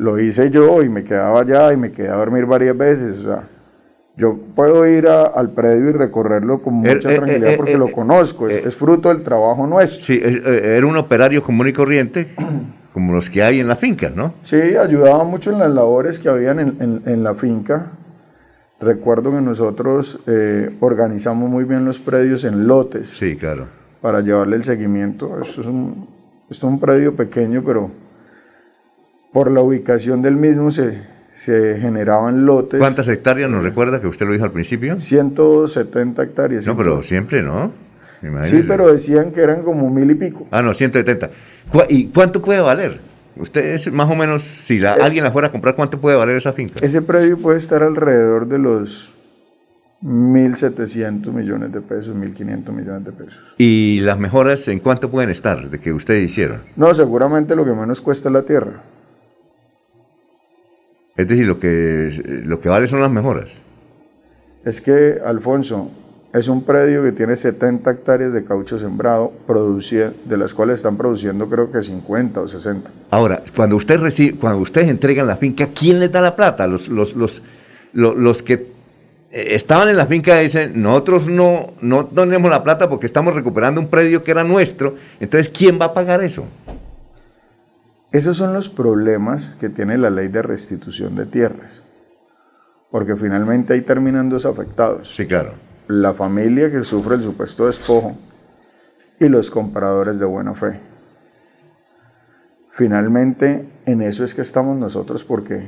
[0.00, 3.18] Lo hice yo y me quedaba allá y me quedé a dormir varias veces.
[3.18, 3.42] O sea,
[4.16, 7.74] yo puedo ir a- al predio y recorrerlo con Er- mucha eh, tranquilidad eh, porque
[7.74, 10.02] eh, lo conozco, es, es fruto del trabajo nuestro.
[10.04, 12.28] Sí, era un operario común y corriente,
[12.94, 14.32] como los que hay en la finca, ¿no?
[14.44, 17.86] Sí, ayudaba mucho en las labores que habían en, en- en la finca.
[18.80, 20.18] Recuerdo que nosotros
[20.80, 23.10] organizamos muy bien los predios en lotes.
[23.10, 23.66] Sí, claro.
[24.00, 25.38] Para llevarle el seguimiento.
[25.42, 26.06] Esto es un,
[26.48, 27.90] esto es un predio pequeño, pero
[29.32, 30.98] por la ubicación del mismo se,
[31.34, 32.78] se generaban lotes.
[32.80, 34.98] ¿Cuántas hectáreas nos recuerda que usted lo dijo al principio?
[35.00, 36.66] 170 hectáreas.
[36.66, 37.72] No, pero siempre, ¿no?
[38.42, 40.46] Sí, pero decían que eran como mil y pico.
[40.50, 41.30] Ah, no, 170.
[41.72, 43.00] ¿Cu- ¿Y cuánto puede valer?
[43.36, 45.00] Usted es más o menos, si la- Eh.
[45.02, 46.74] alguien la fuera a comprar, ¿cuánto puede valer esa finca?
[46.84, 49.10] Ese predio puede estar alrededor de los
[50.02, 53.34] 1.700 millones de pesos, 1.500 millones de pesos.
[53.56, 56.58] ¿Y las mejoras en cuánto pueden estar de que ustedes hicieron?
[56.76, 58.82] No, seguramente lo que menos cuesta es la tierra.
[61.20, 63.50] Es decir, lo que, lo que vale son las mejoras.
[64.64, 65.90] Es que, Alfonso,
[66.32, 71.48] es un predio que tiene 70 hectáreas de caucho sembrado, de las cuales están produciendo
[71.48, 72.90] creo que 50 o 60.
[73.10, 76.66] Ahora, cuando usted recibe, cuando ustedes entregan la finca, ¿quién les da la plata?
[76.66, 77.42] Los, los, los,
[77.92, 78.54] lo- los que
[79.32, 83.80] eh, estaban en la finca dicen, nosotros no, no tenemos la plata porque estamos recuperando
[83.80, 86.44] un predio que era nuestro, entonces ¿quién va a pagar eso?
[88.12, 91.82] Esos son los problemas que tiene la ley de restitución de tierras,
[92.90, 95.14] porque finalmente ahí terminan dos afectados.
[95.14, 95.52] Sí, claro.
[95.86, 98.16] La familia que sufre el supuesto despojo
[99.20, 100.80] y los compradores de buena fe.
[102.72, 105.64] Finalmente, en eso es que estamos nosotros, porque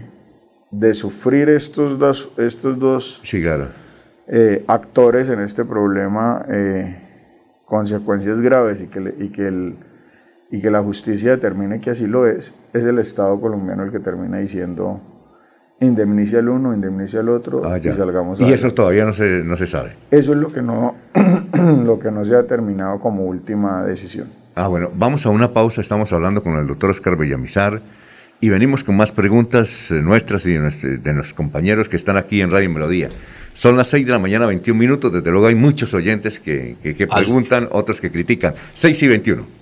[0.70, 3.68] de sufrir estos dos, estos dos Sí, claro.
[4.26, 6.96] eh, actores en este problema eh,
[7.66, 9.76] consecuencias graves y que, le- y, que el-
[10.52, 13.98] y que la justicia determine que así lo es, es el Estado colombiano el que
[13.98, 15.00] termina diciendo
[15.80, 18.54] indemnicia al uno, indemnicia al otro Ah, y salgamos Y adelante".
[18.66, 19.90] eso todavía no se, no se sabe.
[20.12, 20.94] Eso es lo que no
[21.84, 24.28] lo que no se ha determinado como última decisión.
[24.54, 25.80] Ah, bueno, vamos a una pausa.
[25.80, 27.80] Estamos hablando con el doctor Oscar Villamizar
[28.40, 32.50] y venimos con más preguntas eh, nuestras y de nuestros compañeros que están aquí en
[32.50, 33.08] Radio Melodía.
[33.54, 35.12] Son las 6 de la mañana, 21 minutos.
[35.12, 38.54] Desde luego hay muchos oyentes que, que- que preguntan, otros que critican.
[38.74, 39.61] 6 y 21.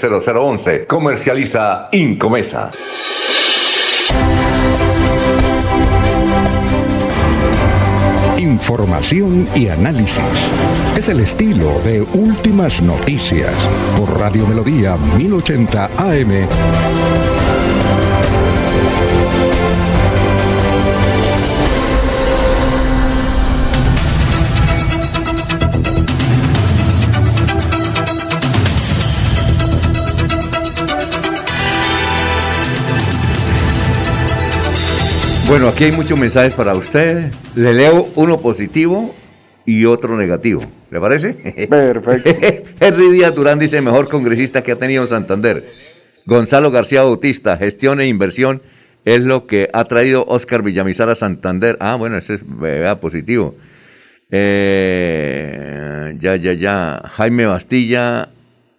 [0.01, 0.87] 301-643-0011.
[0.87, 2.71] Comercializa Incomesa.
[8.37, 10.23] Información y análisis.
[10.97, 13.53] Es el estilo de Últimas Noticias
[13.97, 17.20] por Radio Melodía 1080 AM.
[35.51, 37.29] Bueno, aquí hay muchos mensajes para usted.
[37.57, 39.13] Le leo uno positivo
[39.65, 40.61] y otro negativo.
[40.89, 41.33] ¿Le parece?
[41.69, 42.29] Perfecto.
[42.79, 45.69] Henry Díaz Durán dice, mejor congresista que ha tenido Santander.
[46.25, 48.61] Gonzalo García Bautista, gestión e inversión
[49.03, 51.75] es lo que ha traído Oscar Villamizar a Santander.
[51.81, 52.41] Ah, bueno, ese es
[53.01, 53.53] positivo.
[54.29, 57.01] Eh, ya, ya, ya.
[57.17, 58.29] Jaime Bastilla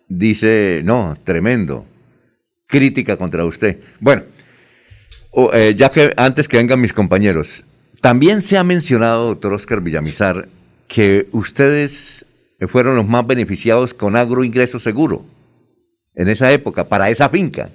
[0.08, 1.84] dice, no, tremendo.
[2.66, 3.78] Crítica contra usted.
[4.00, 4.22] Bueno,
[5.52, 7.64] eh, ya que antes que vengan mis compañeros,
[8.00, 10.48] también se ha mencionado, doctor Oscar Villamizar,
[10.88, 12.24] que ustedes
[12.68, 15.24] fueron los más beneficiados con agroingreso seguro
[16.14, 17.70] en esa época, para esa finca.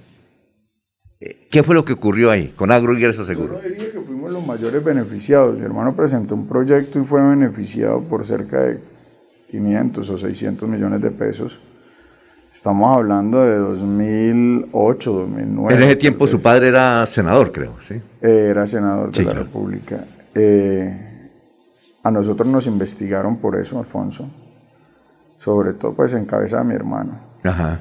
[1.20, 3.60] Eh, ¿Qué fue lo que ocurrió ahí con agroingreso seguro?
[3.62, 5.58] Yo diría que fuimos los mayores beneficiados.
[5.58, 8.80] Mi hermano presentó un proyecto y fue beneficiado por cerca de
[9.50, 11.60] 500 o 600 millones de pesos.
[12.58, 15.76] Estamos hablando de 2008, 2009.
[15.76, 18.02] En ese tiempo su padre era senador, creo, ¿sí?
[18.20, 19.46] Eh, Era senador de la claro.
[19.46, 20.04] República.
[20.34, 21.30] Eh,
[22.02, 24.28] a nosotros nos investigaron por eso, Alfonso.
[25.38, 27.20] Sobre todo, pues, en cabeza de mi hermano.
[27.44, 27.80] Ajá.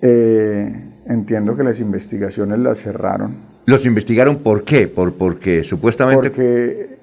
[0.00, 3.34] Eh, entiendo que las investigaciones las cerraron.
[3.66, 4.86] ¿Los investigaron por qué?
[4.86, 6.30] Por, porque supuestamente...
[6.30, 6.98] Porque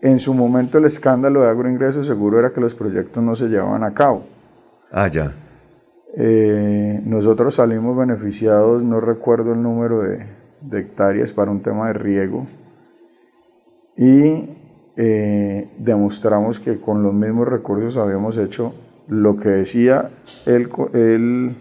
[0.00, 3.84] en su momento el escándalo de agroingreso seguro era que los proyectos no se llevaban
[3.84, 4.24] a cabo.
[4.90, 5.34] Ah, ya.
[6.16, 10.26] Eh, nosotros salimos beneficiados, no recuerdo el número de,
[10.72, 12.46] hectáreas para un tema de riego
[13.96, 14.50] y
[14.96, 18.74] eh, demostramos que con los mismos recursos habíamos hecho
[19.08, 20.10] lo que decía
[20.46, 21.56] el, el,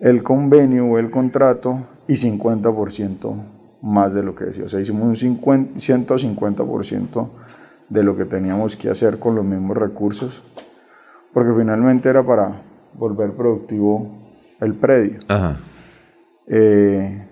[0.00, 3.34] el convenio o el contrato y 50%
[3.82, 4.64] más de lo que decía.
[4.64, 7.28] O sea, hicimos un 50, 150%
[7.88, 10.42] de lo que teníamos que hacer con los mismos recursos,
[11.32, 12.62] porque finalmente era para
[12.94, 14.10] volver productivo
[14.60, 15.18] el predio.
[16.46, 17.26] Eh,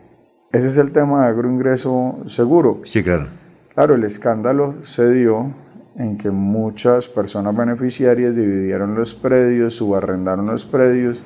[0.52, 2.80] ese es el tema de agroingreso seguro.
[2.84, 3.26] Sí, claro.
[3.74, 5.52] Claro, el escándalo se dio
[5.96, 11.18] en que muchas personas beneficiarias dividieron los predios, subarrendaron los predios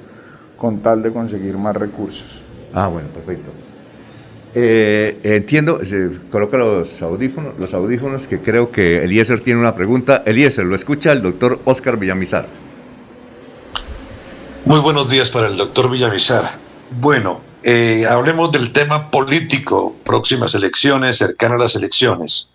[0.56, 2.42] con tal de conseguir más recursos.
[2.74, 3.50] Ah, bueno, perfecto.
[4.54, 5.80] Eh, entiendo,
[6.30, 10.22] coloca los audífonos, los audífonos que creo que Eliezer tiene una pregunta.
[10.26, 12.46] Eliezer, lo escucha el doctor Oscar Villamizar.
[14.64, 16.44] Muy buenos días para el doctor Villamizar.
[16.90, 22.48] Bueno, eh, hablemos del tema político, próximas elecciones, cercanas a las elecciones.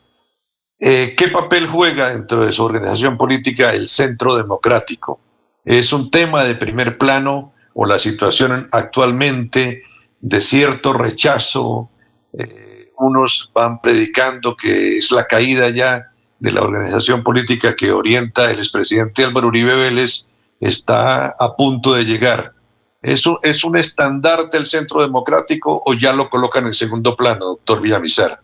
[0.80, 5.20] Eh, ¿Qué papel juega dentro de su organización política el Centro Democrático?
[5.66, 9.82] ¿Es un tema de primer plano o la situación actualmente
[10.20, 11.90] de cierto rechazo.
[12.38, 18.52] Eh, unos van predicando que es la caída ya de la organización política que orienta
[18.52, 20.27] el expresidente Álvaro Uribe Vélez,
[20.60, 22.54] está a punto de llegar.
[23.02, 27.82] ¿Eso es un estandarte del centro democrático o ya lo colocan en segundo plano, doctor
[27.82, 28.42] Villamizar?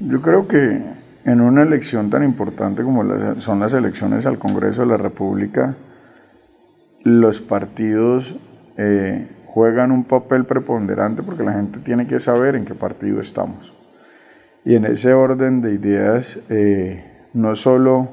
[0.00, 0.82] Yo creo que
[1.24, 3.04] en una elección tan importante como
[3.40, 5.74] son las elecciones al Congreso de la República,
[7.02, 8.34] los partidos
[8.76, 13.72] eh, juegan un papel preponderante porque la gente tiene que saber en qué partido estamos.
[14.64, 18.10] Y en ese orden de ideas, eh, no solo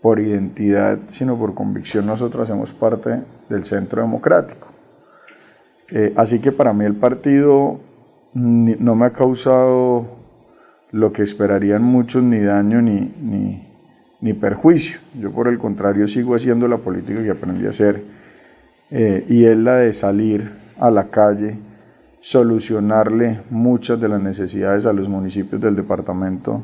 [0.00, 4.68] por identidad, sino por convicción, nosotros hacemos parte del centro democrático.
[5.90, 7.80] Eh, así que para mí el partido
[8.34, 10.06] no me ha causado
[10.92, 13.12] lo que esperarían muchos, ni daño ni,
[14.20, 14.98] ni, perjuicio.
[15.18, 18.02] Yo por el contrario sigo haciendo la política que aprendí a hacer
[18.90, 21.56] eh, y es la de salir a la calle,
[22.20, 26.62] solucionarle muchas de las necesidades a los municipios del departamento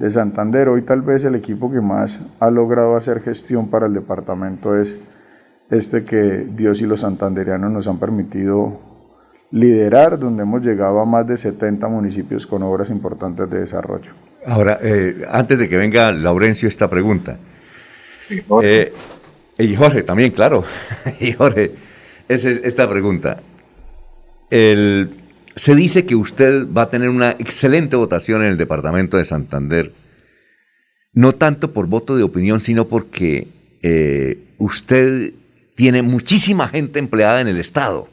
[0.00, 0.70] de Santander.
[0.70, 4.96] Hoy tal vez el equipo que más ha logrado hacer gestión para el departamento es
[5.70, 8.80] este que Dios y los santanderianos nos han permitido
[9.52, 14.10] liderar, donde hemos llegado a más de 70 municipios con obras importantes de desarrollo.
[14.46, 17.36] Ahora, eh, antes de que venga Laurencio esta pregunta,
[18.62, 18.92] eh,
[19.58, 20.64] y Jorge también, claro.
[21.20, 21.72] y Jorge,
[22.26, 23.38] es esta pregunta.
[25.56, 29.92] Se dice que usted va a tener una excelente votación en el departamento de Santander,
[31.12, 33.48] no tanto por voto de opinión, sino porque
[33.82, 35.32] eh, usted
[35.74, 38.08] tiene muchísima gente empleada en el Estado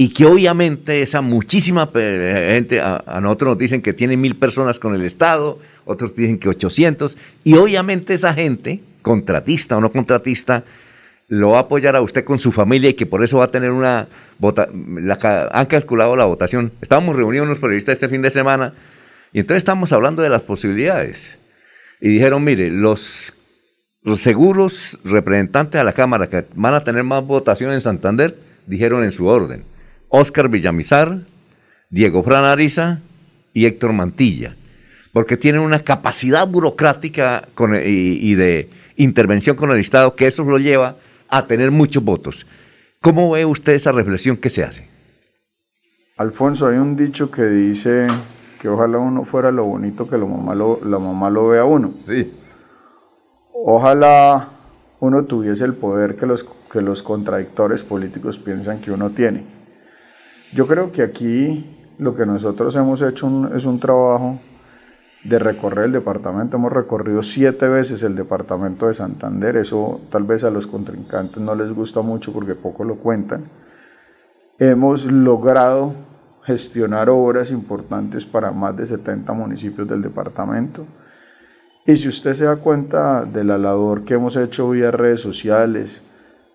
[0.00, 4.78] y que obviamente esa muchísima gente, a, a, nosotros nos dicen que tiene mil personas
[4.78, 10.64] con el Estado, otros dicen que 800, y obviamente esa gente contratista o no contratista,
[11.28, 13.50] lo va a apoyar a usted con su familia y que por eso va a
[13.50, 14.68] tener una vota
[15.52, 16.72] han calculado la votación.
[16.80, 18.72] Estábamos reunidos unos periodistas este fin de semana
[19.32, 21.38] y entonces estamos hablando de las posibilidades.
[22.00, 23.34] Y dijeron, mire, los,
[24.02, 29.04] los seguros representantes a la Cámara que van a tener más votación en Santander, dijeron
[29.04, 29.64] en su orden,
[30.08, 31.26] Óscar Villamizar,
[31.90, 33.00] Diego Fran Ariza
[33.52, 34.56] y Héctor Mantilla,
[35.12, 40.58] porque tienen una capacidad burocrática con, y de intervención con el Estado, que eso lo
[40.58, 40.96] lleva
[41.28, 42.46] a tener muchos votos.
[43.00, 44.88] ¿Cómo ve usted esa reflexión que se hace?
[46.16, 48.08] Alfonso, hay un dicho que dice
[48.60, 51.94] que ojalá uno fuera lo bonito que la mamá lo, la mamá lo vea uno.
[51.98, 52.32] Sí.
[53.52, 54.48] Ojalá
[55.00, 59.44] uno tuviese el poder que los, que los contradictores políticos piensan que uno tiene.
[60.52, 61.66] Yo creo que aquí
[61.98, 64.40] lo que nosotros hemos hecho es un trabajo
[65.24, 66.56] de recorrer el departamento.
[66.56, 69.56] Hemos recorrido siete veces el departamento de Santander.
[69.56, 73.44] Eso tal vez a los contrincantes no les gusta mucho porque poco lo cuentan.
[74.58, 75.92] Hemos logrado
[76.44, 80.86] gestionar obras importantes para más de 70 municipios del departamento.
[81.86, 86.02] Y si usted se da cuenta de la labor que hemos hecho vía redes sociales,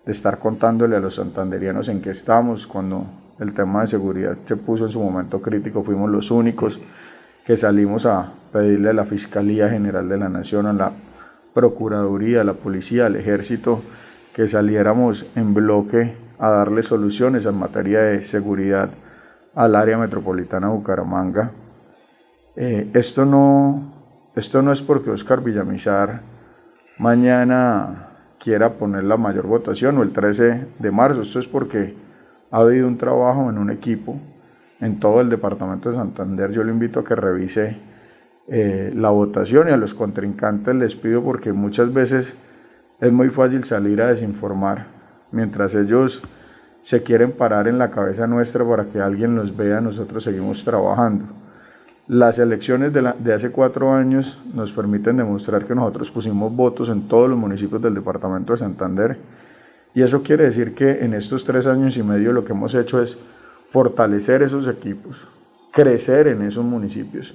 [0.04, 3.06] de estar contándole a los santanderianos en qué estamos, cuando
[3.38, 6.78] el tema de seguridad se puso en su momento crítico, fuimos los únicos
[7.44, 10.92] que salimos a pedirle a la Fiscalía General de la Nación, a la
[11.52, 13.82] Procuraduría, a la Policía, al Ejército,
[14.32, 18.90] que saliéramos en bloque a darle soluciones en materia de seguridad
[19.54, 21.50] al área metropolitana de Bucaramanga.
[22.56, 23.92] Eh, esto, no,
[24.34, 26.20] esto no es porque Oscar Villamizar
[26.98, 28.08] mañana
[28.38, 31.94] quiera poner la mayor votación o el 13 de marzo, esto es porque
[32.50, 34.18] ha habido un trabajo en un equipo
[34.84, 36.52] en todo el departamento de Santander.
[36.52, 37.76] Yo le invito a que revise
[38.48, 42.34] eh, la votación y a los contrincantes les pido porque muchas veces
[43.00, 44.86] es muy fácil salir a desinformar
[45.32, 46.22] mientras ellos
[46.82, 51.24] se quieren parar en la cabeza nuestra para que alguien los vea, nosotros seguimos trabajando.
[52.06, 57.08] Las elecciones de, de hace cuatro años nos permiten demostrar que nosotros pusimos votos en
[57.08, 59.16] todos los municipios del departamento de Santander
[59.94, 63.00] y eso quiere decir que en estos tres años y medio lo que hemos hecho
[63.00, 63.16] es
[63.74, 65.16] fortalecer esos equipos,
[65.72, 67.34] crecer en esos municipios.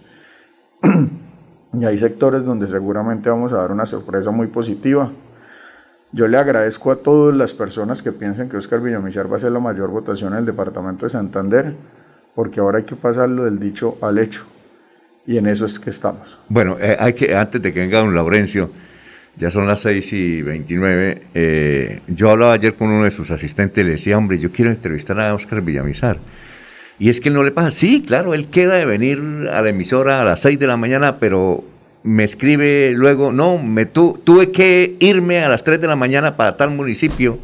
[1.74, 5.12] y hay sectores donde seguramente vamos a dar una sorpresa muy positiva.
[6.14, 9.52] Yo le agradezco a todas las personas que piensan que Oscar Villamizar va a ser
[9.52, 11.74] la mayor votación en el departamento de Santander,
[12.34, 14.46] porque ahora hay que pasarlo del dicho al hecho.
[15.28, 16.38] Y en eso es que estamos.
[16.48, 18.70] Bueno, eh, hay que, antes de que venga don Laurencio,
[19.38, 23.82] ya son las 6 y 29, eh, yo hablaba ayer con uno de sus asistentes
[23.82, 26.18] y le decía, hombre, yo quiero entrevistar a Oscar Villamizar.
[27.00, 29.20] Y es que no le pasa, sí, claro, él queda de venir
[29.54, 31.64] a la emisora a las 6 de la mañana, pero
[32.04, 36.36] me escribe luego, no, me tu- tuve que irme a las 3 de la mañana
[36.36, 37.40] para tal municipio.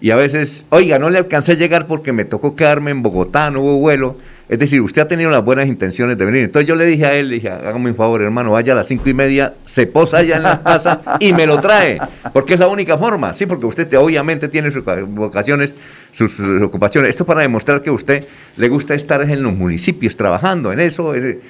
[0.00, 3.50] Y a veces, oiga, no le alcancé a llegar porque me tocó quedarme en Bogotá,
[3.50, 4.18] no hubo vuelo.
[4.52, 6.44] Es decir, usted ha tenido las buenas intenciones de venir.
[6.44, 8.86] Entonces yo le dije a él, le dije, hágame un favor, hermano, vaya a las
[8.86, 11.98] cinco y media, se posa allá en la casa y me lo trae.
[12.34, 13.32] Porque es la única forma.
[13.32, 15.72] Sí, porque usted te- obviamente tiene sus vocaciones,
[16.12, 17.08] sus, ocupaciones.
[17.08, 18.26] Esto para demostrar que a usted
[18.58, 21.14] le gusta estar en los municipios trabajando en eso.
[21.14, 21.40] eh,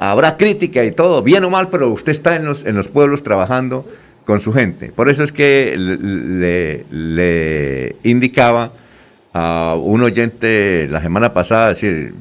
[0.00, 3.22] habrá crítica y todo, bien o mal, pero usted está en los, en los pueblos
[3.22, 3.86] trabajando
[4.24, 4.90] con su gente.
[4.90, 8.72] Por eso es que le, le indicaba
[9.32, 12.14] a un oyente la semana pasada decir,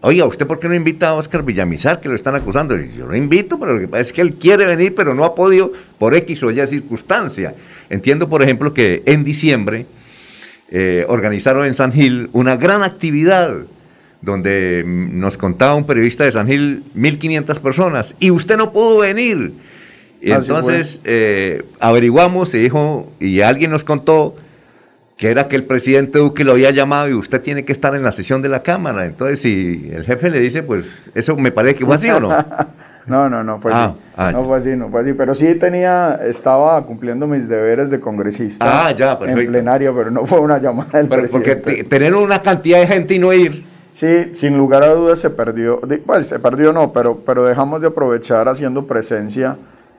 [0.00, 2.78] oiga, ¿usted por qué no invita a Oscar Villamizar que lo están acusando?
[2.78, 5.24] Y yo lo invito, pero lo que pasa es que él quiere venir, pero no
[5.24, 7.54] ha podido por X o Y circunstancia.
[7.88, 9.86] Entiendo, por ejemplo, que en diciembre
[10.70, 13.56] eh, organizaron en San Gil una gran actividad
[14.20, 19.52] donde nos contaba un periodista de San Gil 1.500 personas y usted no pudo venir.
[20.20, 24.34] Y Así entonces eh, averiguamos y dijo, y alguien nos contó
[25.18, 28.02] que era que el presidente Duque lo había llamado y usted tiene que estar en
[28.04, 29.04] la sesión de la Cámara.
[29.04, 32.30] Entonces, si el jefe le dice, pues eso me parece que fue así o no.
[33.08, 33.94] No, no, no fue Ah, así.
[34.18, 35.14] ah, no fue así, no fue así.
[35.14, 40.26] Pero sí tenía, estaba cumpliendo mis deberes de congresista Ah, ya, en plenario, pero no
[40.26, 41.88] fue una llamada del Pero porque presidente.
[41.88, 43.64] tener una cantidad de gente y no ir.
[43.94, 47.80] Sí, sin lugar a dudas se perdió, di- pues se perdió no, pero, pero dejamos
[47.80, 49.56] de aprovechar haciendo presencia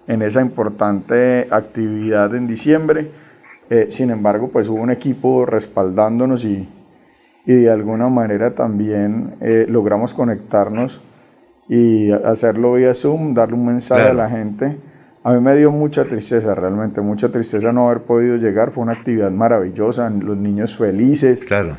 [0.07, 3.09] en esa importante actividad en diciembre.
[3.69, 6.67] Eh, sin embargo, pues hubo un equipo respaldándonos y,
[7.45, 10.99] y de alguna manera también eh, logramos conectarnos
[11.67, 14.19] y hacerlo vía Zoom, darle un mensaje Claro.
[14.21, 14.75] a la gente.
[15.23, 18.71] A mí me dio mucha tristeza, realmente mucha tristeza no haber podido llegar.
[18.71, 21.41] Fue una actividad maravillosa, los niños felices.
[21.41, 21.75] Claro.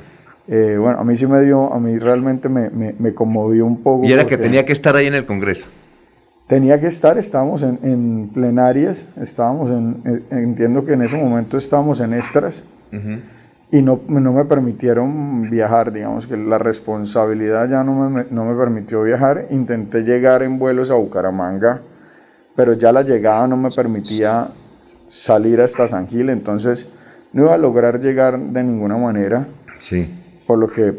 [0.46, 3.82] Eh, bueno, a mí sí me dio, a mí realmente me, me, me conmovió un
[3.82, 4.04] poco.
[4.04, 5.66] Y era que tenía que estar ahí en el Congreso.
[6.50, 11.56] Tenía que estar, estábamos en, en plenarias, estábamos en, en- entiendo que en ese momento
[11.56, 12.62] estábamos en extras
[13.72, 18.54] y no, no me permitieron viajar, digamos que la responsabilidad ya no me, no me
[18.56, 19.46] permitió viajar.
[19.50, 21.82] Intenté llegar en vuelos a Bucaramanga,
[22.56, 24.48] pero ya la llegada no me permitía
[25.08, 26.88] salir hasta San Gil, entonces
[27.32, 29.46] no iba a lograr llegar de ninguna manera
[29.78, 30.12] Sí.
[30.48, 30.92] por lo que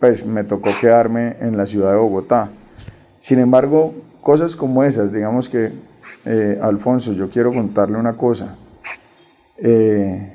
[0.00, 2.48] pues me tocó quedarme en la ciudad de Bogotá.
[3.20, 3.94] Sin embargo,
[4.26, 5.70] cosas como esas, digamos que,
[6.24, 8.56] eh, Alfonso, yo quiero contarle una cosa.
[9.56, 10.32] Eh,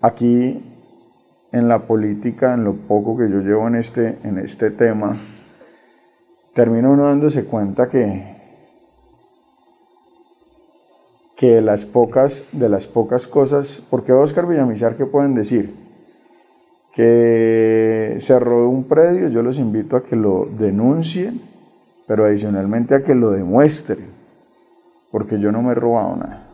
[0.00, 0.62] aquí
[1.50, 5.16] en la política, en lo poco que yo llevo en este, en este tema,
[6.54, 8.36] termina uno dándose cuenta que,
[11.36, 15.74] que de las pocas, de las pocas cosas, porque Oscar Villamizar, ¿qué pueden decir?
[16.94, 21.57] Que se un predio, yo los invito a que lo denuncien,
[22.08, 24.06] pero adicionalmente a que lo demuestren,
[25.12, 26.48] porque yo no me he robado nada.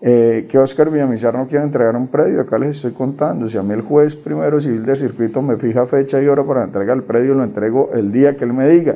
[0.00, 3.48] Eh, que Oscar Villamizar no quiere entregar un predio, acá les estoy contando.
[3.50, 6.62] Si a mí el juez primero civil del circuito me fija fecha y hora para
[6.62, 8.94] entregar el predio, lo entrego el día que él me diga.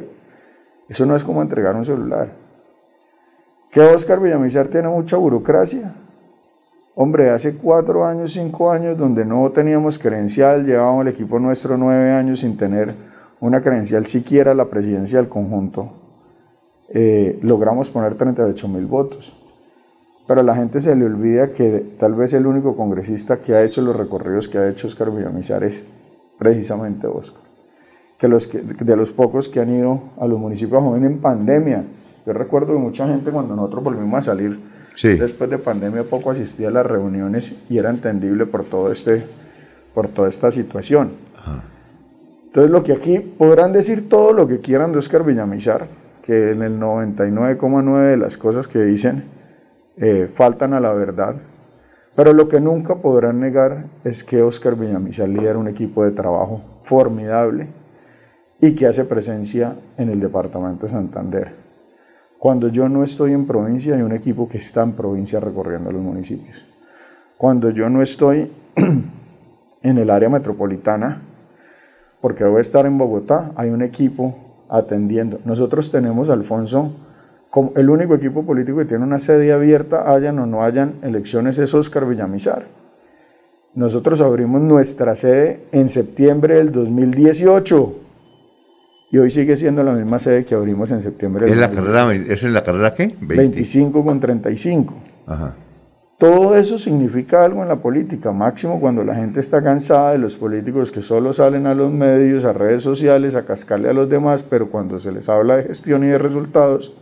[0.88, 2.28] Eso no es como entregar un celular.
[3.72, 5.92] Que Oscar Villamizar tiene mucha burocracia.
[6.94, 12.12] Hombre, hace cuatro años, cinco años, donde no teníamos credencial, llevábamos el equipo nuestro nueve
[12.12, 13.09] años sin tener
[13.40, 15.90] una credencial siquiera a la presidencia del conjunto.
[16.88, 19.32] Eh, logramos poner 38 mil votos
[20.30, 23.64] pero a la gente se le olvida que tal vez el único congresista que ha
[23.64, 25.84] hecho los recorridos que ha hecho Oscar Villamizar es
[26.38, 27.42] precisamente Oscar.
[28.16, 31.84] Que, los que de los pocos que han ido a los municipios jóvenes en pandemia.
[32.24, 34.56] Yo recuerdo que mucha gente cuando nosotros volvimos a salir
[34.94, 35.16] Sí.
[35.16, 39.24] después de pandemia poco asistía a las reuniones y era entendible por todo este
[39.94, 41.10] por toda esta situación.
[42.50, 45.86] Entonces lo que aquí podrán decir todo lo que quieran de Oscar Villamizar,
[46.24, 49.22] que en el 99,9 de las cosas que dicen
[49.96, 51.36] eh, faltan a la verdad.
[52.16, 56.60] Pero lo que nunca podrán negar es que Oscar Villamizar lidera un equipo de trabajo
[56.82, 57.68] formidable
[58.60, 61.54] y que hace presencia en el departamento de Santander.
[62.36, 66.02] Cuando yo no estoy en provincia, hay un equipo que está en provincia recorriendo los
[66.02, 66.56] municipios.
[67.36, 68.50] Cuando yo no estoy
[69.82, 71.29] en el área metropolitana,
[72.20, 74.34] porque debo estar en Bogotá, hay un equipo
[74.68, 75.40] atendiendo.
[75.44, 76.92] Nosotros tenemos, Alfonso,
[77.50, 81.58] como el único equipo político que tiene una sede abierta, hayan o no hayan elecciones,
[81.58, 82.62] es Oscar Villamizar.
[83.74, 87.94] Nosotros abrimos nuestra sede en septiembre del 2018
[89.12, 91.92] y hoy sigue siendo la misma sede que abrimos en septiembre del ¿Es la 2018.
[91.92, 93.14] carrera, ¿Es en la carrera qué?
[93.20, 94.94] 25 con 35.
[95.26, 95.54] Ajá.
[96.20, 100.36] Todo eso significa algo en la política, máximo cuando la gente está cansada de los
[100.36, 104.42] políticos que solo salen a los medios, a redes sociales, a cascarle a los demás,
[104.42, 106.92] pero cuando se les habla de gestión y de resultados,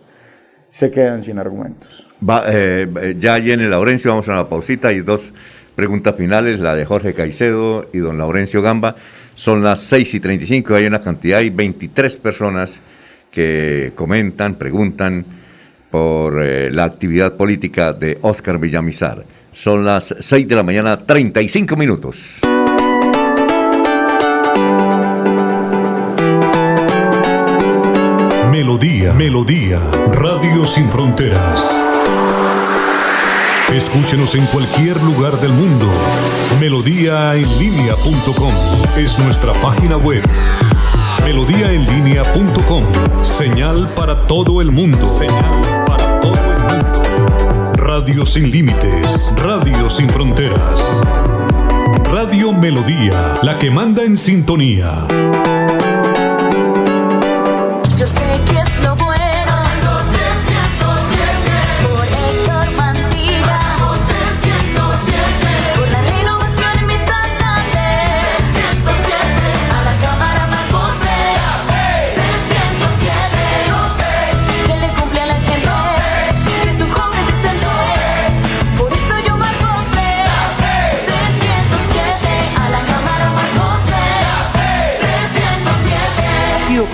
[0.71, 2.07] se quedan sin argumentos.
[2.27, 5.33] Va, eh, ya Jenny Laurencio, vamos a una pausita y dos
[5.75, 8.95] preguntas finales, la de Jorge Caicedo y don Laurencio Gamba.
[9.35, 12.79] Son las 6 y 35, hay una cantidad, hay 23 personas
[13.33, 15.25] que comentan, preguntan
[15.91, 19.25] por eh, la actividad política de Óscar Villamizar.
[19.53, 22.41] Son las 6 de la mañana, 35 minutos.
[28.51, 29.81] Melodía, Melodía,
[30.13, 31.75] Radio Sin Fronteras.
[33.73, 35.87] Escúchenos en cualquier lugar del mundo.
[36.59, 38.53] Melodíaenlínea.com
[38.97, 40.23] es nuestra página web.
[41.25, 42.85] Melodíaenlínea.com.
[43.23, 45.07] Señal para todo el mundo.
[47.99, 49.33] Radio sin límites.
[49.35, 51.01] Radio sin fronteras.
[52.05, 55.05] Radio Melodía, la que manda en sintonía.
[57.97, 58.48] Yo sé que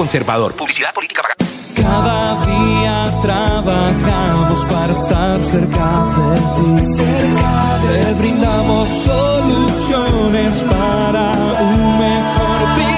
[0.05, 0.55] Conservador.
[0.55, 1.39] Publicidad política pagada.
[1.75, 6.99] Cada día trabajamos para estar cerca de ti.
[7.87, 12.94] Te brindamos soluciones para un mejor vivir.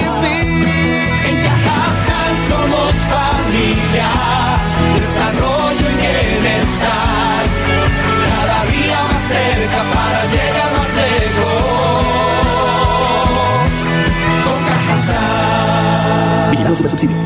[16.67, 17.17] Vigilado super subsidio.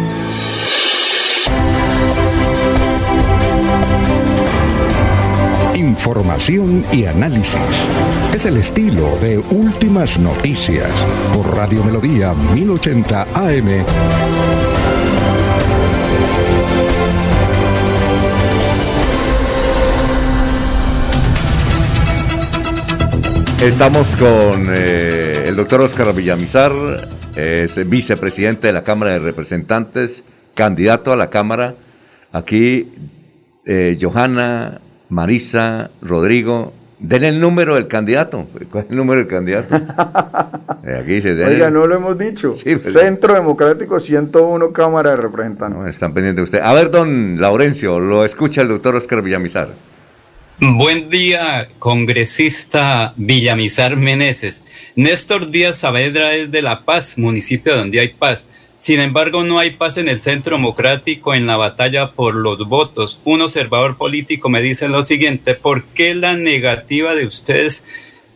[5.74, 7.60] Información y análisis.
[8.34, 10.90] Es el estilo de Últimas Noticias
[11.32, 13.84] por Radio Melodía 1080 AM.
[23.62, 26.72] Estamos con eh, el doctor Óscar Villamizar,
[27.40, 30.22] es vicepresidente de la Cámara de Representantes,
[30.54, 31.74] candidato a la Cámara.
[32.32, 32.92] Aquí,
[33.66, 38.46] eh, Johanna, Marisa, Rodrigo, den el número del candidato.
[38.70, 39.80] ¿Cuál es el número del candidato?
[40.82, 42.54] Eh, Aquí dice, den Oiga, el- no lo hemos dicho.
[42.56, 45.86] Centro Democrático 101, Cámara de Representantes.
[45.92, 46.60] Están pendientes de usted.
[46.62, 49.68] A ver, don Laurencio, lo escucha el doctor Óscar Villamizar.
[50.62, 54.62] Buen día, congresista Villamizar Meneses.
[54.94, 58.50] Néstor Díaz Saavedra es de La Paz, municipio donde hay paz.
[58.76, 63.20] Sin embargo, no hay paz en el Centro Democrático en la batalla por los votos.
[63.24, 67.86] Un observador político me dice lo siguiente, ¿por qué la negativa de ustedes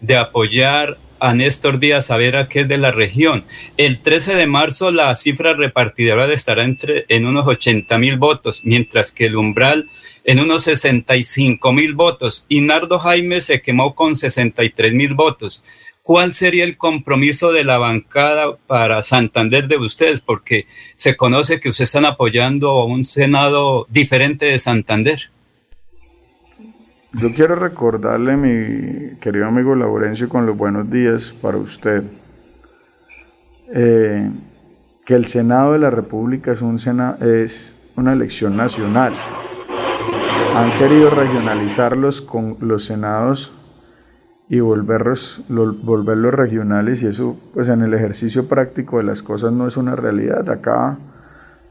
[0.01, 3.45] de apoyar a Néstor Díaz Saavedra, que es de la región?
[3.77, 9.13] El 13 de marzo la cifra repartidora estará entre, en unos 80 mil votos, mientras
[9.13, 9.91] que el umbral
[10.25, 15.63] en unos 65 mil votos y Nardo Jaime se quemó con 63 mil votos.
[16.03, 20.21] ¿Cuál sería el compromiso de la bancada para Santander de ustedes?
[20.21, 25.31] Porque se conoce que ustedes están apoyando a un Senado diferente de Santander.
[27.15, 32.03] Yo quiero recordarle, mi querido amigo Laurencio, con los buenos días para usted,
[33.73, 34.29] eh,
[35.07, 36.77] que el Senado de la República es, un
[37.21, 39.15] es una elección nacional.
[40.55, 43.53] Han querido regionalizar los, con, los senados
[44.49, 49.53] y volverlos, lo- volverlos regionales y eso pues en el ejercicio práctico de las cosas
[49.53, 50.49] no es una realidad.
[50.49, 50.97] Acá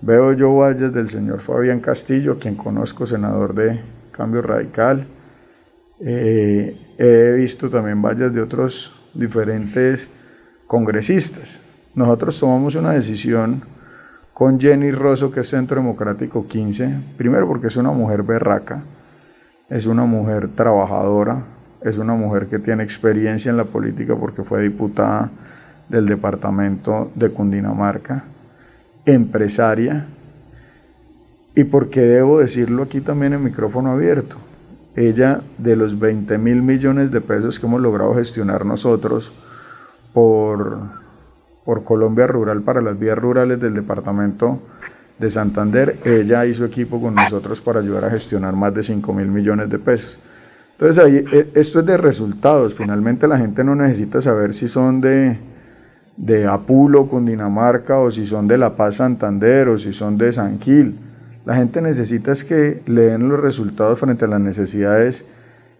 [0.02, 3.80] veo yo vallas del señor Fabián Castillo, quien conozco, senador de
[4.12, 5.06] Cambio Radical.
[6.02, 10.10] Eh, he visto también vallas de otros diferentes
[10.68, 11.62] congresistas.
[11.96, 13.62] Nosotros tomamos una decisión
[14.34, 18.82] con Jenny Rosso, que es Centro Democrático 15, primero porque es una mujer berraca,
[19.70, 21.44] es una mujer trabajadora,
[21.82, 25.30] es una mujer que tiene experiencia en la política porque fue diputada
[25.88, 28.24] del departamento de Cundinamarca,
[29.06, 30.08] empresaria,
[31.56, 34.38] y porque debo decirlo aquí también en micrófono abierto,
[34.96, 39.32] ella de los 20 mil millones de pesos que hemos logrado gestionar nosotros
[40.14, 41.03] por,
[41.66, 44.60] por Colombia Rural para las vías rurales del departamento
[45.20, 49.28] de Santander, ella hizo equipo con nosotros para ayudar a gestionar más de 5 mil
[49.28, 50.18] millones de pesos.
[50.74, 55.00] Entonces ahí, e, esto es de resultados, finalmente la gente no necesita saber si son
[55.02, 55.38] de,
[56.18, 60.60] de Apulo, Cundinamarca, o si son de La Paz, Santander, o si son de San
[60.60, 60.96] Gil.
[61.46, 65.26] La gente necesita es que le den los resultados frente a las necesidades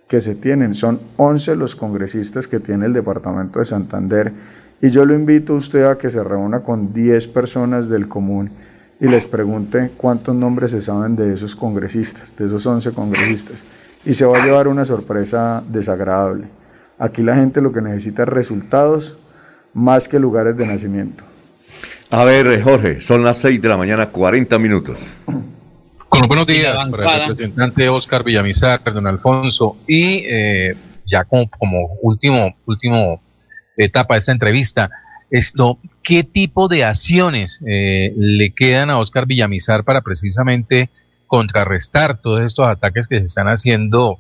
[0.08, 0.76] que se tienen.
[0.76, 4.32] Son 11 los congresistas que tiene el departamento de Santander
[4.84, 8.52] y yo lo invito a usted a que se reúna con 10 personas del común
[9.00, 13.64] y les pregunte cuántos nombres se saben de esos congresistas, de esos 11 congresistas.
[14.06, 16.48] Y se va a llevar una sorpresa desagradable.
[17.00, 19.16] Aquí la gente lo que necesita es resultados
[19.74, 21.24] más que lugares de nacimiento.
[22.12, 25.00] A ver, Jorge, son las 6 de la mañana, 40 minutos.
[26.10, 29.78] Bueno, buenos días para el representante Oscar Villamizar, don Alfonso.
[29.88, 33.22] Y eh, ya como, como último, último
[33.78, 34.90] etapa de esta entrevista,
[35.30, 40.90] esto, ¿qué tipo de acciones eh, le quedan a Oscar Villamizar para precisamente
[41.26, 44.20] contrarrestar todos estos ataques que se están haciendo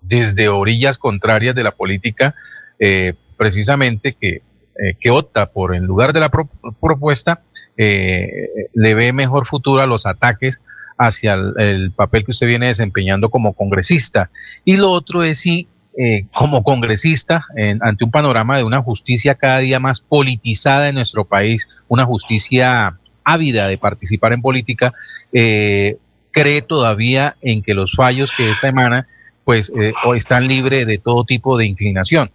[0.00, 2.34] desde orillas contrarias de la política,
[2.78, 7.42] eh, precisamente que, eh, que opta por, en lugar de la propuesta,
[7.76, 10.62] le ve mejor futuro a los ataques
[10.96, 14.30] hacia el, papel que usted viene desempeñando como congresista.
[14.64, 17.46] Y lo otro es si eh, como congresista,
[17.80, 22.98] ante un panorama de una justicia cada día más politizada en nuestro país, una justicia
[23.24, 24.92] ávida de participar en política,
[25.32, 25.98] eh,
[26.30, 29.08] cree todavía en que los fallos que esta emana
[29.44, 32.30] pues eh, están libres de todo tipo de inclinación.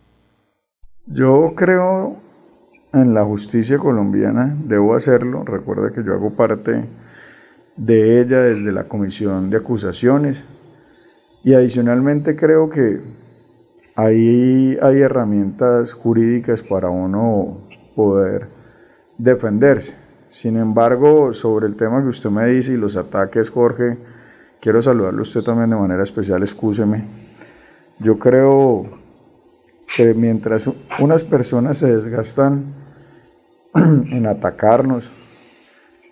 [1.07, 2.17] Yo creo
[2.93, 6.85] en la justicia colombiana, debo hacerlo, recuerde que yo hago parte
[7.75, 10.43] de ella desde la comisión de acusaciones
[11.43, 12.99] y adicionalmente creo que
[13.99, 17.57] ahí hay herramientas jurídicas para uno
[17.95, 18.47] poder
[19.17, 19.95] defenderse.
[20.29, 23.97] Sin embargo, sobre el tema que usted me dice y los ataques, Jorge,
[24.61, 27.03] quiero saludarle a usted también de manera especial, excúseme.
[27.99, 28.85] Yo creo
[29.95, 30.69] que mientras
[30.99, 32.73] unas personas se desgastan
[33.75, 35.09] en atacarnos,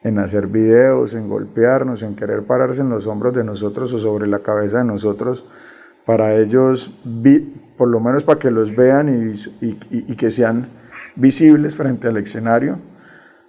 [0.04, 4.28] en hacer videos, en golpearnos, en querer pararse en los hombros de nosotros o sobre
[4.28, 5.46] la cabeza de nosotros,
[6.06, 6.92] para ellos,
[7.78, 10.68] por lo menos para que los vean y, que sean
[11.16, 12.80] visibles frente al escenario,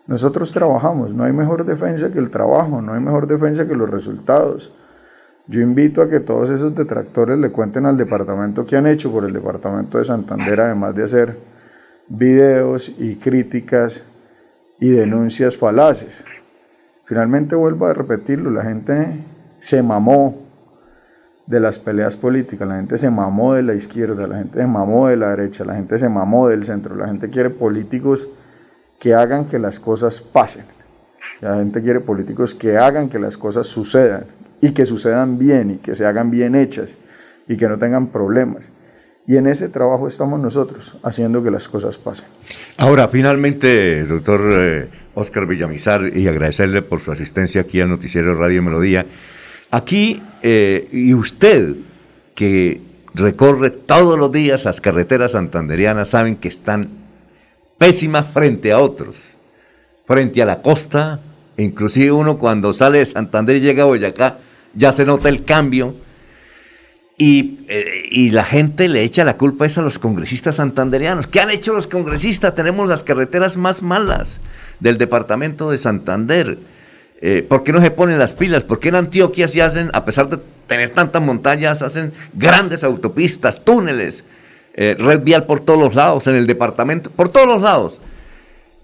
[0.07, 3.91] nosotros trabajamos, no hay mejor defensa que el trabajo, no hay mejor defensa que los
[3.91, 4.73] resultados.
[5.47, 9.25] Yo invito a que todos esos detractores le cuenten al departamento que han hecho por
[9.25, 11.37] el departamento de Santander, además de hacer
[12.09, 14.03] videos y críticas
[14.79, 16.25] y denuncias falaces.
[17.05, 19.25] Finalmente vuelvo a repetirlo, la gente
[19.61, 20.48] se mamó
[21.49, 25.09] de las peleas políticas, la gente se mamó de la izquierda, la gente se mamó
[25.09, 28.29] de la derecha, la gente se mamó del centro, la gente quiere políticos
[29.01, 30.65] que hagan que las cosas pasen,
[31.41, 34.25] la gente quiere políticos que hagan que las cosas sucedan
[34.61, 36.99] y que sucedan bien y que se hagan bien hechas
[37.49, 38.69] y que no tengan problemas.
[39.27, 42.27] Y en ese trabajo estamos nosotros, haciendo que las cosas pasen.
[42.77, 48.63] Ahora, finalmente, doctor eh, Oscar Villamizar y agradecerle por su asistencia aquí al noticiero Radio
[48.63, 49.07] Melodía.
[49.71, 51.75] Aquí, eh, y usted
[52.35, 52.81] que
[53.15, 56.89] recorre todos los días las carreteras santanderianas, saben que están
[57.77, 59.17] pésimas frente a otros,
[60.07, 61.21] frente a la costa,
[61.57, 64.39] inclusive uno cuando sale de Santander y llega a Boyacá,
[64.75, 65.95] ya se nota el cambio.
[67.21, 71.27] Y, eh, y, la gente le echa la culpa esa a los congresistas santanderianos.
[71.27, 72.55] ¿Qué han hecho los congresistas?
[72.55, 74.39] Tenemos las carreteras más malas
[74.79, 76.59] del departamento de Santander.
[77.21, 78.63] Eh, ¿Por qué no se ponen las pilas?
[78.63, 80.39] ¿Por qué en Antioquia se hacen, a pesar de
[80.69, 84.23] tener tantas montañas, hacen grandes autopistas, túneles,
[84.75, 88.01] eh, red vial por todos los lados, en el departamento, por todos los lados?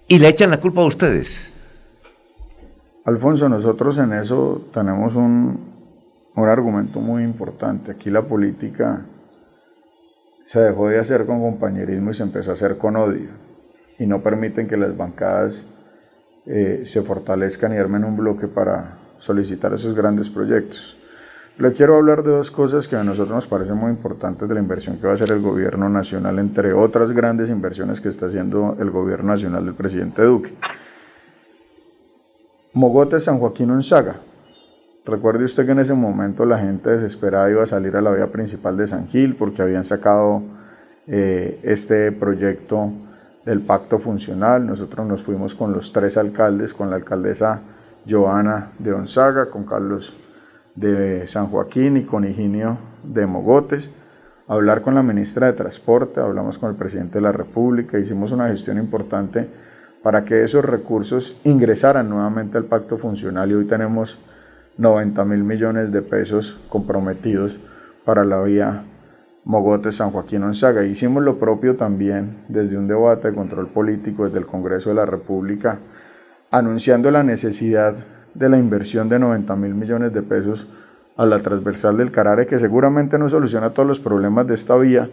[0.09, 1.51] Y le echan la culpa a ustedes.
[3.05, 5.73] Alfonso, nosotros en eso tenemos un,
[6.35, 7.91] un argumento muy importante.
[7.91, 9.05] Aquí la política
[10.43, 13.29] se dejó de hacer con compañerismo y se empezó a hacer con odio.
[13.97, 15.65] Y no permiten que las bancadas
[16.45, 20.95] eh, se fortalezcan y armen un bloque para solicitar esos grandes proyectos.
[21.57, 24.59] Le quiero hablar de dos cosas que a nosotros nos parecen muy importantes de la
[24.59, 28.75] inversión que va a hacer el gobierno nacional, entre otras grandes inversiones que está haciendo
[28.79, 30.53] el gobierno nacional del presidente Duque.
[32.73, 34.17] Mogotes San Joaquín Onzaga.
[35.05, 38.27] Recuerde usted que en ese momento la gente desesperada iba a salir a la vía
[38.27, 40.41] principal de San Gil porque habían sacado
[41.07, 42.91] eh, este proyecto
[43.45, 44.65] del pacto funcional.
[44.65, 47.61] Nosotros nos fuimos con los tres alcaldes, con la alcaldesa
[48.09, 50.13] Joana de Onzaga, con Carlos
[50.75, 53.89] de San Joaquín y con Higinio de Mogotes,
[54.47, 58.31] a hablar con la ministra de Transporte, hablamos con el presidente de la República, hicimos
[58.31, 59.47] una gestión importante
[60.03, 64.17] para que esos recursos ingresaran nuevamente al pacto funcional y hoy tenemos
[64.77, 67.57] 90 mil millones de pesos comprometidos
[68.03, 68.83] para la vía
[69.45, 70.83] Mogote San Joaquín Onzaga.
[70.83, 75.05] Hicimos lo propio también desde un debate de control político desde el Congreso de la
[75.05, 75.77] República,
[76.49, 77.93] anunciando la necesidad
[78.33, 80.67] de la inversión de 90 mil millones de pesos
[81.15, 85.09] a la transversal del Carare, que seguramente no soluciona todos los problemas de esta vía,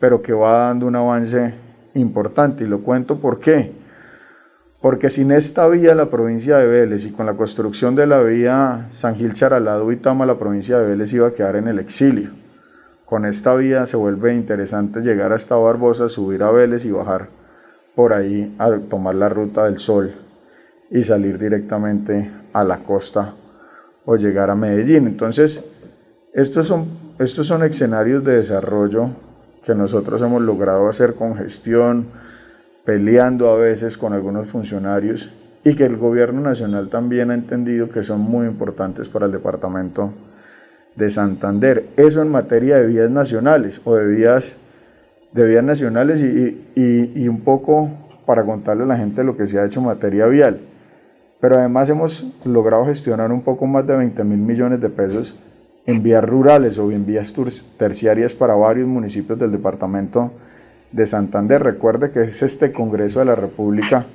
[0.00, 1.54] pero que va dando un avance
[1.92, 2.64] importante.
[2.64, 3.84] Y lo cuento por qué
[4.84, 8.86] porque sin esta vía la provincia de Vélez y con la construcción de la vía
[8.90, 12.43] San Gil Charalado y Tama la provincia de Vélez iba a quedar en el exilio.
[13.14, 17.28] Con esta vía se vuelve interesante llegar hasta Barbosa, subir a Vélez y bajar
[17.94, 20.10] por ahí a tomar la ruta del sol
[20.90, 23.32] y salir directamente a la costa
[24.04, 25.06] o llegar a Medellín.
[25.06, 25.62] Entonces,
[26.32, 26.88] estos son,
[27.20, 29.10] estos son escenarios de desarrollo
[29.64, 32.08] que nosotros hemos logrado hacer con gestión,
[32.84, 35.30] peleando a veces con algunos funcionarios
[35.62, 40.10] y que el gobierno nacional también ha entendido que son muy importantes para el departamento
[40.96, 41.86] de Santander.
[41.96, 44.56] Eso en materia de vías nacionales o de vías,
[45.32, 47.90] de vías nacionales y, un poco
[48.26, 50.60] para contarle a la gente lo que se ha hecho en materia vial.
[51.40, 55.34] Pero además hemos logrado gestionar un poco más de 20 mil millones de pesos
[55.86, 57.34] en vías rurales o en vías
[57.76, 60.32] terciarias para varios municipios del departamento
[60.90, 61.62] de Santander.
[61.62, 64.06] Recuerde que es este Congreso de la República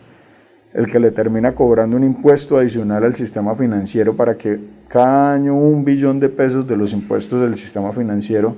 [0.73, 5.55] el que le termina cobrando un impuesto adicional al sistema financiero para que cada año
[5.55, 8.55] un billón de pesos de los impuestos del sistema financiero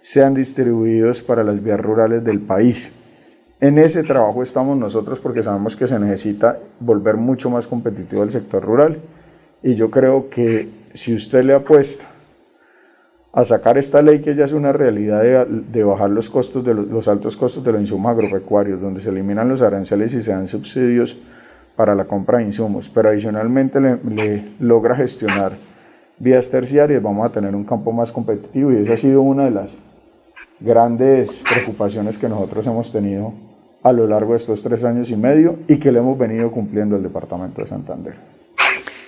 [0.00, 2.92] sean distribuidos para las vías rurales del país.
[3.60, 8.30] En ese trabajo estamos nosotros porque sabemos que se necesita volver mucho más competitivo el
[8.30, 8.98] sector rural
[9.62, 12.04] y yo creo que si usted le apuesta
[13.32, 17.08] a sacar esta ley que ya es una realidad de, bajar los costos de los,
[17.08, 21.16] altos costos de los insumos agropecuarios, donde se eliminan los aranceles y se dan subsidios
[21.76, 25.52] para la compra de insumos, pero adicionalmente le, logra gestionar
[26.18, 29.50] vías terciarias, vamos a tener un campo más competitivo y esa ha sido una de
[29.50, 29.78] las
[30.60, 33.32] grandes preocupaciones que nosotros hemos tenido
[33.82, 36.96] a lo largo de estos tres años y medio y que le hemos venido cumpliendo
[36.96, 38.14] el Departamento de Santander.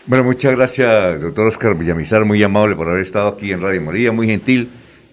[0.06, 4.12] Bueno, muchas gracias, doctor Oscar Villamizar, muy amable por haber estado aquí en Radio María,
[4.12, 4.68] muy gentil.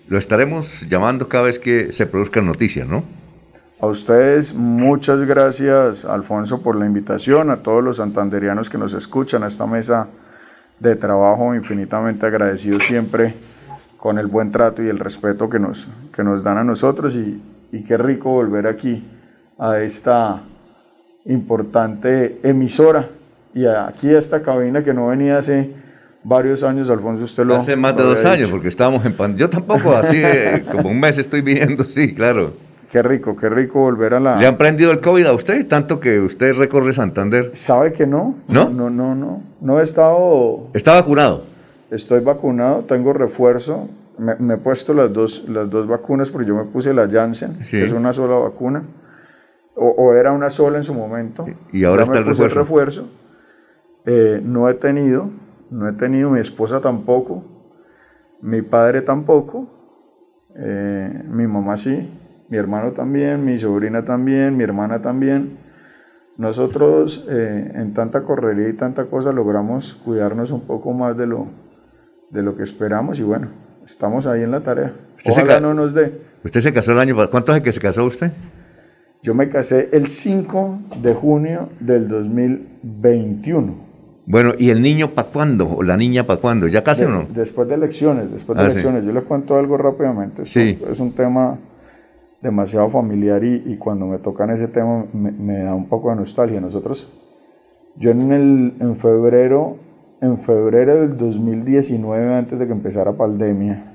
[0.08, 3.04] Lo estaremos llamando cada vez que se produzcan noticias, ¿no?
[3.82, 9.42] A ustedes muchas gracias, Alfonso, por la invitación, a todos los santanderianos que nos escuchan
[9.42, 10.08] a esta mesa
[10.80, 13.34] de trabajo, infinitamente agradecido siempre
[13.98, 17.42] con el buen trato y el respeto que nos, que nos dan a nosotros y,
[17.72, 19.04] y qué rico volver aquí
[19.58, 20.44] a esta
[21.26, 23.10] importante emisora
[23.56, 25.74] y aquí esta cabina que no venía hace
[26.24, 29.36] varios años, Alfonso, usted lo Hace más de dos años, porque estábamos en pan.
[29.36, 30.22] Yo tampoco, así
[30.72, 32.54] como un mes estoy viniendo, sí, claro.
[32.92, 34.36] Qué rico, qué rico volver a la...
[34.36, 37.52] ¿Le han prendido el COVID a usted, tanto que usted recorre Santander?
[37.56, 38.36] ¿Sabe que no?
[38.50, 38.70] ¿No?
[38.70, 39.42] No, no, no.
[39.62, 40.68] No he estado...
[40.74, 41.46] ¿Está vacunado?
[41.90, 43.88] Estoy vacunado, tengo refuerzo.
[44.18, 47.86] Me, he puesto las dos, las dos vacunas porque yo me puse la Janssen, que
[47.86, 48.84] es una sola vacuna.
[49.76, 51.46] O, era una sola en su momento.
[51.72, 52.60] Y ahora está el refuerzo.
[52.60, 53.08] el refuerzo
[54.06, 55.30] eh, no he tenido,
[55.70, 57.44] no he tenido, mi esposa tampoco,
[58.42, 59.68] mi padre tampoco,
[60.56, 62.10] eh, mi mamá sí,
[62.52, 65.58] mi hermano también, mi sobrina también, mi hermana también.
[66.38, 71.48] Nosotros eh, en tanta correría y tanta cosa logramos cuidarnos un poco más de lo,
[72.30, 73.48] de lo que esperamos y bueno,
[73.88, 74.92] estamos ahí en la tarea.
[75.26, 76.12] Ojalá no nos dé.
[76.44, 78.34] ¿Usted se casó el año ¿Cuánto hace que se casó usted?
[79.24, 83.76] Yo me casé el 5 de junio del 2021.
[84.26, 85.70] Bueno, ¿y el niño para cuándo?
[85.70, 86.68] ¿O la niña para cuándo?
[86.68, 87.28] ¿Ya casi o no?
[87.34, 89.06] Después de elecciones, después de ah, elecciones.
[89.06, 90.46] Yo le cuento algo rápidamente.
[90.46, 90.78] Sí.
[90.90, 91.58] Es un tema
[92.42, 96.60] demasiado familiar y, cuando me tocan ese tema me, da un poco de nostalgia.
[96.60, 97.08] Nosotros,
[97.98, 99.78] yo en, el, en febrero,
[100.22, 103.94] en febrero del 2019, antes de que empezara pandemia,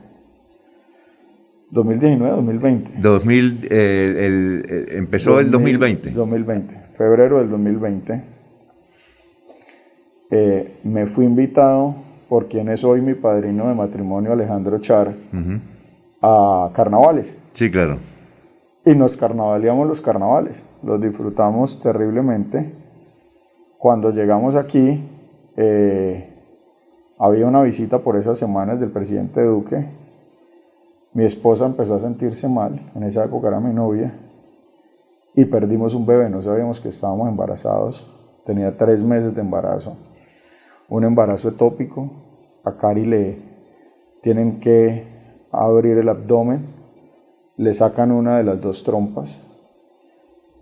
[1.71, 2.91] 2019, 2020.
[3.01, 6.11] 2000, el, empezó el 2020.
[6.11, 8.37] 2020, febrero del 2020
[10.31, 11.95] eh, me fui invitado
[12.29, 15.13] por quien es hoy mi padrino de matrimonio, Alejandro Char,
[16.23, 17.39] a carnavales.
[17.55, 17.99] Sí, claro.
[18.87, 22.73] Y nos carnavaleamos los carnavales, los disfrutamos terriblemente.
[23.79, 25.03] Cuando llegamos aquí,
[25.57, 26.33] eh,
[27.19, 29.85] había una visita por esas semanas del presidente Duque.
[31.15, 34.15] Mi esposa empezó a sentirse mal, en esa época era mi novia,
[35.35, 38.07] y perdimos un bebé, no sabíamos que estábamos embarazados,
[38.45, 39.97] tenía tres meses de embarazo,
[40.89, 42.09] un embarazo etópico,
[42.63, 43.39] a Cari le
[44.23, 45.09] tienen que
[45.51, 46.76] abrir el abdomen,
[47.57, 49.31] le sacan una de las dos trompas,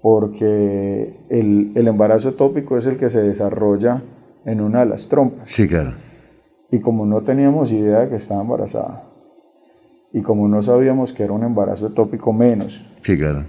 [0.03, 4.03] porque el, el embarazo etópico es el que se desarrolla
[4.45, 5.49] en una de las trompas.
[5.51, 5.93] Sí, claro.
[6.71, 9.03] Y como no teníamos idea de que estaba embarazada,
[10.13, 13.45] y como no sabíamos que era un embarazo etópico menos, Sí, claro.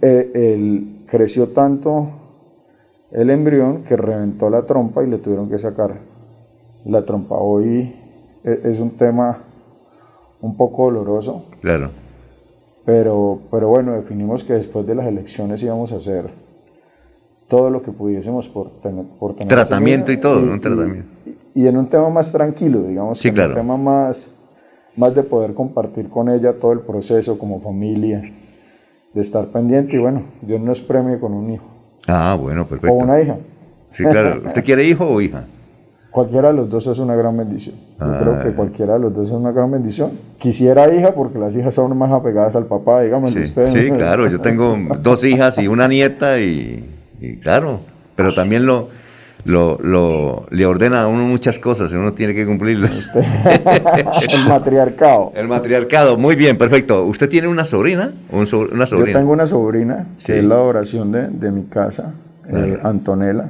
[0.00, 2.08] eh, el- creció tanto
[3.10, 5.96] el embrión que reventó la trompa y le tuvieron que sacar
[6.86, 7.34] la trompa.
[7.36, 7.94] Hoy
[8.44, 9.38] e- es un tema
[10.40, 11.90] un poco doloroso, Claro.
[12.84, 16.26] Pero, pero bueno, definimos que después de las elecciones íbamos a hacer
[17.48, 21.08] todo lo que pudiésemos por tener, por tener esa Tratamiento y todo, un tratamiento.
[21.54, 23.50] y en un tema más tranquilo, digamos, Sí, que en claro.
[23.50, 24.30] un tema más,
[24.96, 28.22] más de poder compartir con ella todo el proceso como familia,
[29.12, 31.64] de estar pendiente y bueno, Dios nos premie con un hijo
[32.06, 32.94] Ah, bueno, perfecto.
[32.96, 33.36] o una hija.
[33.92, 34.40] Sí, claro.
[34.46, 35.44] ¿Usted quiere hijo o hija?
[36.12, 37.74] Cualquiera de los dos es una gran bendición.
[37.98, 38.18] Yo Ah.
[38.20, 40.10] creo que cualquiera de los dos es una gran bendición.
[40.38, 43.72] Quisiera hija porque las hijas son más apegadas al papá, dígame Sí, usted.
[43.72, 44.28] sí, claro.
[44.28, 46.84] Yo tengo dos hijas y una nieta y,
[47.18, 47.80] y claro,
[48.14, 48.90] pero también lo,
[49.46, 53.10] lo, lo- le ordena a uno muchas cosas y uno tiene que cumplirlas.
[53.14, 55.32] el matriarcado.
[55.34, 57.04] El matriarcado, muy bien, perfecto.
[57.06, 58.12] ¿Usted tiene una sobrina?
[58.30, 59.18] Un so- una Yo sobrina.
[59.18, 60.26] tengo una sobrina, Sí.
[60.32, 62.12] que es la oración de, de mi casa,
[62.48, 63.48] eh, Antonella.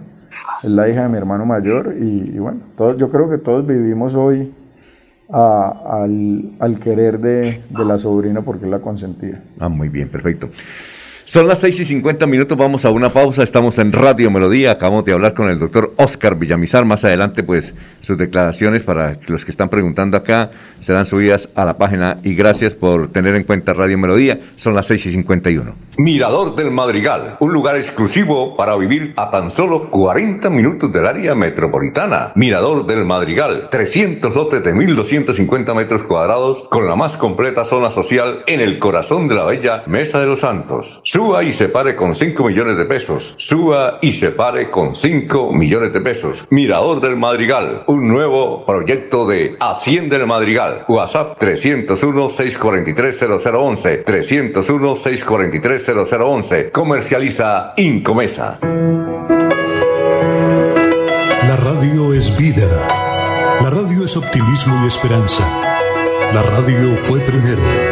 [0.62, 4.14] Es la hija de mi hermano mayor y, bueno, todos, yo creo que todos vivimos
[4.14, 4.52] hoy
[5.31, 9.40] a- al, al querer de, de la sobrina porque la consentida.
[9.59, 10.48] Ah, muy bien, perfecto.
[11.24, 15.05] Son las 6 y 50 minutos, vamos a una pausa, estamos en Radio Melodía, acabamos
[15.05, 19.53] de hablar con el doctor Oscar Villamizar, más adelante pues sus declaraciones para los que
[19.53, 20.51] están preguntando acá
[20.81, 24.86] serán subidas a la página y gracias por tener en cuenta Radio Melodía, son las
[24.89, 25.74] 6 y 51.
[25.99, 31.35] Mirador del Madrigal, un lugar exclusivo para vivir a tan solo 40 minutos del área
[31.35, 32.32] metropolitana.
[32.35, 38.43] Mirador del Madrigal, 300 lotes de 1.250 metros cuadrados con la más completa zona social
[38.47, 41.03] en el corazón de la bella Mesa de los Santos.
[41.13, 43.35] Suba y se pare con 5 millones de pesos.
[43.37, 46.47] Suba y se pare con 5 millones de pesos.
[46.49, 50.87] Mirador del Madrigal, un nuevo proyecto de Hacienda del Madrigal.
[50.89, 54.05] WhatsApp 301-643-0011.
[54.07, 56.73] 301-643-0011.
[56.73, 58.59] Comercializa Incomesa.
[61.43, 63.59] La radio es vida.
[63.61, 65.47] La radio es optimismo y esperanza.
[66.33, 67.91] La radio fue primero.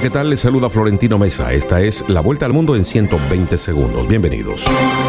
[0.00, 0.30] ¿Qué tal?
[0.30, 1.52] Les saluda Florentino Mesa.
[1.52, 4.06] Esta es La Vuelta al Mundo en 120 segundos.
[4.06, 4.64] Bienvenidos.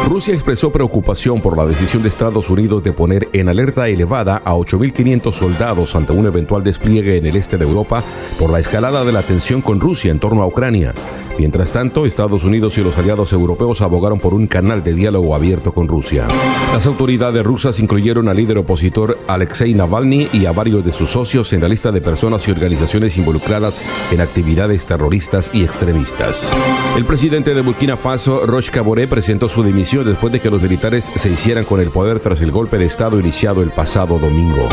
[0.08, 4.54] Rusia expresó preocupación por la decisión de Estados Unidos de poner en alerta elevada a
[4.54, 8.02] 8.500 soldados ante un eventual despliegue en el este de Europa
[8.38, 10.94] por la escalada de la tensión con Rusia en torno a Ucrania.
[11.40, 15.72] Mientras tanto, Estados Unidos y los aliados europeos abogaron por un canal de diálogo abierto
[15.72, 16.28] con Rusia.
[16.74, 21.54] Las autoridades rusas incluyeron al líder opositor Alexei Navalny y a varios de sus socios
[21.54, 26.52] en la lista de personas y organizaciones involucradas en actividades terroristas y extremistas.
[26.94, 31.10] El presidente de Burkina Faso, Roch Kabore, presentó su dimisión después de que los militares
[31.16, 34.68] se hicieran con el poder tras el golpe de Estado iniciado el pasado domingo.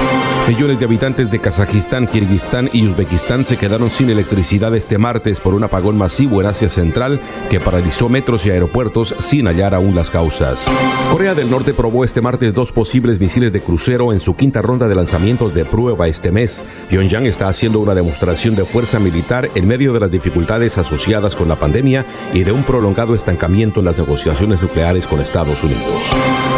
[0.49, 5.53] Millones de habitantes de Kazajistán, Kirguistán y Uzbekistán se quedaron sin electricidad este martes por
[5.53, 7.19] un apagón masivo en Central
[7.49, 10.65] que paralizó metros y aeropuertos sin hallar aún las causas.
[11.11, 14.87] Corea del Norte probó este martes dos posibles misiles de crucero en su quinta ronda
[14.87, 16.63] de lanzamientos de prueba este mes.
[16.89, 21.47] Pyongyang está haciendo una demostración de fuerza militar en medio de las dificultades asociadas con
[21.47, 25.85] la pandemia y de un prolongado estancamiento en las negociaciones nucleares con Estados Unidos.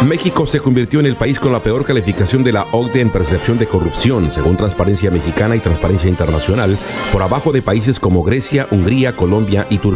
[0.06, 3.58] México se convirtió en el país con la peor calificación de la OCDE en percepción
[3.58, 6.78] de corrupción, según Transparencia Mexicana y Transparencia Internacional,
[7.12, 9.89] por abajo de países como Grecia, Hungría, Colombia y Turquía.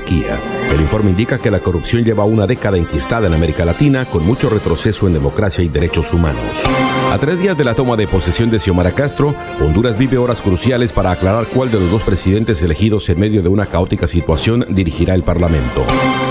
[0.72, 4.48] El informe indica que la corrupción lleva una década enquistada en América Latina, con mucho
[4.48, 6.64] retroceso en democracia y derechos humanos.
[7.12, 10.92] A tres días de la toma de posesión de Xiomara Castro, Honduras vive horas cruciales
[10.92, 15.14] para aclarar cuál de los dos presidentes elegidos en medio de una caótica situación dirigirá
[15.14, 15.84] el Parlamento.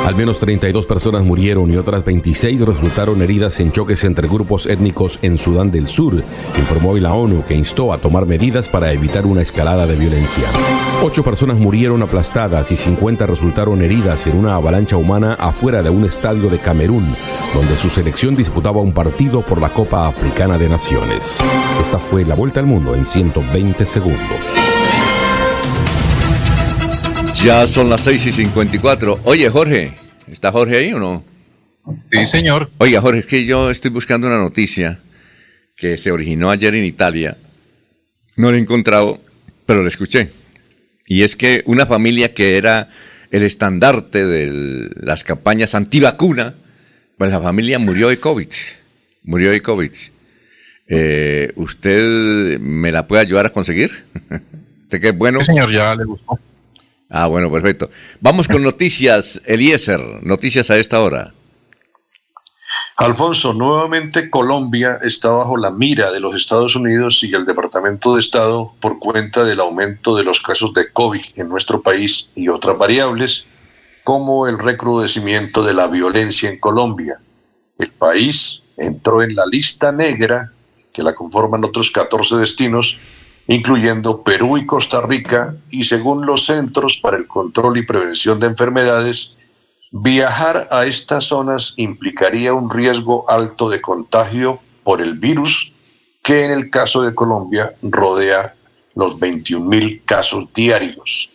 [0.06, 5.18] Al menos 32 personas murieron y otras 26 resultaron heridas en choques entre grupos étnicos
[5.22, 6.22] en Sudán del Sur,
[6.58, 10.44] informó hoy la ONU que instó a tomar medidas para evitar una escalada de violencia.
[11.02, 16.04] Ocho personas murieron aplastadas y 50 resultaron heridas en una avalancha humana afuera de un
[16.04, 17.16] estadio de Camerún,
[17.54, 21.40] donde su selección disputaba un partido por la Copa Africana de Naciones.
[21.80, 24.73] Esta fue la vuelta al mundo en 120 segundos.
[27.44, 29.20] Ya son las 6 y 54.
[29.26, 29.92] Oye, Jorge,
[30.32, 31.26] ¿está Jorge ahí o no?
[32.10, 32.72] Sí, señor.
[32.78, 35.00] Oiga, Jorge, es que yo estoy buscando una noticia
[35.76, 37.36] que se originó ayer en Italia.
[38.38, 39.20] No la he encontrado,
[39.66, 40.30] pero la escuché.
[41.06, 42.88] Y es que una familia que era
[43.30, 46.56] el estandarte de las campañas antivacuna,
[47.18, 48.48] pues la familia murió de COVID.
[49.24, 49.92] Murió de COVID.
[50.88, 53.92] Eh, ¿Usted me la puede ayudar a conseguir?
[54.84, 55.40] ¿Usted qué es bueno?
[55.40, 56.40] Sí, señor, ya le gustó.
[57.10, 57.90] Ah, bueno, perfecto.
[58.22, 60.00] Vamos con noticias, Eliezer.
[60.24, 61.34] Noticias a esta hora.
[62.98, 68.20] Alfonso, nuevamente Colombia está bajo la mira de los Estados Unidos y el Departamento de
[68.20, 72.78] Estado por cuenta del aumento de los casos de COVID en nuestro país y otras
[72.78, 73.46] variables,
[74.04, 77.20] como el recrudecimiento de la violencia en Colombia.
[77.78, 80.52] El país entró en la lista negra,
[80.92, 82.98] que la conforman otros 14 destinos,
[83.48, 88.48] incluyendo Perú y Costa Rica, y según los Centros para el Control y Prevención de
[88.48, 89.36] Enfermedades,
[89.92, 95.72] viajar a estas zonas implicaría un riesgo alto de contagio por el virus,
[96.22, 98.56] que en el caso de Colombia rodea
[98.96, 101.30] los 21 mil casos diarios.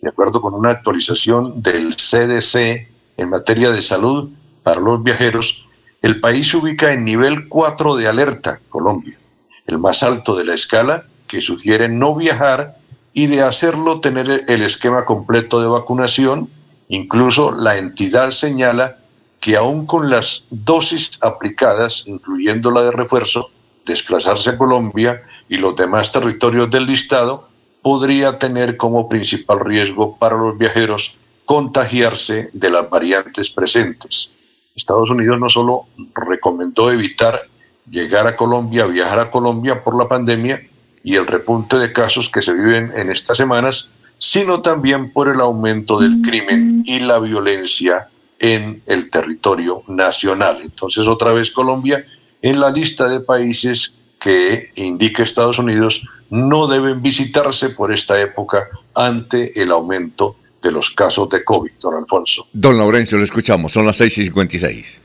[0.00, 2.88] De acuerdo con una actualización del CDC
[3.18, 4.30] en materia de salud
[4.62, 5.66] para los viajeros,
[6.00, 9.18] el país se ubica en nivel 4 de alerta, Colombia,
[9.66, 12.74] el más alto de la escala que sugiere no viajar
[13.12, 16.50] y de hacerlo tener el esquema completo de vacunación.
[16.88, 18.98] Incluso la entidad señala
[19.38, 23.50] que aún con las dosis aplicadas, incluyendo la de refuerzo,
[23.86, 27.48] desplazarse a Colombia y los demás territorios del listado
[27.80, 34.30] podría tener como principal riesgo para los viajeros contagiarse de las variantes presentes.
[34.74, 37.40] Estados Unidos no solo recomendó evitar
[37.88, 40.60] llegar a Colombia, viajar a Colombia por la pandemia,
[41.02, 45.40] y el repunte de casos que se viven en estas semanas, sino también por el
[45.40, 48.08] aumento del crimen y la violencia
[48.38, 50.60] en el territorio nacional.
[50.62, 52.04] Entonces, otra vez Colombia
[52.42, 58.68] en la lista de países que indica Estados Unidos no deben visitarse por esta época
[58.94, 62.46] ante el aumento de los casos de COVID, don Alfonso.
[62.52, 65.00] Don Laurencio, lo escuchamos, son las 6 y 56.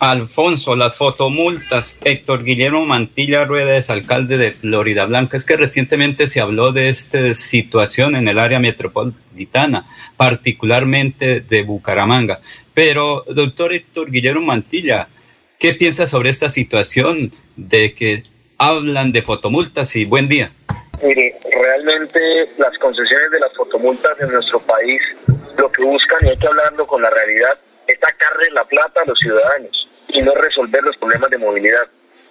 [0.00, 2.00] Alfonso, las fotomultas.
[2.02, 5.36] Héctor Guillermo Mantilla Rueda es alcalde de Florida Blanca.
[5.36, 9.86] Es que recientemente se habló de esta situación en el área metropolitana,
[10.16, 12.40] particularmente de Bucaramanga.
[12.72, 15.08] Pero, doctor Héctor Guillermo Mantilla,
[15.58, 18.22] ¿qué piensa sobre esta situación de que
[18.56, 20.50] hablan de fotomultas y buen día?
[21.02, 25.02] Mire, realmente las concesiones de las fotomultas en nuestro país
[25.58, 26.48] lo que buscan, y hay que
[26.86, 27.58] con la realidad,
[27.90, 31.88] es sacarle la plata a los ciudadanos y no resolver los problemas de movilidad.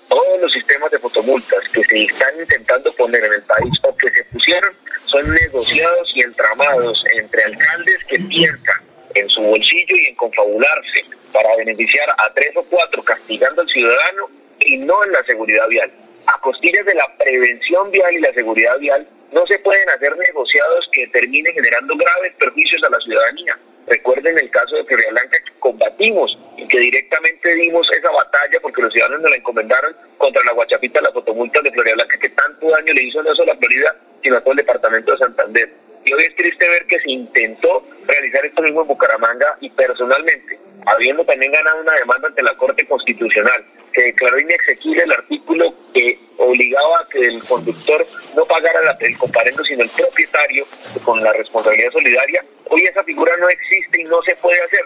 [0.07, 4.09] Todos los sistemas de fotomultas que se están intentando poner en el país o que
[4.11, 4.73] se pusieron
[5.05, 8.81] son negociados y entramados entre alcaldes que piensan
[9.15, 14.29] en su bolsillo y en confabularse para beneficiar a tres o cuatro castigando al ciudadano
[14.59, 15.91] y no en la seguridad vial.
[16.27, 20.89] A costillas de la prevención vial y la seguridad vial no se pueden hacer negociados
[20.91, 23.57] que terminen generando graves perjuicios a la ciudadanía.
[23.89, 28.83] Recuerden el caso de Florida Blanca que combatimos y que directamente dimos esa batalla porque
[28.83, 32.69] los ciudadanos nos la encomendaron contra la guachapita, la fotomulta de Florida Blanca que tanto
[32.69, 35.73] daño le hizo no solo a Florida, sino a todo el departamento de Santander.
[36.05, 40.59] Y hoy es triste ver que se intentó realizar esto mismo en Bucaramanga y personalmente,
[40.85, 46.19] habiendo también ganado una demanda ante la Corte Constitucional, que declaró inexequible el artículo que
[46.37, 48.05] obligaba a que el conductor
[48.35, 50.65] no pagara la, el comparendo, sino el propietario
[51.03, 52.43] con la responsabilidad solidaria.
[52.69, 54.81] Hoy esa figura no existe y no se puede hacer,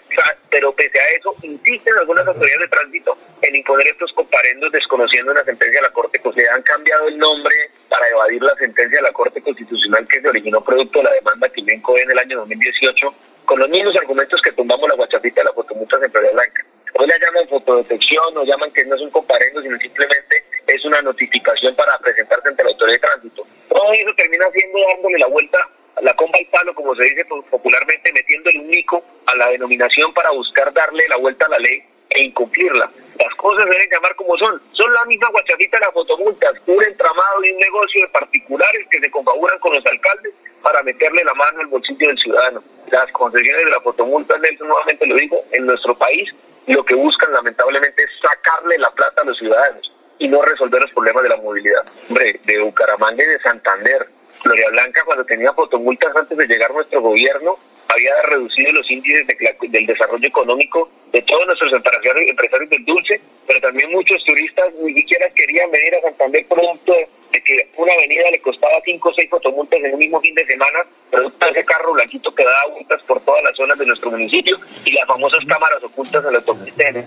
[0.49, 5.43] pero pese a eso, insisten algunas autoridades de tránsito en imponer estos comparendos desconociendo una
[5.43, 6.57] sentencia de la Corte Constitucional.
[6.57, 7.55] Han cambiado el nombre
[7.89, 11.49] para evadir la sentencia de la Corte Constitucional que se originó producto de la demanda
[11.49, 13.13] que Invenco en el año 2018
[13.45, 16.65] con los mismos argumentos que tumbamos la guachapita de la fotomultas en Florida Blanca.
[16.95, 21.01] Hoy la llaman fotodetección, o llaman que no es un comparendo, sino simplemente es una
[21.01, 23.47] notificación para presentarse ante la autoridad de tránsito.
[23.67, 25.67] Todo eso termina siendo dándole la vuelta,
[26.01, 30.29] la comba al palo, como se dice popularmente, metiéndole un mico a la denominación para
[30.31, 32.91] buscar darle la vuelta a la ley e incumplirla.
[33.17, 34.61] Las cosas deben llamar como son.
[34.73, 38.99] Son la misma guachapita de las fotomultas, un entramado y un negocio de particulares que
[38.99, 40.33] se confabulan con los alcaldes
[40.63, 42.63] para meterle la mano al bolsillo del ciudadano.
[42.89, 46.33] Las concesiones de la fotomulta, Nelson, nuevamente lo digo, en nuestro país
[46.65, 50.91] lo que buscan lamentablemente es sacarle la plata a los ciudadanos y no resolver los
[50.91, 51.83] problemas de la movilidad.
[52.09, 54.07] Hombre, de Bucaramanga y de Santander,
[54.43, 57.57] Gloria Blanca cuando tenía fotomultas antes de llegar nuestro gobierno
[57.87, 63.91] había reducido los índices del desarrollo económico de todos nuestros empresarios, del dulce, pero también
[63.91, 66.93] muchos turistas ni siquiera querían venir a Santander producto
[67.31, 70.45] de que una avenida le costaba cinco o seis fotomultas en un mismo fin de
[70.45, 74.11] semana, producto de ese carro blanquito que daba vueltas por todas las zonas de nuestro
[74.11, 77.01] municipio y las famosas cámaras ocultas en la autopista de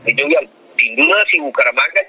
[0.76, 2.00] sin duda si Bucaramanga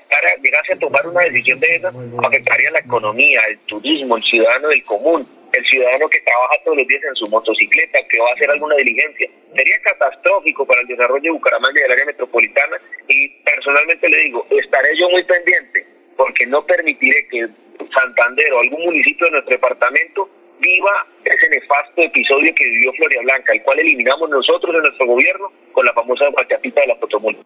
[0.43, 1.91] llegase a tomar una decisión de esa,
[2.23, 6.87] afectaría la economía, el turismo, el ciudadano del común, el ciudadano que trabaja todos los
[6.87, 9.29] días en su motocicleta, que va a hacer alguna diligencia.
[9.55, 14.47] Sería catastrófico para el desarrollo de Bucaramanga y del área metropolitana y personalmente le digo,
[14.49, 17.47] estaré yo muy pendiente porque no permitiré que
[17.93, 20.29] Santander o algún municipio de nuestro departamento
[20.59, 25.51] viva ese nefasto episodio que vivió Floria Blanca, el cual eliminamos nosotros en nuestro gobierno
[25.71, 27.43] con la famosa guachapita de la fotomulta.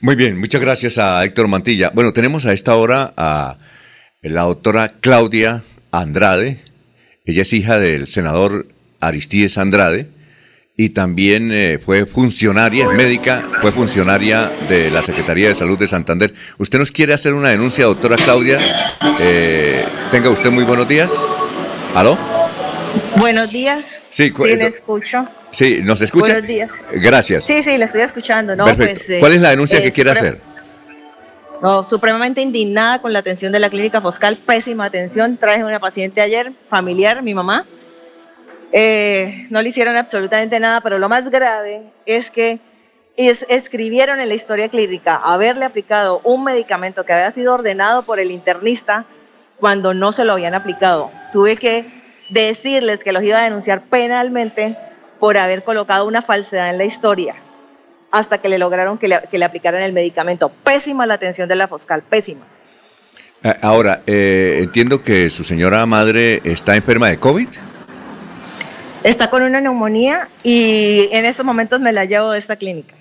[0.00, 1.90] Muy bien, muchas gracias a Héctor Mantilla.
[1.92, 3.58] Bueno, tenemos a esta hora a
[4.22, 5.62] la doctora Claudia
[5.92, 6.58] Andrade.
[7.30, 8.66] Ella es hija del senador
[8.98, 10.08] Aristides Andrade
[10.76, 16.34] y también eh, fue funcionaria, médica, fue funcionaria de la Secretaría de Salud de Santander.
[16.58, 18.58] ¿Usted nos quiere hacer una denuncia, doctora Claudia?
[19.20, 21.12] Eh, tenga usted muy buenos días.
[21.94, 22.18] ¿Aló?
[23.16, 24.00] Buenos días.
[24.10, 25.28] Sí, sí le escucho.
[25.52, 26.32] Sí, ¿nos escucha?
[26.32, 26.70] Buenos días.
[26.94, 27.44] Gracias.
[27.44, 28.56] Sí, sí, le estoy escuchando.
[28.56, 28.94] No, Perfecto.
[28.94, 30.40] pues, eh, ¿Cuál es la denuncia que eh, quiere hacer?
[31.62, 35.36] No, supremamente indignada con la atención de la clínica Foscal, pésima atención.
[35.36, 37.66] Traje una paciente ayer, familiar, mi mamá.
[38.72, 42.60] Eh, no le hicieron absolutamente nada, pero lo más grave es que
[43.16, 48.20] es- escribieron en la historia clínica haberle aplicado un medicamento que había sido ordenado por
[48.20, 49.04] el internista
[49.58, 51.10] cuando no se lo habían aplicado.
[51.32, 51.84] Tuve que
[52.30, 54.78] decirles que los iba a denunciar penalmente
[55.18, 57.34] por haber colocado una falsedad en la historia
[58.10, 60.50] hasta que le lograron que le, que le aplicaran el medicamento.
[60.64, 62.44] Pésima la atención de la Foscal, pésima.
[63.42, 67.48] Eh, Ahora, eh, entiendo que su señora madre está enferma de COVID.
[69.02, 72.94] Está con una neumonía y en estos momentos me la llevo de esta clínica.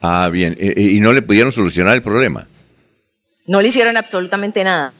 [0.00, 0.54] Ah, bien.
[0.58, 2.46] Eh, eh, ¿Y no le pudieron solucionar el problema?
[3.46, 4.92] No le hicieron absolutamente nada.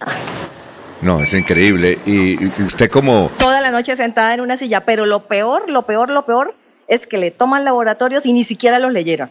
[1.02, 1.98] No, es increíble.
[2.06, 3.30] ¿Y y usted como...
[3.38, 6.54] Toda la noche sentada en una silla, pero lo peor, lo peor, lo peor
[6.88, 9.30] es que le toman laboratorios y ni siquiera los leyeron.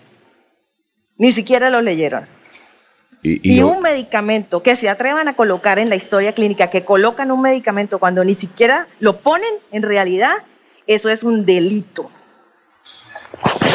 [1.18, 2.28] Ni siquiera los leyeron.
[3.22, 6.70] Y, Y, y lo- un medicamento que se atrevan a colocar en la historia clínica,
[6.70, 10.34] que colocan un medicamento cuando ni siquiera lo ponen en realidad,
[10.88, 12.10] eso es un delito.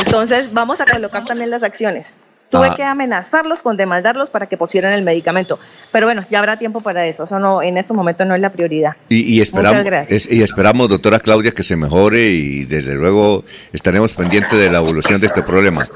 [0.05, 2.09] Entonces vamos a colocar también las acciones.
[2.51, 2.75] Tuve Ah.
[2.77, 5.59] que amenazarlos con demandarlos para que pusieran el medicamento.
[5.93, 7.25] Pero bueno, ya habrá tiempo para eso.
[7.25, 8.93] Eso no, en estos momentos no es la prioridad.
[9.11, 10.27] Y, y esperamos, Muchas gracias.
[10.27, 14.79] es- y esperamos, doctora Claudia, que se mejore y desde luego estaremos pendientes de la
[14.79, 15.87] evolución de este problema.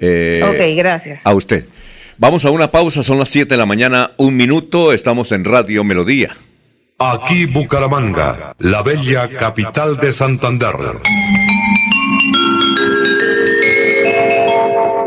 [0.00, 1.20] Eh, ok, gracias.
[1.24, 1.66] A usted.
[2.16, 5.84] Vamos a una pausa, son las 7 de la mañana, un minuto, estamos en Radio
[5.84, 6.34] Melodía.
[6.98, 10.74] Aquí Bucaramanga, la bella capital de Santander.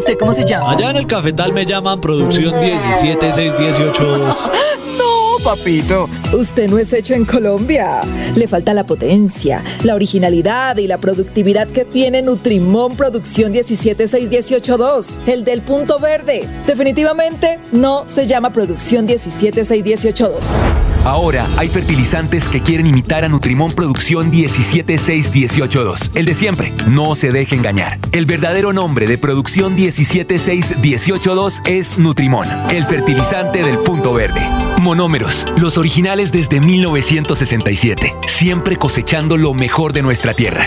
[0.00, 0.72] Usted cómo se llama?
[0.72, 4.50] Allá en el cafetal me llaman producción 17618.
[4.98, 6.08] No, papito.
[6.32, 8.02] Usted no es hecho en Colombia.
[8.34, 15.44] Le falta la potencia, la originalidad y la productividad que tiene Nutrimón Producción 17618.2, el
[15.44, 16.46] del punto verde.
[16.66, 20.89] Definitivamente no se llama Producción 17618.2.
[21.04, 26.74] Ahora hay fertilizantes que quieren imitar a Nutrimón Producción 176182, el de siempre.
[26.88, 27.98] No se deje engañar.
[28.12, 34.40] El verdadero nombre de Producción 176182 es Nutrimón, el fertilizante del punto verde.
[34.78, 40.66] Monómeros, los originales desde 1967, siempre cosechando lo mejor de nuestra tierra.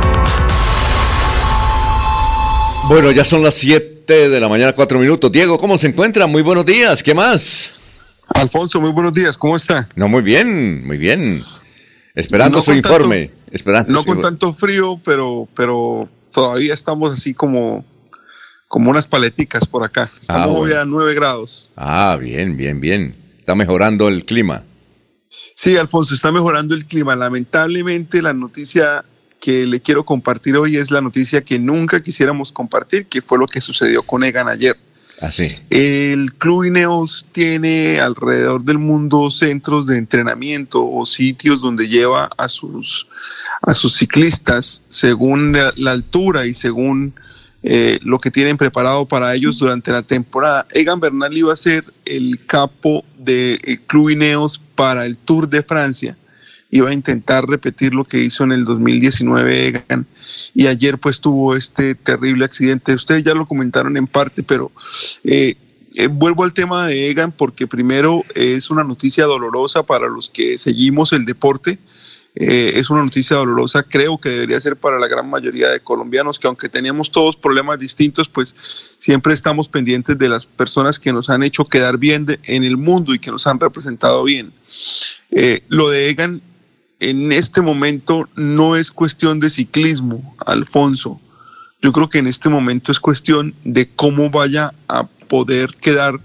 [2.91, 5.31] Bueno, ya son las 7 de la mañana, 4 minutos.
[5.31, 6.27] Diego, ¿cómo se encuentra?
[6.27, 7.01] Muy buenos días.
[7.01, 7.71] ¿Qué más?
[8.33, 9.37] Alfonso, muy buenos días.
[9.37, 9.87] ¿Cómo está?
[9.95, 11.41] No, muy bien, muy bien.
[12.15, 13.27] Esperando No su informe.
[13.29, 17.85] tanto- esperando No su con tanto frío, pero, pero todavía estamos así como,
[18.67, 20.11] como unas paleticas por acá.
[20.19, 20.81] Estamos Ah, hoy bueno.
[20.81, 21.69] a 9 grados.
[21.77, 23.15] Ah, bien, bien, bien.
[23.39, 24.65] Está mejorando el clima.
[25.55, 27.15] Sí, Alfonso, está mejorando el clima.
[27.15, 29.05] Lamentablemente, la noticia
[29.41, 33.47] que le quiero compartir hoy es la noticia que nunca quisiéramos compartir, que fue lo
[33.47, 34.77] que sucedió con Egan ayer.
[35.19, 35.51] Así.
[35.69, 42.47] El Club Ineos tiene alrededor del mundo centros de entrenamiento o sitios donde lleva a
[42.47, 43.07] sus,
[43.61, 47.13] a sus ciclistas según la, la altura y según
[47.63, 50.65] eh, lo que tienen preparado para ellos durante la temporada.
[50.71, 56.17] Egan Bernal iba a ser el capo del Club Ineos para el Tour de Francia.
[56.73, 60.07] Iba a intentar repetir lo que hizo en el 2019 Egan
[60.55, 62.93] y ayer pues tuvo este terrible accidente.
[62.93, 64.71] Ustedes ya lo comentaron en parte, pero
[65.25, 65.55] eh,
[65.95, 70.29] eh, vuelvo al tema de Egan porque primero eh, es una noticia dolorosa para los
[70.29, 71.77] que seguimos el deporte.
[72.33, 76.47] Es una noticia dolorosa, creo que debería ser para la gran mayoría de colombianos, que
[76.47, 78.55] aunque tenemos todos problemas distintos, pues
[78.97, 82.77] siempre estamos pendientes de las personas que nos han hecho quedar bien de- en el
[82.77, 84.53] mundo y que nos han representado bien.
[85.67, 86.41] Lo de Egan
[87.01, 91.19] en este momento no es cuestión de ciclismo, Alfonso.
[91.81, 96.19] Yo creo que en este momento es cuestión de cómo vaya a poder quedar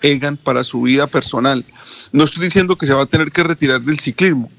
[0.00, 1.66] Egan para su vida personal.
[2.12, 4.50] No estoy diciendo que se va a tener que retirar del ciclismo,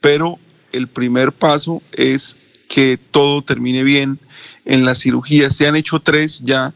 [0.00, 0.38] pero
[0.70, 2.36] el primer paso es
[2.68, 4.20] que todo termine bien
[4.64, 5.50] en la cirugía.
[5.50, 6.72] Se han hecho tres ya.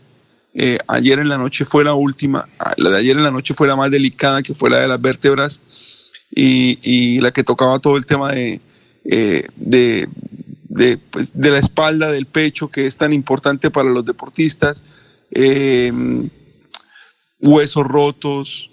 [0.54, 2.48] Eh, ayer en la noche fue la última.
[2.58, 4.88] Ah, La de ayer en la noche fue la más delicada, que fue la de
[4.88, 5.62] las vértebras
[6.34, 8.60] y, la que tocaba todo el tema de,
[9.04, 10.08] eh, de,
[11.10, 14.82] pues, de la espalda, del pecho, que es tan importante para los deportistas,
[15.30, 15.92] eh,
[17.40, 18.70] huesos rotos,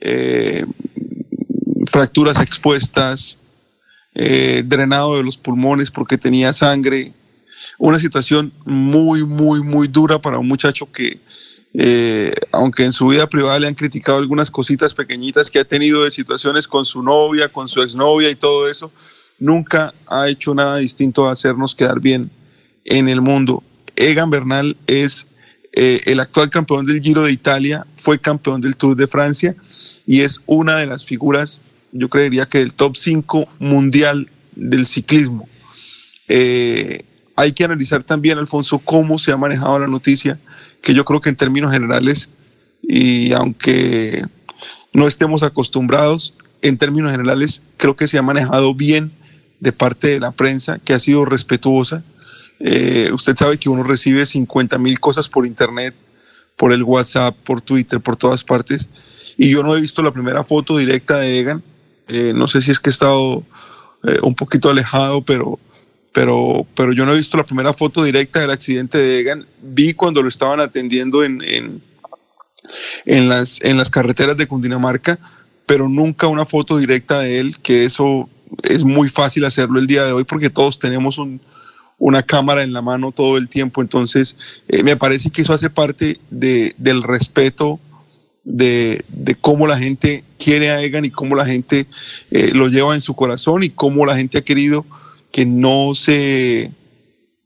[0.00, 0.64] eh,
[1.90, 3.38] fracturas expuestas,
[4.64, 7.12] drenado de los pulmones porque tenía sangre.
[7.76, 11.20] Una situación muy, muy, muy dura para un muchacho que,
[11.78, 16.04] eh, aunque en su vida privada le han criticado algunas cositas pequeñitas que ha tenido
[16.04, 18.90] de situaciones con su novia, con su exnovia y todo eso,
[19.38, 22.30] nunca ha hecho nada distinto a hacernos quedar bien
[22.86, 23.62] en el mundo.
[23.94, 25.26] Egan Bernal es
[25.72, 29.54] eh, el actual campeón del Giro de Italia, fue campeón del Tour de Francia
[30.06, 31.60] y es una de las figuras,
[31.92, 35.46] yo creería que del top 5 mundial del ciclismo.
[36.28, 37.04] Eh,
[37.36, 40.38] hay que analizar también, Alfonso, cómo se ha manejado la noticia,
[40.86, 42.30] que yo creo que en términos generales,
[42.80, 44.24] y aunque
[44.92, 49.10] no estemos acostumbrados, en términos generales creo que se ha manejado bien
[49.58, 52.04] de parte de la prensa, que ha sido respetuosa.
[52.60, 55.92] Eh, usted sabe que uno recibe 50 mil cosas por internet,
[56.54, 58.88] por el WhatsApp, por Twitter, por todas partes,
[59.36, 61.64] y yo no he visto la primera foto directa de Egan.
[62.06, 63.42] Eh, no sé si es que he estado
[64.04, 65.58] eh, un poquito alejado, pero,
[66.16, 69.46] pero, pero yo no he visto la primera foto directa del accidente de Egan.
[69.60, 71.42] Vi cuando lo estaban atendiendo en,
[73.04, 75.18] en, las, en las carreteras de Cundinamarca,
[75.66, 78.30] pero nunca una foto directa de él, que eso
[78.62, 81.38] es muy fácil hacerlo el día de hoy porque todos tenemos un,
[81.98, 83.82] una cámara en la mano todo el tiempo.
[83.82, 84.38] Entonces,
[84.68, 87.78] eh, me parece que eso hace parte de, del respeto
[88.42, 91.86] de, de, cómo la gente quiere a Egan y cómo la gente
[92.30, 94.86] eh, lo lleva en su corazón y cómo la gente ha querido
[95.30, 96.72] que no se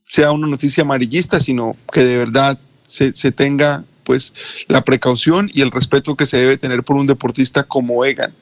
[0.07, 4.35] sea una noticia amarillista, sino que de verdad se, se tenga pues
[4.67, 8.35] la precaución y el respeto que se debe tener por un deportista como Egan.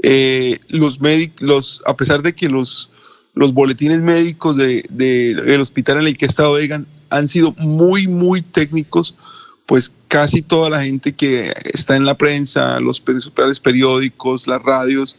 [0.00, 2.90] Eh, los médicos, a pesar de que los,
[3.34, 7.52] los boletines médicos de, de, del hospital en el que ha estado Egan han sido
[7.58, 9.16] muy, muy técnicos,
[9.66, 15.16] pues casi toda la gente que está en la prensa, los principales periódicos, las radios,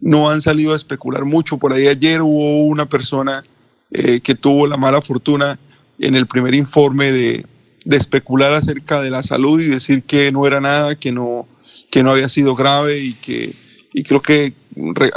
[0.00, 1.58] no han salido a especular mucho.
[1.58, 3.44] Por ahí ayer hubo una persona
[3.90, 5.58] eh, que tuvo la mala fortuna
[5.98, 7.46] en el primer informe de,
[7.84, 11.48] especular acerca de la salud y decir que no era nada, que no,
[11.90, 13.54] que no había sido grave y que
[13.94, 14.52] y creo que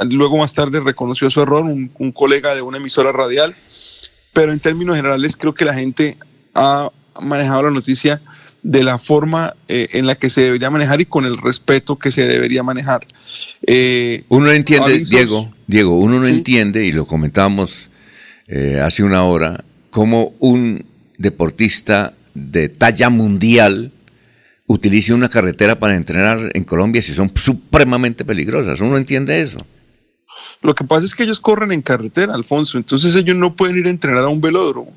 [0.09, 3.53] luego más tarde reconoció su error un, un colega de una emisora radial,
[4.31, 6.17] pero en términos generales creo que la gente
[6.55, 6.89] ha
[7.19, 8.21] manejado la noticia
[8.63, 12.11] de la forma eh, en la que se debería manejar y con el respeto que
[12.11, 13.05] se debería manejar.
[13.65, 17.89] Eh, uno no entiende, Diego, Diego, uno no entiende, y lo comentábamos
[18.47, 20.85] eh, hace una hora, cómo un
[21.17, 23.91] deportista de talla mundial
[24.67, 28.79] utilice una carretera para entrenar en Colombia si son supremamente peligrosas.
[28.79, 29.57] Uno no entiende eso.
[30.61, 33.87] Lo que pasa es que ellos corren en carretera, Alfonso, entonces ellos no pueden ir
[33.87, 34.93] a entrenar a un velódromo.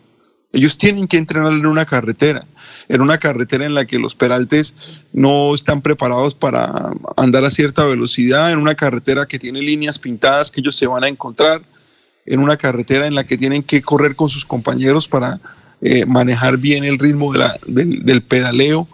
[0.53, 2.47] Ellos tienen que entrenar en una carretera,
[2.89, 4.75] en una carretera en la que los peraltes
[5.13, 10.51] no están preparados para andar a cierta velocidad, en una carretera que tiene líneas pintadas
[10.51, 11.63] que ellos se van a encontrar,
[12.27, 15.41] en una carretera en la que tienen que correr con sus compañeros para
[15.83, 18.89] eh, manejar bien el ritmo de la, del, del, pedaleo.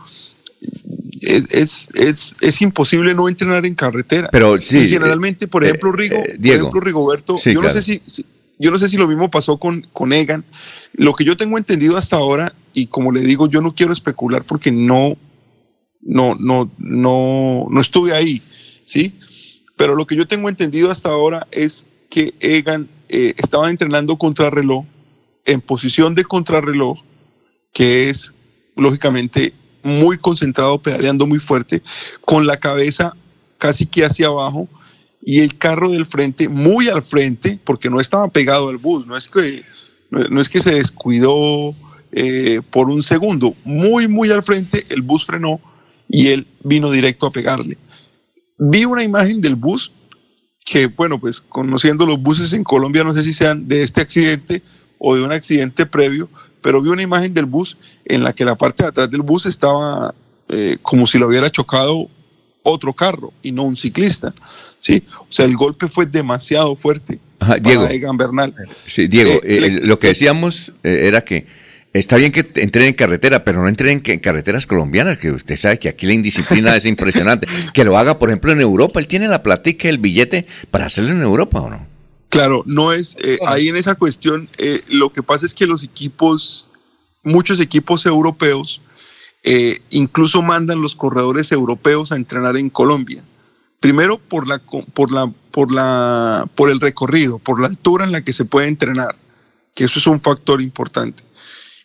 [1.20, 4.28] Es, es, es, imposible no entrenar en carretera.
[4.32, 4.78] Pero sí.
[4.78, 7.76] Y generalmente, por ejemplo, Rigo, eh, Diego, por ejemplo, Rigoberto, sí, yo claro.
[7.76, 8.26] no sé si, si
[8.60, 10.44] yo no sé si lo mismo pasó con, con Egan.
[10.92, 14.44] Lo que yo tengo entendido hasta ahora, y como le digo, yo no quiero especular
[14.44, 15.16] porque no,
[16.02, 18.42] no, no, no, no estuve ahí,
[18.84, 19.12] ¿sí?
[19.76, 24.84] Pero lo que yo tengo entendido hasta ahora es que Egan eh, estaba entrenando contrarreloj
[25.44, 26.98] en posición de contrarreloj,
[27.72, 28.34] que es
[28.76, 31.82] lógicamente muy concentrado, pedaleando muy fuerte,
[32.24, 33.16] con la cabeza
[33.58, 34.68] casi que hacia abajo
[35.22, 39.16] y el carro del frente muy al frente, porque no estaba pegado al bus, no
[39.16, 39.62] es que,
[40.10, 41.74] no, es que se descuidó
[42.12, 45.60] eh, por un segundo, muy, muy al frente, el bus frenó
[46.08, 47.78] y él vino directo a pegarle.
[48.58, 49.92] Vi una imagen del bus
[50.64, 54.62] que, bueno, pues conociendo los buses en Colombia, no sé si sean de este accidente
[54.98, 56.28] o de un accidente previo,
[56.60, 59.46] pero vi una imagen del bus en la que la parte de atrás del bus
[59.46, 60.14] estaba
[60.48, 62.08] eh, como si lo hubiera chocado
[62.62, 64.34] otro carro y no un ciclista.
[64.78, 65.02] ¿sí?
[65.18, 68.54] O sea, el golpe fue demasiado fuerte Ajá, Diego, para Egan Bernal.
[68.86, 71.46] Sí, Diego, eh, eh, le, lo que decíamos eh, era que
[71.92, 75.56] está bien que entren en carretera, pero no entren en, en carreteras colombianas, que usted
[75.56, 77.46] sabe que aquí la indisciplina es impresionante.
[77.72, 79.00] Que lo haga, por ejemplo, en Europa.
[79.00, 81.90] Él tiene la platica, el billete para hacerlo en Europa, ¿o no?
[82.30, 85.82] Claro, no es, eh, ahí en esa cuestión, eh, lo que pasa es que los
[85.82, 86.68] equipos,
[87.24, 88.80] muchos equipos europeos,
[89.42, 93.22] eh, incluso mandan los corredores europeos a entrenar en Colombia.
[93.80, 98.22] Primero por la, por la, por la, por el recorrido, por la altura en la
[98.22, 99.16] que se puede entrenar,
[99.74, 101.22] que eso es un factor importante.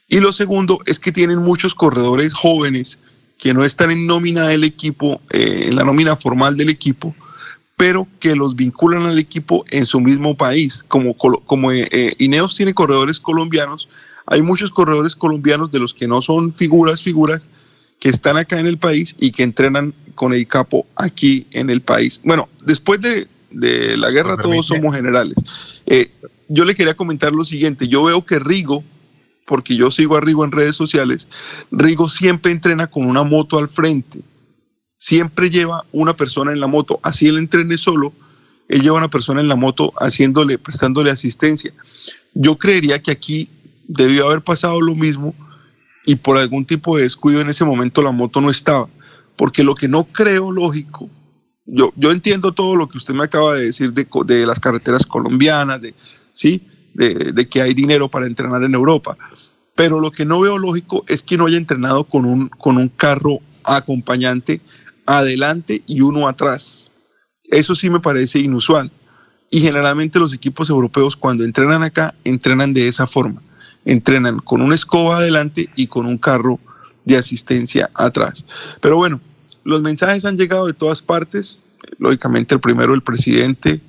[0.07, 2.99] Y lo segundo es que tienen muchos corredores jóvenes
[3.37, 7.15] que no están en nómina del equipo, eh, en la nómina formal del equipo,
[7.77, 10.83] pero que los vinculan al equipo en su mismo país.
[10.87, 13.89] Como, eh, Ineos tiene corredores colombianos,
[14.25, 17.41] hay muchos corredores colombianos de los que no son figuras, figuras,
[17.99, 21.81] que están acá en el país y que entrenan con el capo aquí en el
[21.81, 22.21] país.
[22.23, 25.37] Bueno, después de, de la guerra todos somos generales.
[25.85, 26.11] Eh,
[26.47, 28.83] yo le quería comentar lo siguiente, yo veo que Rigo,
[29.45, 31.27] porque yo sigo a Rigo en redes sociales,
[31.71, 34.21] Rigo siempre entrena con una moto al frente,
[34.97, 38.13] siempre lleva una persona en la moto, así él entrene solo,
[38.67, 41.71] él lleva una persona en la moto haciéndole, prestándole asistencia.
[42.33, 43.49] Yo creería que aquí
[43.87, 45.33] debió haber pasado lo mismo
[46.05, 48.87] y por algún tipo de descuido en ese momento la moto no estaba.
[49.35, 51.09] Porque lo que no creo lógico,
[51.65, 55.05] yo, yo entiendo todo lo que usted me acaba de decir de, de las carreteras
[55.05, 55.93] colombianas, de,
[56.31, 56.67] ¿sí?
[56.93, 59.17] De, que hay dinero para entrenar en Europa.
[59.75, 62.87] Pero lo que no veo lógico es que no haya entrenado con un, con un
[62.87, 64.61] carro acompañante
[65.05, 66.89] adelante y uno atrás.
[67.45, 68.91] Eso sí me parece inusual.
[69.49, 73.41] Y generalmente los equipos europeos cuando entrenan acá, entrenan de esa forma
[73.85, 76.59] entrenan con una escoba adelante y con un carro
[77.05, 78.45] de asistencia atrás.
[78.81, 79.21] Pero bueno,
[79.63, 81.61] los mensajes han llegado de todas partes.
[81.99, 83.79] Lógicamente, el primero, el presidente,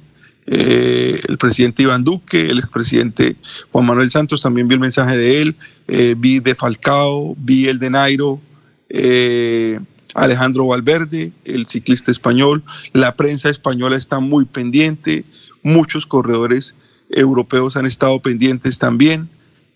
[0.47, 3.37] eh, el presidente Iván Duque, el expresidente
[3.73, 5.57] Juan Manuel Santos, también vi el mensaje de él,
[5.89, 8.41] eh, vi de Falcao, vi el de Nairo,
[8.89, 9.81] eh,
[10.15, 12.63] Alejandro Valverde, el ciclista español,
[12.93, 15.25] la prensa española está muy pendiente,
[15.63, 16.75] muchos corredores
[17.11, 19.29] europeos han estado pendientes también.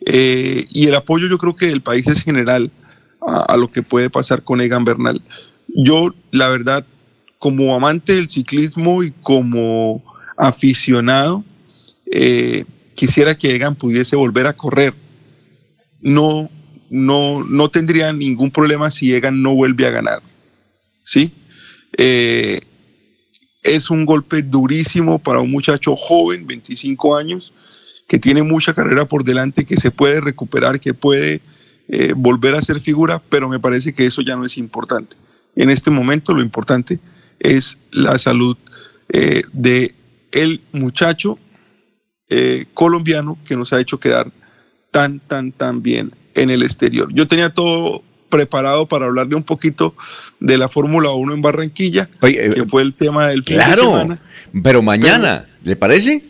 [0.06, 2.70] Eh, y el apoyo yo creo que del país es general
[3.20, 5.22] a, a, lo que puede pasar con Egan Bernal.
[5.68, 6.86] Yo, la verdad,
[7.39, 10.02] como amante del ciclismo y como
[10.36, 11.44] aficionado,
[12.10, 12.64] eh,
[12.94, 14.94] quisiera que Egan pudiese volver a correr.
[16.01, 16.51] No,
[16.90, 20.22] no, no tendría ningún problema si Egan no vuelve a ganar.
[21.05, 21.32] ¿Sí?
[21.97, 22.60] Eh,
[23.62, 27.52] es un golpe durísimo para un muchacho joven, 25 años,
[28.11, 31.43] que tiene mucha carrera por delante, que se puede recuperar, que puede
[31.87, 35.15] eh, volver a ser figura, pero me parece que eso ya no es importante.
[35.55, 36.99] En este momento lo importante
[37.39, 38.57] es la salud
[39.11, 39.95] eh, de
[40.32, 41.39] el muchacho
[42.31, 44.32] eh, colombiano que nos ha hecho quedar
[44.91, 47.15] tan, tan, tan bien en el exterior.
[47.15, 49.95] Yo tenía todo preparado para hablarle un poquito
[50.41, 54.19] de la Fórmula 1 en Barranquilla, que fue el tema del fin Claro, de semana.
[54.65, 56.24] pero mañana, ¿le parece?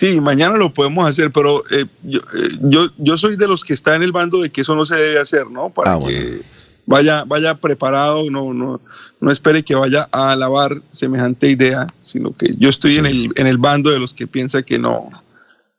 [0.00, 3.74] Sí, mañana lo podemos hacer, pero eh, yo, eh, yo, yo soy de los que
[3.74, 5.68] está en el bando de que eso no se debe hacer, ¿no?
[5.68, 6.40] Para Ah, que
[6.86, 8.80] vaya, vaya preparado, no, no,
[9.20, 13.46] no espere que vaya a alabar semejante idea, sino que yo estoy en, el, en
[13.46, 15.10] el bando de los que piensa que no,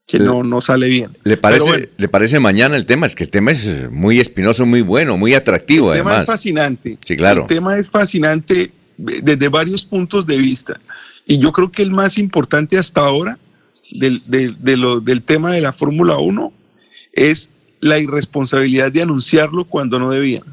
[0.06, 1.18] que no, no sale bien.
[1.23, 3.07] ¿Le parece, bueno, ¿Le parece mañana el tema?
[3.07, 6.99] Es que el tema es muy espinoso, muy bueno, muy atractivo el tema es fascinante.
[7.03, 7.41] Sí, claro.
[7.41, 10.80] El tema es fascinante desde varios puntos de vista.
[11.26, 13.39] Y yo creo que el más importante hasta ahora
[13.92, 16.52] del, del- de lo- del tema de la Fórmula 1
[17.14, 17.50] es
[17.80, 20.44] la irresponsabilidad de anunciarlo cuando no debían.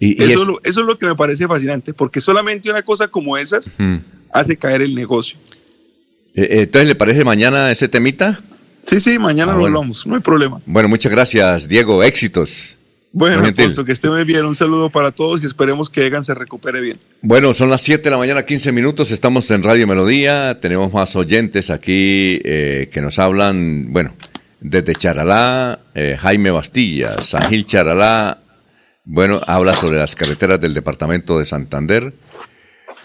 [0.00, 2.70] Y, y eso, es- es lo, eso es lo que me parece fascinante, porque solamente
[2.70, 3.96] una cosa como esas Mm.
[4.32, 5.38] hace caer el negocio.
[6.34, 8.40] Eh, eh, Entonces, ¿le parece mañana ese temita?
[8.86, 9.78] Sí, sí, mañana Ah, lo bueno.
[9.78, 10.62] hablamos, no hay problema.
[10.64, 12.02] Bueno, muchas gracias, Diego.
[12.02, 12.77] Éxitos.
[13.18, 13.44] Bueno.
[13.44, 14.44] Alfonso, que esté muy bien.
[14.44, 16.98] Un saludo para todos y esperemos que Egan se recupere bien.
[17.20, 19.10] Bueno, son las 7 de la mañana, 15 minutos.
[19.10, 20.60] Estamos en Radio Melodía.
[20.60, 24.14] Tenemos más oyentes aquí eh, que nos hablan, bueno,
[24.60, 28.38] desde Charalá, eh, Jaime Bastilla, San Gil Charalá.
[29.04, 32.12] Bueno, habla sobre las carreteras del departamento de Santander.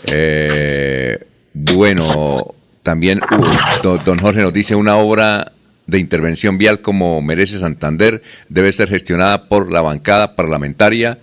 [0.06, 1.18] Eh,
[1.54, 2.54] bueno,
[2.84, 5.54] también uh, do- don Jorge nos dice una obra
[5.88, 11.20] de intervención vial como merece Santander debe ser gestionada por la bancada parlamentaria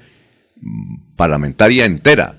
[1.16, 2.38] parlamentaria entera,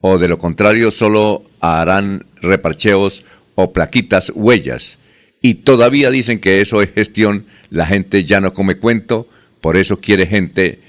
[0.00, 3.24] o de lo contrario solo harán reparcheos
[3.54, 4.98] o plaquitas huellas.
[5.42, 9.28] Y todavía dicen que eso es gestión, la gente ya no come cuento,
[9.60, 10.80] por eso quiere gente,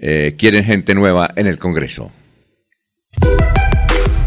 [0.00, 2.12] eh, quieren gente nueva en el Congreso.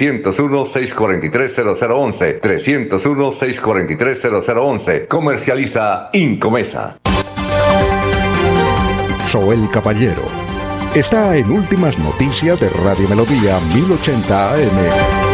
[0.00, 2.40] 301-643-0011.
[2.40, 5.08] 301-643-0011.
[5.08, 6.96] Comercializa Incomesa.
[9.26, 10.22] Soel Caballero
[10.94, 15.29] está en Últimas Noticias de Radio Melodía 1080 AM.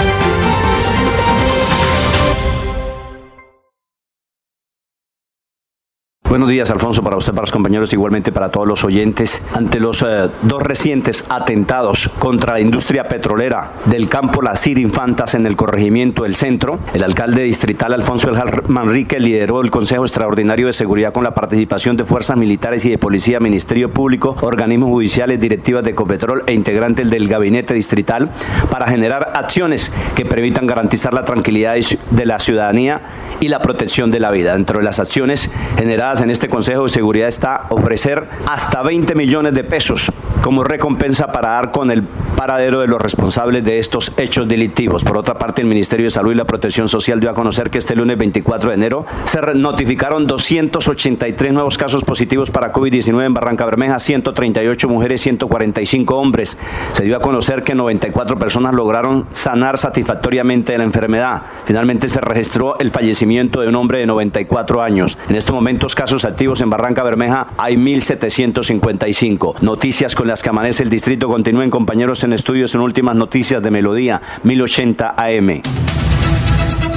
[6.37, 9.41] Buenos días, Alfonso, para usted, para los compañeros, igualmente para todos los oyentes.
[9.55, 15.47] Ante los eh, dos recientes atentados contra la industria petrolera del campo Las Infantas en
[15.47, 18.39] el corregimiento del centro, el alcalde distrital Alfonso El
[18.69, 22.99] Manrique lideró el Consejo Extraordinario de Seguridad con la participación de fuerzas militares y de
[22.99, 28.31] policía, Ministerio Público, organismos judiciales, directivas de Ecopetrol e integrantes del gabinete distrital
[28.71, 31.77] para generar acciones que permitan garantizar la tranquilidad
[32.11, 33.01] de la ciudadanía
[33.41, 34.53] y la protección de la vida.
[34.53, 39.55] Dentro de las acciones generadas en este Consejo de Seguridad está ofrecer hasta 20 millones
[39.55, 40.11] de pesos
[40.43, 45.03] como recompensa para dar con el paradero de los responsables de estos hechos delictivos.
[45.03, 47.79] Por otra parte, el Ministerio de Salud y la Protección Social dio a conocer que
[47.79, 53.65] este lunes 24 de enero se notificaron 283 nuevos casos positivos para COVID-19 en Barranca
[53.65, 56.59] Bermeja, 138 mujeres, 145 hombres.
[56.93, 61.43] Se dio a conocer que 94 personas lograron sanar satisfactoriamente de la enfermedad.
[61.65, 65.19] Finalmente se registró el fallecimiento de un hombre de 94 años.
[65.28, 69.61] En estos momentos, casos activos en Barranca Bermeja hay 1.755.
[69.62, 71.28] Noticias con las que amanece el distrito.
[71.28, 75.61] Continúen compañeros en estudios en últimas noticias de Melodía 1080 AM.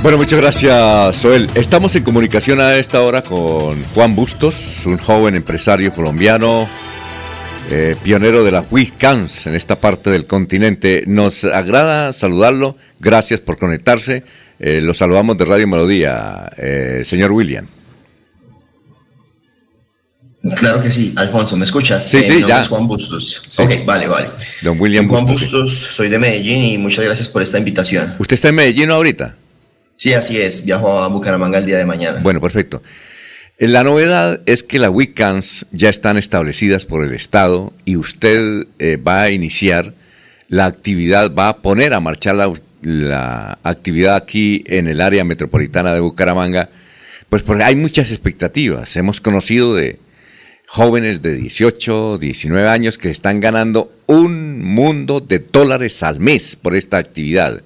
[0.04, 1.50] Bueno, muchas gracias, Soel.
[1.56, 6.68] Estamos en comunicación a esta hora con Juan Bustos, un joven empresario colombiano
[7.72, 11.04] eh, pionero de la WICANS en esta parte del continente.
[11.06, 14.24] Nos agrada saludarlo, gracias por conectarse.
[14.60, 17.66] Eh, lo saludamos de Radio Melodía, eh, señor William.
[20.56, 22.10] Claro que sí, Alfonso, ¿me escuchas?
[22.10, 22.62] Sí, sí, Mi nombre ya.
[22.62, 23.44] es Juan Bustos.
[23.50, 23.62] Sí.
[23.62, 24.30] Ok, vale, vale.
[24.62, 25.52] Don William Juan Bustos.
[25.52, 28.16] Bustos, soy de Medellín y muchas gracias por esta invitación.
[28.20, 29.36] ¿Usted está en Medellín ahorita?
[29.98, 32.20] Sí, así es, viajo a Bucaramanga el día de mañana.
[32.22, 32.82] Bueno, perfecto.
[33.58, 38.66] Eh, La novedad es que las WICANS ya están establecidas por el Estado y usted
[38.80, 39.94] eh, va a iniciar
[40.48, 45.94] la actividad, va a poner a marchar la, la actividad aquí en el área metropolitana
[45.94, 46.70] de Bucaramanga,
[47.30, 48.96] pues porque hay muchas expectativas.
[48.98, 50.00] Hemos conocido de
[50.68, 56.76] jóvenes de 18, 19 años que están ganando un mundo de dólares al mes por
[56.76, 57.62] esta actividad.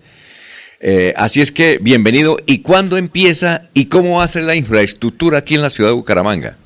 [0.80, 2.38] Eh, así es que, bienvenido.
[2.46, 5.96] ¿Y cuándo empieza y cómo va a ser la infraestructura aquí en la ciudad de
[5.96, 6.58] Bucaramanga?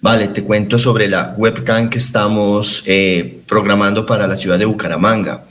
[0.00, 5.44] Vale, te cuento sobre la webcam que estamos eh, programando para la ciudad de Bucaramanga.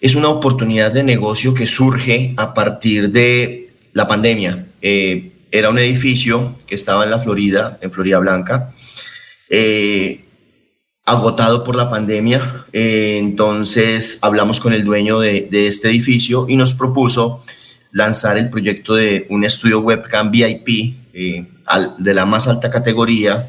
[0.00, 4.66] Es una oportunidad de negocio que surge a partir de la pandemia.
[4.80, 8.72] Eh, era un edificio que estaba en la Florida, en Florida Blanca,
[9.50, 10.24] eh,
[11.04, 12.66] agotado por la pandemia.
[12.72, 17.42] Eh, entonces hablamos con el dueño de, este edificio y nos propuso
[17.90, 23.48] lanzar el proyecto de un estudio webcam VIP de la más alta categoría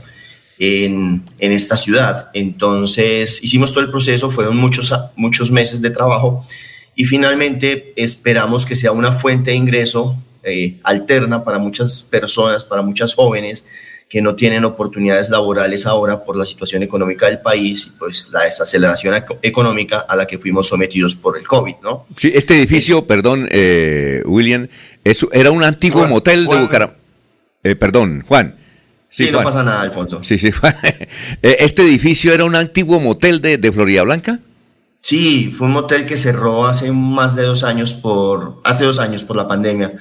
[0.60, 2.30] en, en esta ciudad.
[2.34, 6.45] Entonces hicimos todo el proceso, fueron muchos, muchos meses de trabajo
[6.95, 12.81] y finalmente esperamos que sea una fuente de ingreso eh, alterna para muchas personas, para
[12.81, 13.68] muchas jóvenes
[14.10, 18.44] que no tienen oportunidades laborales ahora por la situación económica del país y pues la
[18.45, 22.07] desaceleración eco- económica a la que fuimos sometidos por el COVID, ¿no?
[22.15, 24.68] Sí, este edificio, perdón, eh, William,
[25.03, 26.57] es- era un antiguo Juan, motel de.
[26.57, 26.98] Bucaramanga.
[27.80, 28.56] perdón, Juan.
[29.10, 30.23] Sí, no pasa nada, Alfonso.
[30.23, 30.76] Sí, sí, Juan.
[31.41, 34.40] Eh, ¿Este edificio era un antiguo motel de, de Florida Blanca?
[35.02, 39.23] Sí, fue un motel que cerró hace más de dos años por, hace dos años
[39.23, 39.94] por la pandemia.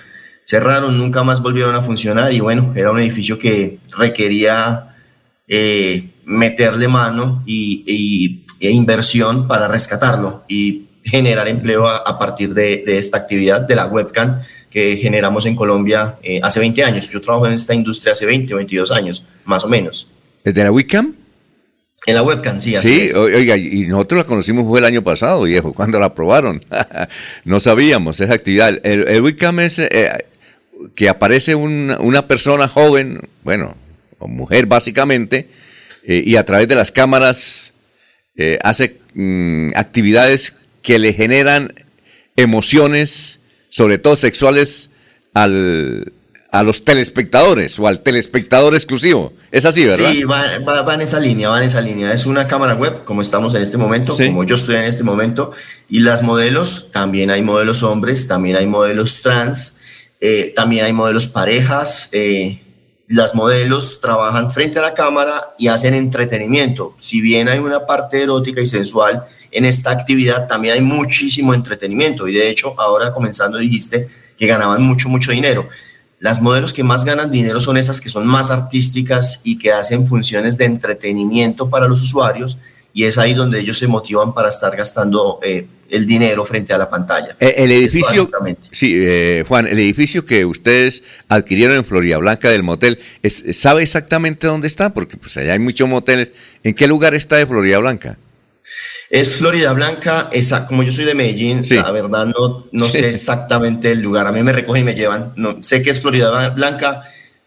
[0.45, 4.97] Cerraron, nunca más volvieron a funcionar y bueno, era un edificio que requería
[5.47, 12.55] eh, meterle mano y, y- e inversión para rescatarlo y generar empleo a, a partir
[12.55, 17.09] de, de esta actividad de la webcam que generamos en Colombia eh, hace 20 años.
[17.11, 20.09] Yo trabajo en esta industria hace 20 o 22 años, más o menos.
[20.45, 21.15] ¿De la webcam?
[22.07, 23.15] En la webcam, sí, así Sí, es.
[23.15, 26.65] oiga, y nosotros la conocimos fue el año pasado, viejo, cuando la aprobaron.
[27.45, 28.79] no sabíamos esa actividad.
[28.87, 30.11] El, el webcam es eh,
[30.95, 33.77] que aparece un- una persona joven, bueno,
[34.19, 35.49] o mujer básicamente,
[36.05, 37.73] eh, y a través de las cámaras
[38.37, 40.55] eh, hace mm, actividades
[40.89, 41.75] que le generan
[42.35, 44.89] emociones, sobre todo sexuales,
[45.35, 46.13] al,
[46.51, 49.35] a los telespectadores o al telespectador exclusivo.
[49.53, 50.11] Es así, ¿verdad?
[50.13, 52.15] Sí, va, va- va en esa línea, va en esa línea.
[52.15, 54.29] Es una cámara web, como estamos en este momento, Sí.
[54.29, 55.53] como yo estoy en este momento.
[55.91, 59.79] Y las modelos, también hay modelos hombres, también hay modelos trans,
[60.23, 62.09] eh, también hay modelos parejas.
[62.13, 62.63] eh,
[63.09, 66.95] las modelos trabajan frente a la cámara y hacen entretenimiento.
[66.99, 72.29] Si bien hay una parte erótica y sensual en esta actividad, también hay muchísimo entretenimiento.
[72.29, 75.69] Y de hecho, ahora comenzando dijiste que ganaban mucho, mucho dinero.
[76.21, 80.07] Las modelos que más ganan dinero son esas que son más artísticas y que hacen
[80.07, 82.59] funciones de entretenimiento para los usuarios
[82.93, 86.79] y es ahí donde ellos se motivan para estar gastando eh, el dinero frente a
[86.79, 87.37] la pantalla.
[87.41, 88.31] Eh, El edificio,
[88.71, 93.83] sí, eh, Juan, el edificio que ustedes adquirieron en Florida Blanca del motel, es- ¿sabe
[93.83, 94.93] exactamente dónde está?
[94.93, 96.31] Porque pues allá hay muchos moteles.
[96.63, 98.19] ¿En qué lugar está de Florida Blanca?
[99.11, 102.93] Es Florida Blanca, esa, como yo soy de Medellín, la verdad no, no Sí.
[102.99, 104.27] sé exactamente el lugar.
[104.27, 105.33] A mí me recogen y me llevan.
[105.37, 107.05] No, sé que es Florida Blanca,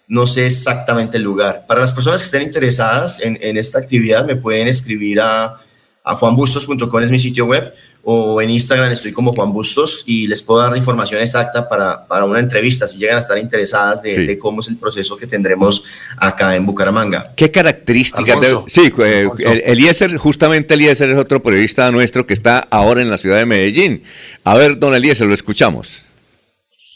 [0.08, 1.66] no sé exactamente el lugar.
[1.68, 5.58] Para las personas que estén interesadas en, en esta actividad, me pueden escribir a,
[6.04, 7.72] a juanbustos.com, es mi sitio web,
[8.04, 12.08] o en Instagram estoy como Juan Bustos y les puedo dar la información exacta para,
[12.08, 14.26] para una entrevista si llegan a estar interesadas de, Sí.
[14.26, 15.84] de cómo es el proceso que tendremos
[16.18, 17.32] acá en Bucaramanga.
[17.36, 22.60] ¿Qué características debe- Sí, eh, el- Eliezer, justamente Eliezer es otro periodista nuestro que está
[22.72, 24.02] ahora en la ciudad de Medellín.
[24.44, 26.04] A ver, don Eliezer, lo escuchamos.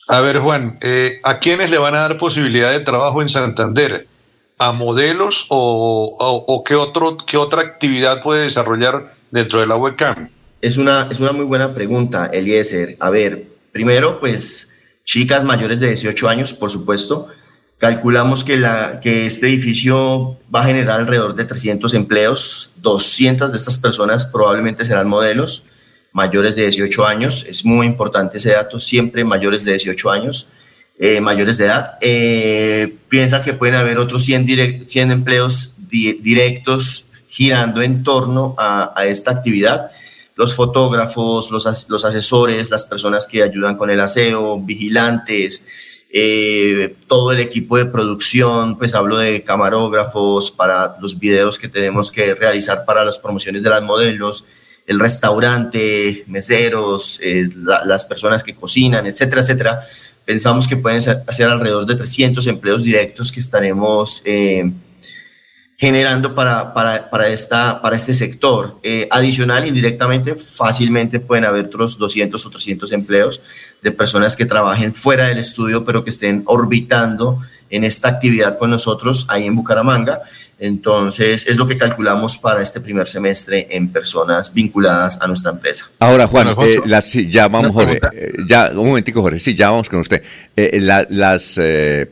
[0.07, 4.07] A ver, Juan, eh, ¿a quiénes le van a dar posibilidad de trabajo en Santander?
[4.57, 9.75] ¿A modelos o, o- o qué, otro, qué otra actividad puede desarrollar dentro de la
[9.75, 10.29] webcam?
[10.65, 12.95] Es una, es una muy buena pregunta, Eliezer.
[12.99, 14.71] A ver, primero, pues
[15.03, 17.27] chicas mayores de 18 años, por supuesto.
[17.77, 22.71] Calculamos que, la, que este edificio va a generar alrededor de 300 empleos.
[22.77, 25.65] 200 de estas personas probablemente serán modelos
[26.13, 27.45] mayores de 18 años.
[27.47, 30.47] Es muy importante ese dato, siempre mayores de 18 años,
[30.97, 31.97] eh, mayores de edad.
[32.01, 38.55] Eh, piensa que pueden haber otros 100, direct- 100 empleos di- directos girando en torno
[38.57, 39.91] a, esta actividad.
[40.35, 45.67] Los fotógrafos, los, los, asesores, las personas que ayudan con el aseo, vigilantes,
[46.09, 52.11] eh, todo el equipo de producción, pues hablo de camarógrafos para los videos que tenemos
[52.11, 54.45] que realizar para las promociones de las modelos,
[54.87, 59.81] el restaurante, meseros, eh, las personas que cocinan, etcétera, etcétera.
[60.25, 64.71] Pensamos que pueden ser, alrededor de 300 empleos directos que estaremos eh,
[65.85, 68.79] generando para, para, para, esta, para este sector.
[68.81, 73.39] Eh, adicional, indirectamente, fácilmente pueden haber otros 200 o 300 empleos
[73.85, 77.39] de personas que trabajen fuera del estudio, pero que estén orbitando
[77.69, 80.21] en esta actividad con nosotros ahí en Bucaramanga.
[80.57, 85.85] Entonces, es lo que calculamos para este primer semestre en personas vinculadas a nuestra empresa.
[85.99, 89.99] Ahora, Juan, eh, ya vamos, Jorge, eh, ya, un momentico, Jorge, sí, ya vamos con
[89.99, 90.23] usted.
[90.55, 91.59] Eh, las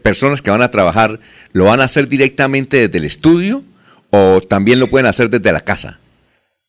[0.03, 1.19] personas que van a trabajar,
[1.53, 3.63] ¿lo van a hacer directamente desde el estudio
[4.11, 5.99] o también lo pueden hacer desde la casa?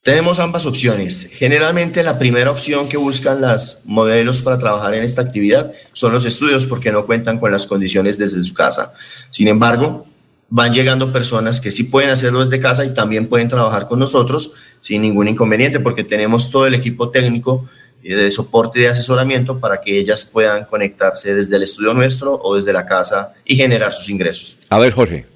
[0.05, 1.31] Tenemos ambas opciones.
[1.33, 6.26] Generalmente la primera opción que buscan las modelos para trabajar en esta actividad son los
[6.26, 8.92] estudios porque no cuentan con las condiciones desde su casa.
[9.31, 10.07] Sin embargo,
[10.50, 14.52] van llegando personas que sí pueden hacerlo desde casa y también pueden trabajar con nosotros
[14.83, 17.66] sin ningún inconveniente porque tenemos todo el equipo técnico
[18.02, 22.57] de soporte y de asesoramiento para que ellas puedan conectarse desde el estudio nuestro o
[22.57, 24.58] desde la casa y generar sus ingresos.
[24.68, 25.34] A ver, Jorge.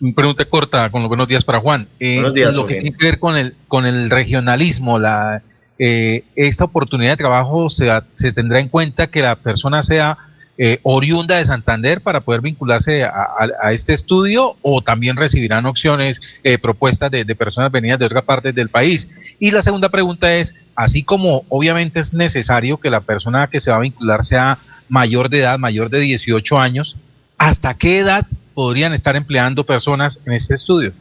[0.00, 1.88] Una pregunta corta con los buenos días para Juan.
[1.98, 5.42] Eh, buenos días, lo que tiene que ver con el, con el regionalismo, la,
[5.78, 10.18] eh, esta oportunidad de trabajo se, se tendrá en cuenta que la persona sea
[10.60, 16.58] eh, oriunda de Santander para poder vincularse a, este estudio o también recibirán opciones, eh,
[16.58, 19.08] propuestas de, personas venidas de otras partes del país.
[19.38, 23.70] Y la segunda pregunta es, así como obviamente es necesario que la persona que se
[23.70, 26.96] va a vincular sea mayor de edad, mayor de 18 años,
[27.36, 28.26] ¿hasta qué edad
[28.58, 30.92] podrían estar empleando personas en este estudio?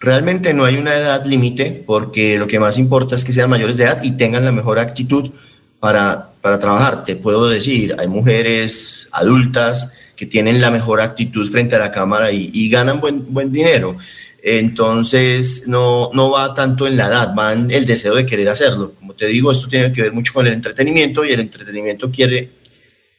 [0.00, 3.76] Realmente no hay una edad límite porque lo que más importa es que sean mayores
[3.76, 5.32] de edad y tengan la mejor actitud
[5.80, 7.04] para, para trabajar.
[7.04, 12.32] Te puedo decir, hay mujeres adultas que tienen la mejor actitud frente a la cámara
[12.32, 13.98] y, ganan buen, buen dinero.
[14.42, 18.94] Entonces, no, no va tanto en la edad, va en el deseo de querer hacerlo.
[18.98, 22.48] Como te digo, esto tiene que ver mucho con el entretenimiento y el entretenimiento quiere,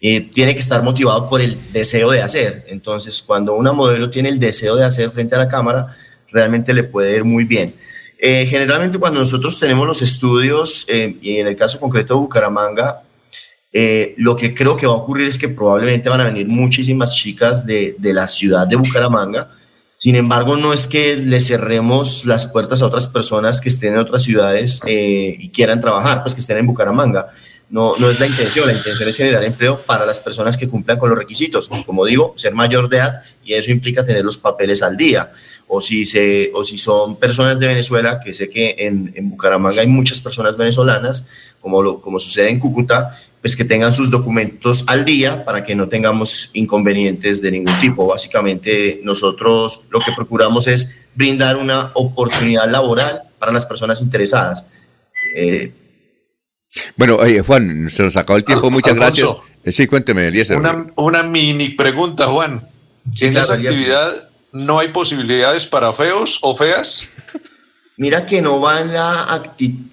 [0.02, 2.66] eh, tiene que estar motivado por el deseo de hacer.
[2.68, 5.96] Entonces, cuando una modelo tiene el deseo de hacer frente a la cámara,
[6.32, 7.74] realmente le puede ir muy bien.
[8.22, 13.04] Eh, generalmente cuando nosotros tenemos los estudios, eh, y en el caso concreto de Bucaramanga,
[13.72, 17.16] eh, lo que creo que va a ocurrir es que probablemente van a venir muchísimas
[17.16, 19.52] chicas de, de, la ciudad de Bucaramanga.
[19.96, 24.00] Sin embargo, no es que le cerremos las puertas a otras personas que estén en
[24.00, 27.30] otras ciudades y quieran trabajar, pues que estén en Bucaramanga.
[27.70, 30.98] No, no es la intención, la intención es generar empleo para las personas que cumplan
[30.98, 31.70] con los requisitos.
[31.86, 35.32] Como digo, ser mayor de edad y eso implica tener los papeles al día.
[35.68, 39.82] O si, se, o si son personas de Venezuela, que sé que en, en Bucaramanga
[39.82, 41.30] hay muchas personas venezolanas,
[41.62, 45.76] como, lo, como sucede en Cúcuta, pues que tengan sus documentos al día para que
[45.76, 48.08] no tengamos inconvenientes de ningún tipo.
[48.08, 54.72] Básicamente nosotros lo que procuramos es brindar una oportunidad laboral para las personas interesadas.
[55.36, 55.72] Eh,
[56.96, 59.30] bueno, oye, Juan, se nos acabó el tiempo, muchas gracias.
[59.64, 60.58] Eh, sí, cuénteme, Eliezer.
[60.58, 62.68] Una, una mini pregunta, Juan.
[63.20, 67.08] ¿En esa actividad no hay posibilidades para feos o feas?
[67.98, 69.44] Mira que no va en la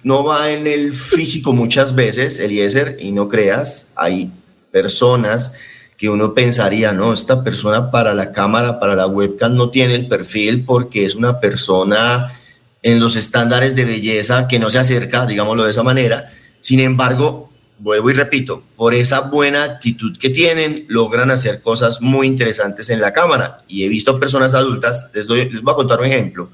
[0.04, 4.30] no va en el físico muchas veces, Eliezer, y no creas, hay
[4.70, 5.54] personas
[5.96, 10.06] que uno pensaría, no, esta persona para la cámara, para la webcam no tiene el
[10.06, 12.38] perfil porque es una persona
[12.82, 16.32] en los estándares de belleza que no se acerca, digámoslo de esa manera,
[16.66, 22.26] sin embargo, vuelvo y repito, por esa buena actitud que tienen, logran hacer cosas muy
[22.26, 23.62] interesantes en la cámara.
[23.68, 26.50] Y he visto personas adultas, les, voy a contar un ejemplo.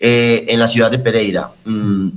[0.00, 2.08] Eh, en la ciudad de Pereira, mm,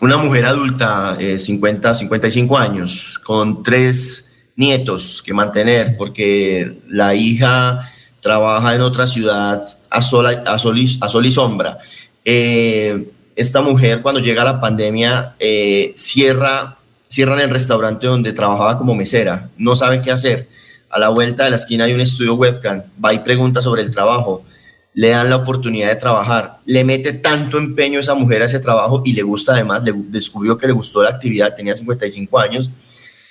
[0.00, 7.92] una mujer adulta, 50, eh, 55 años, con tres nietos que mantener, porque la hija
[8.22, 11.76] trabaja en otra ciudad a sol, a sol, y, a sol y sombra.
[12.24, 16.76] Eh, esta mujer cuando llega la pandemia eh, cierra,
[17.06, 20.48] cierran el restaurante donde trabajaba como mesera, no sabe qué hacer.
[20.90, 23.92] A la vuelta de la esquina hay un estudio webcam, va y pregunta sobre el
[23.92, 24.44] trabajo,
[24.92, 29.02] le dan la oportunidad de trabajar, le mete tanto empeño esa mujer a ese trabajo
[29.04, 32.70] y le gusta además, le descubrió que le gustó la actividad, tenía 55 años.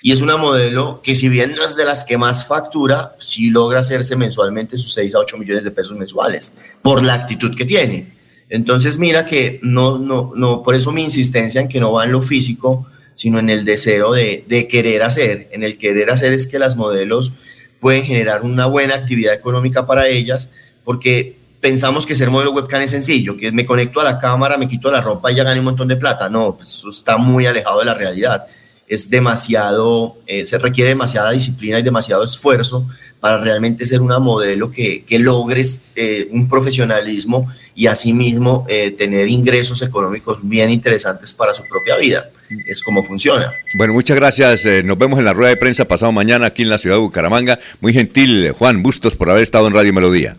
[0.00, 3.50] Y es una modelo que si bien no es de las que más factura, sí
[3.50, 7.66] logra hacerse mensualmente sus 6 a 8 millones de pesos mensuales por la actitud que
[7.66, 8.17] tiene.
[8.50, 12.12] Entonces mira que no, no, no, por eso mi insistencia en que no va en
[12.12, 15.48] lo físico, sino en el deseo de, de querer hacer.
[15.52, 17.32] En el querer hacer es que las modelos
[17.80, 20.54] pueden generar una buena actividad económica para ellas,
[20.84, 24.68] porque pensamos que ser modelo webcam es sencillo, que me conecto a la cámara, me
[24.68, 26.28] quito la ropa y ya gané un montón de plata.
[26.28, 28.46] No, pues eso está muy alejado de la realidad.
[28.88, 32.86] Es demasiado, eh, se requiere demasiada disciplina y demasiado esfuerzo
[33.20, 39.28] para realmente ser una modelo que, que logres eh, un profesionalismo y asimismo eh, tener
[39.28, 42.30] ingresos económicos bien interesantes para su propia vida.
[42.66, 43.52] Es como funciona.
[43.76, 44.64] Bueno, muchas gracias.
[44.84, 47.58] nos vemos en la rueda de prensa pasado mañana aquí en la ciudad de Bucaramanga.
[47.80, 50.36] Muy gentil, Juan Bustos, por haber estado en Radio Melodía.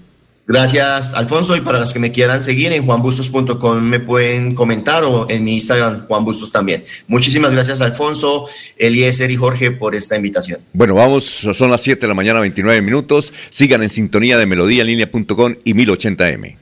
[0.49, 1.55] Gracias, Alfonso.
[1.55, 5.53] Y para los que me quieran seguir en juanbustos.com me pueden comentar o en mi
[5.53, 6.85] Instagram, Juan Bustos también.
[7.07, 10.61] Muchísimas gracias, Alfonso, Eliezer y Jorge por esta invitación.
[10.73, 13.31] Bueno, vamos, son las 7 de la mañana, 29 minutos.
[13.51, 16.57] Sigan en sintonía de melodíaenlínea.com y 1080m.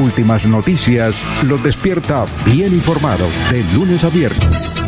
[0.00, 4.87] Últimas noticias los despierta bien informados de lunes a viernes.